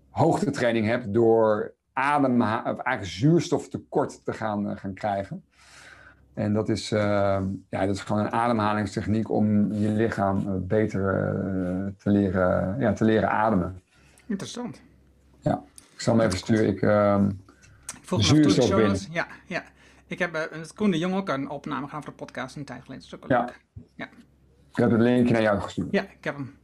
hoogtetraining 0.09 0.85
hebt 0.85 1.13
door 1.13 1.73
adem, 1.93 2.41
eigenlijk 2.41 3.05
zuurstoftekort 3.05 4.25
te 4.25 4.33
gaan, 4.33 4.69
uh, 4.69 4.77
gaan 4.77 4.93
krijgen. 4.93 5.43
En 6.39 6.53
dat 6.53 6.69
is, 6.69 6.91
uh, 6.91 6.99
ja, 7.69 7.85
dat 7.85 7.95
is 7.95 8.01
gewoon 8.01 8.25
een 8.25 8.31
ademhalingstechniek 8.31 9.29
om 9.29 9.73
je 9.73 9.89
lichaam 9.89 10.47
uh, 10.47 10.53
beter 10.59 11.33
te, 11.97 12.09
leren, 12.09 12.79
ja, 12.79 12.93
te 12.93 13.03
leren 13.03 13.29
ademen. 13.29 13.81
Interessant. 14.25 14.81
Ja, 15.39 15.63
ik 15.93 16.01
zal 16.01 16.17
hem 16.17 16.25
even 16.25 16.37
sturen. 16.37 16.67
Ik, 16.67 16.79
Volgens 18.01 18.29
zuurstof 18.29 18.75
binnen. 18.75 18.97
Ja, 19.11 19.27
ja. 19.45 19.63
Ik 20.07 20.19
heb 20.19 20.31
met 20.31 20.73
Koen 20.73 20.91
de 20.91 20.97
Jong 20.97 21.15
ook 21.15 21.29
een 21.29 21.49
opname 21.49 21.85
gedaan 21.85 22.03
voor 22.03 22.11
de 22.11 22.23
podcast 22.25 22.55
een 22.55 22.65
tijd 22.65 22.81
geleden. 22.83 23.09
Dat 23.09 23.19
is 23.19 23.25
ook 23.25 23.29
ja. 23.29 23.39
leuk. 23.45 23.85
Ja. 23.95 24.05
Ik 24.71 24.75
heb 24.75 24.91
het 24.91 25.01
linkje 25.01 25.33
naar 25.33 25.41
jou 25.41 25.59
gestuurd. 25.59 25.87
Ja, 25.91 26.01
ik 26.01 26.23
heb 26.23 26.35
hem. 26.35 26.55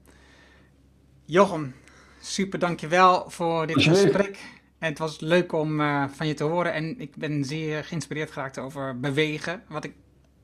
Jochem, 1.26 1.76
super 2.22 2.60
dankjewel 2.60 3.30
voor 3.30 3.68
dit 3.68 3.82
gesprek. 3.82 4.40
Het 4.86 4.98
was 4.98 5.20
leuk 5.20 5.52
om 5.52 5.80
uh, 5.80 6.08
van 6.08 6.28
je 6.28 6.34
te 6.34 6.44
horen. 6.44 6.74
En 6.74 7.00
ik 7.00 7.16
ben 7.16 7.44
zeer 7.44 7.84
geïnspireerd 7.84 8.32
geraakt 8.32 8.58
over 8.58 9.00
bewegen. 9.00 9.64
Wat 9.68 9.84
ik 9.84 9.94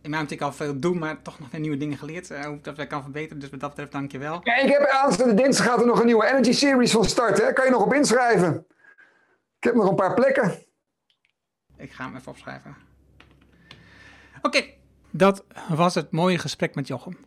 in 0.02 0.10
mijn 0.10 0.22
optiek 0.22 0.42
al 0.42 0.54
veel 0.54 0.80
doe, 0.80 0.96
maar 0.96 1.22
toch 1.22 1.40
nog 1.40 1.52
weer 1.52 1.62
nieuwe 1.62 1.78
dingen 1.78 1.98
geleerd. 1.98 2.32
Uh, 2.32 2.46
hoe 2.46 2.60
dat 2.62 2.78
we 2.78 2.88
kan 2.88 3.02
verbeteren. 3.02 3.40
Dus 3.40 3.50
wat 3.50 3.60
dat 3.60 3.70
betreft, 3.70 3.92
dankjewel. 3.92 4.42
Ja, 4.44 4.56
ik 4.56 4.70
heb 4.70 4.88
aanstaande 4.88 5.34
dinsdag 5.34 5.66
gaat 5.66 5.80
er 5.80 5.86
nog 5.86 6.00
een 6.00 6.06
nieuwe 6.06 6.28
Energy 6.28 6.52
Series 6.52 6.92
van 6.92 7.06
start. 7.06 7.42
Hè? 7.42 7.54
Kan 7.54 7.66
je 7.66 7.72
nog 7.72 7.84
op 7.84 7.94
inschrijven? 7.94 8.66
Ik 9.58 9.64
heb 9.64 9.76
nog 9.76 9.90
een 9.90 9.96
paar 9.96 10.14
plekken. 10.14 10.66
Ik 11.78 11.92
ga 11.92 12.06
hem 12.06 12.16
even 12.16 12.32
opschrijven. 12.32 12.76
Oké, 14.42 14.64
dat 15.10 15.46
was 15.70 15.96
het 15.96 16.12
mooie 16.12 16.38
gesprek 16.38 16.76
met 16.76 16.88
Jochem. 16.88 17.18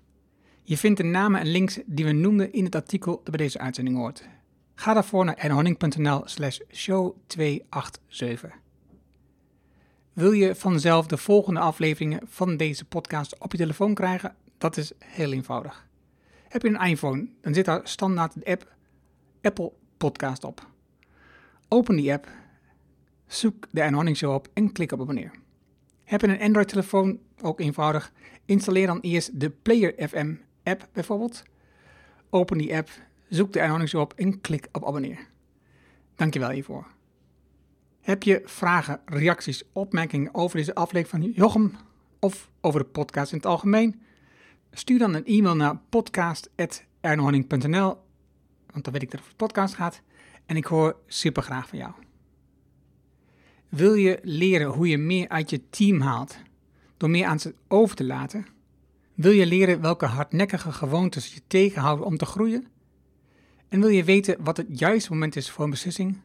Je 0.62 0.77
vindt 0.77 1.01
de 1.01 1.05
namen 1.05 1.41
en 1.41 1.47
links 1.47 1.79
die 1.87 2.05
we 2.05 2.12
noemden 2.12 2.53
in 2.53 2.65
het 2.65 2.75
artikel 2.75 3.12
dat 3.12 3.37
bij 3.37 3.45
deze 3.45 3.59
uitzending 3.59 3.97
hoort. 3.97 4.29
Ga 4.75 4.95
daarvoor 4.95 5.25
naar 5.25 5.37
erhonning.nl 5.37 6.22
slash 6.25 6.59
show 6.72 7.16
287. 7.27 8.53
Wil 10.12 10.33
je 10.33 10.55
vanzelf 10.55 11.07
de 11.07 11.16
volgende 11.16 11.61
afleveringen 11.61 12.20
van 12.25 12.57
deze 12.57 12.85
podcast 12.85 13.39
op 13.39 13.53
je 13.53 13.59
telefoon 13.59 13.95
krijgen? 13.95 14.37
Dat 14.59 14.77
is 14.77 14.93
heel 14.99 15.33
eenvoudig. 15.33 15.87
Heb 16.49 16.62
je 16.62 16.68
een 16.68 16.89
iPhone, 16.89 17.29
dan 17.41 17.55
zit 17.55 17.64
daar 17.64 17.81
standaard 17.85 18.35
de 18.35 18.45
app 18.45 18.72
Apple 19.43 19.72
Podcast 19.97 20.45
op. 20.45 20.68
Open 21.68 21.97
die 21.97 22.12
app, 22.12 22.29
zoek 23.27 23.66
de 23.70 23.81
Erhonning 23.81 24.16
Show 24.16 24.35
op 24.35 24.49
en 24.53 24.72
klik 24.72 24.93
op 24.93 25.01
abonneer. 25.01 25.31
Heb 26.05 26.20
je 26.20 26.29
een 26.29 26.41
Android-telefoon, 26.41 27.18
ook 27.43 27.61
eenvoudig, 27.61 28.12
installeer 28.45 28.87
dan 28.87 29.01
eerst 29.01 29.41
de 29.41 29.51
Player 29.51 30.09
FM 30.09 30.35
app 30.62 30.89
bijvoorbeeld. 30.93 31.43
Open 32.31 32.59
die 32.59 32.77
app, 32.77 32.91
zoek 33.29 33.53
de 33.53 33.61
Erhonings 33.61 33.95
op 33.95 34.12
en 34.16 34.41
klik 34.41 34.68
op 34.72 34.87
abonneer. 34.87 35.27
Dankjewel 36.14 36.51
hiervoor. 36.51 36.87
Heb 38.01 38.22
je 38.22 38.43
vragen, 38.45 39.01
reacties, 39.05 39.62
opmerkingen 39.72 40.35
over 40.35 40.57
deze 40.57 40.75
aflevering 40.75 41.22
van 41.22 41.33
Jochem 41.33 41.72
of 42.18 42.51
over 42.61 42.81
de 42.81 42.87
podcast 42.87 43.33
in 43.33 43.37
het 43.37 43.47
algemeen? 43.47 44.03
Stuur 44.70 44.99
dan 44.99 45.14
een 45.14 45.25
e-mail 45.25 45.57
naar 45.57 45.81
podcast.ernohanning.nl, 45.89 47.97
want 48.70 48.85
dan 48.85 48.93
weet 48.93 49.03
ik 49.03 49.11
dat 49.11 49.20
het 49.20 49.20
over 49.20 49.29
de 49.29 49.37
podcast 49.37 49.75
gaat. 49.75 50.03
En 50.47 50.57
ik 50.57 50.64
hoor 50.64 50.97
super 51.07 51.43
graag 51.43 51.68
van 51.68 51.79
jou. 51.79 51.93
Wil 53.68 53.95
je 53.95 54.18
leren 54.22 54.68
hoe 54.68 54.89
je 54.89 54.99
meer 54.99 55.29
uit 55.29 55.51
je 55.51 55.68
team 55.70 56.01
haalt 56.01 56.37
door 56.97 57.11
meer 57.11 57.27
aan 57.27 57.41
ze 57.41 57.55
over 57.68 57.97
te 57.97 58.05
laten? 58.05 58.47
Wil 59.14 59.33
je 59.33 59.47
leren 59.47 59.81
welke 59.81 60.07
hardnekkige 60.07 60.72
gewoontes 60.72 61.35
je 61.35 61.41
tegenhouden 61.47 62.07
om 62.07 62.16
te 62.16 62.27
groeien? 62.27 62.66
En 63.69 63.81
wil 63.81 63.89
je 63.89 64.05
weten 64.05 64.37
wat 64.41 64.57
het 64.57 64.79
juiste 64.79 65.11
moment 65.11 65.37
is 65.37 65.51
voor 65.51 65.65
een 65.65 65.71
beslissing? 65.71 66.21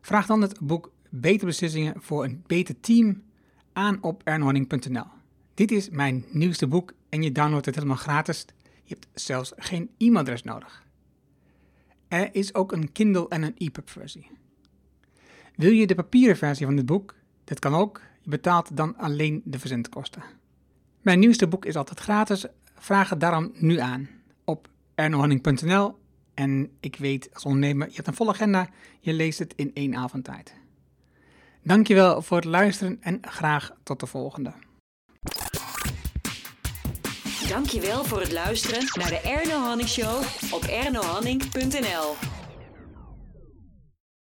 Vraag 0.00 0.26
dan 0.26 0.42
het 0.42 0.60
boek 0.60 0.92
Betere 1.10 1.46
Beslissingen 1.46 1.94
voor 2.02 2.24
een 2.24 2.42
Beter 2.46 2.80
Team 2.80 3.22
aan 3.72 4.02
op 4.02 4.22
ernhorning.nl. 4.24 5.06
Dit 5.54 5.70
is 5.70 5.90
mijn 5.90 6.24
nieuwste 6.30 6.66
boek 6.66 6.92
en 7.08 7.22
je 7.22 7.32
downloadt 7.32 7.66
het 7.66 7.74
helemaal 7.74 7.96
gratis. 7.96 8.44
Je 8.84 8.94
hebt 8.94 9.06
zelfs 9.14 9.52
geen 9.56 9.90
e-mailadres 9.98 10.42
nodig. 10.42 10.86
Er 12.08 12.34
is 12.34 12.54
ook 12.54 12.72
een 12.72 12.92
Kindle 12.92 13.28
en 13.28 13.42
een 13.42 13.54
EPUB 13.56 13.90
versie. 13.90 14.30
Wil 15.56 15.70
je 15.70 15.86
de 15.86 15.94
papieren 15.94 16.36
versie 16.36 16.66
van 16.66 16.76
dit 16.76 16.86
boek? 16.86 17.14
Dat 17.44 17.58
kan 17.58 17.74
ook. 17.74 18.00
Je 18.20 18.30
betaalt 18.30 18.76
dan 18.76 18.96
alleen 18.96 19.42
de 19.44 19.58
verzendkosten. 19.58 20.22
Mijn 21.02 21.18
nieuwste 21.18 21.48
boek 21.48 21.64
is 21.64 21.76
altijd 21.76 22.00
gratis. 22.00 22.46
Vraag 22.74 23.10
het 23.10 23.20
daarom 23.20 23.52
nu 23.54 23.78
aan 23.78 24.08
op 24.44 24.68
ernohanning.nl. 24.94 25.98
En 26.38 26.70
ik 26.80 26.96
weet 26.96 27.28
als 27.32 27.44
ondernemer, 27.44 27.88
je 27.88 27.94
hebt 27.94 28.06
een 28.06 28.14
volle 28.14 28.30
agenda, 28.30 28.68
je 29.00 29.12
leest 29.12 29.38
het 29.38 29.52
in 29.56 29.70
één 29.74 29.96
avond 29.96 30.24
tijd. 30.24 30.54
Dankjewel 31.62 32.22
voor 32.22 32.36
het 32.36 32.46
luisteren 32.46 32.98
en 33.00 33.18
graag 33.20 33.72
tot 33.82 34.00
de 34.00 34.06
volgende. 34.06 34.52
Dankjewel 37.48 38.04
voor 38.04 38.20
het 38.20 38.32
luisteren 38.32 38.84
naar 38.98 39.08
de 39.08 39.20
Erno 39.20 39.58
Hanning 39.58 39.88
Show 39.88 40.22
op 40.50 40.62
ernohanning.nl. 40.62 42.37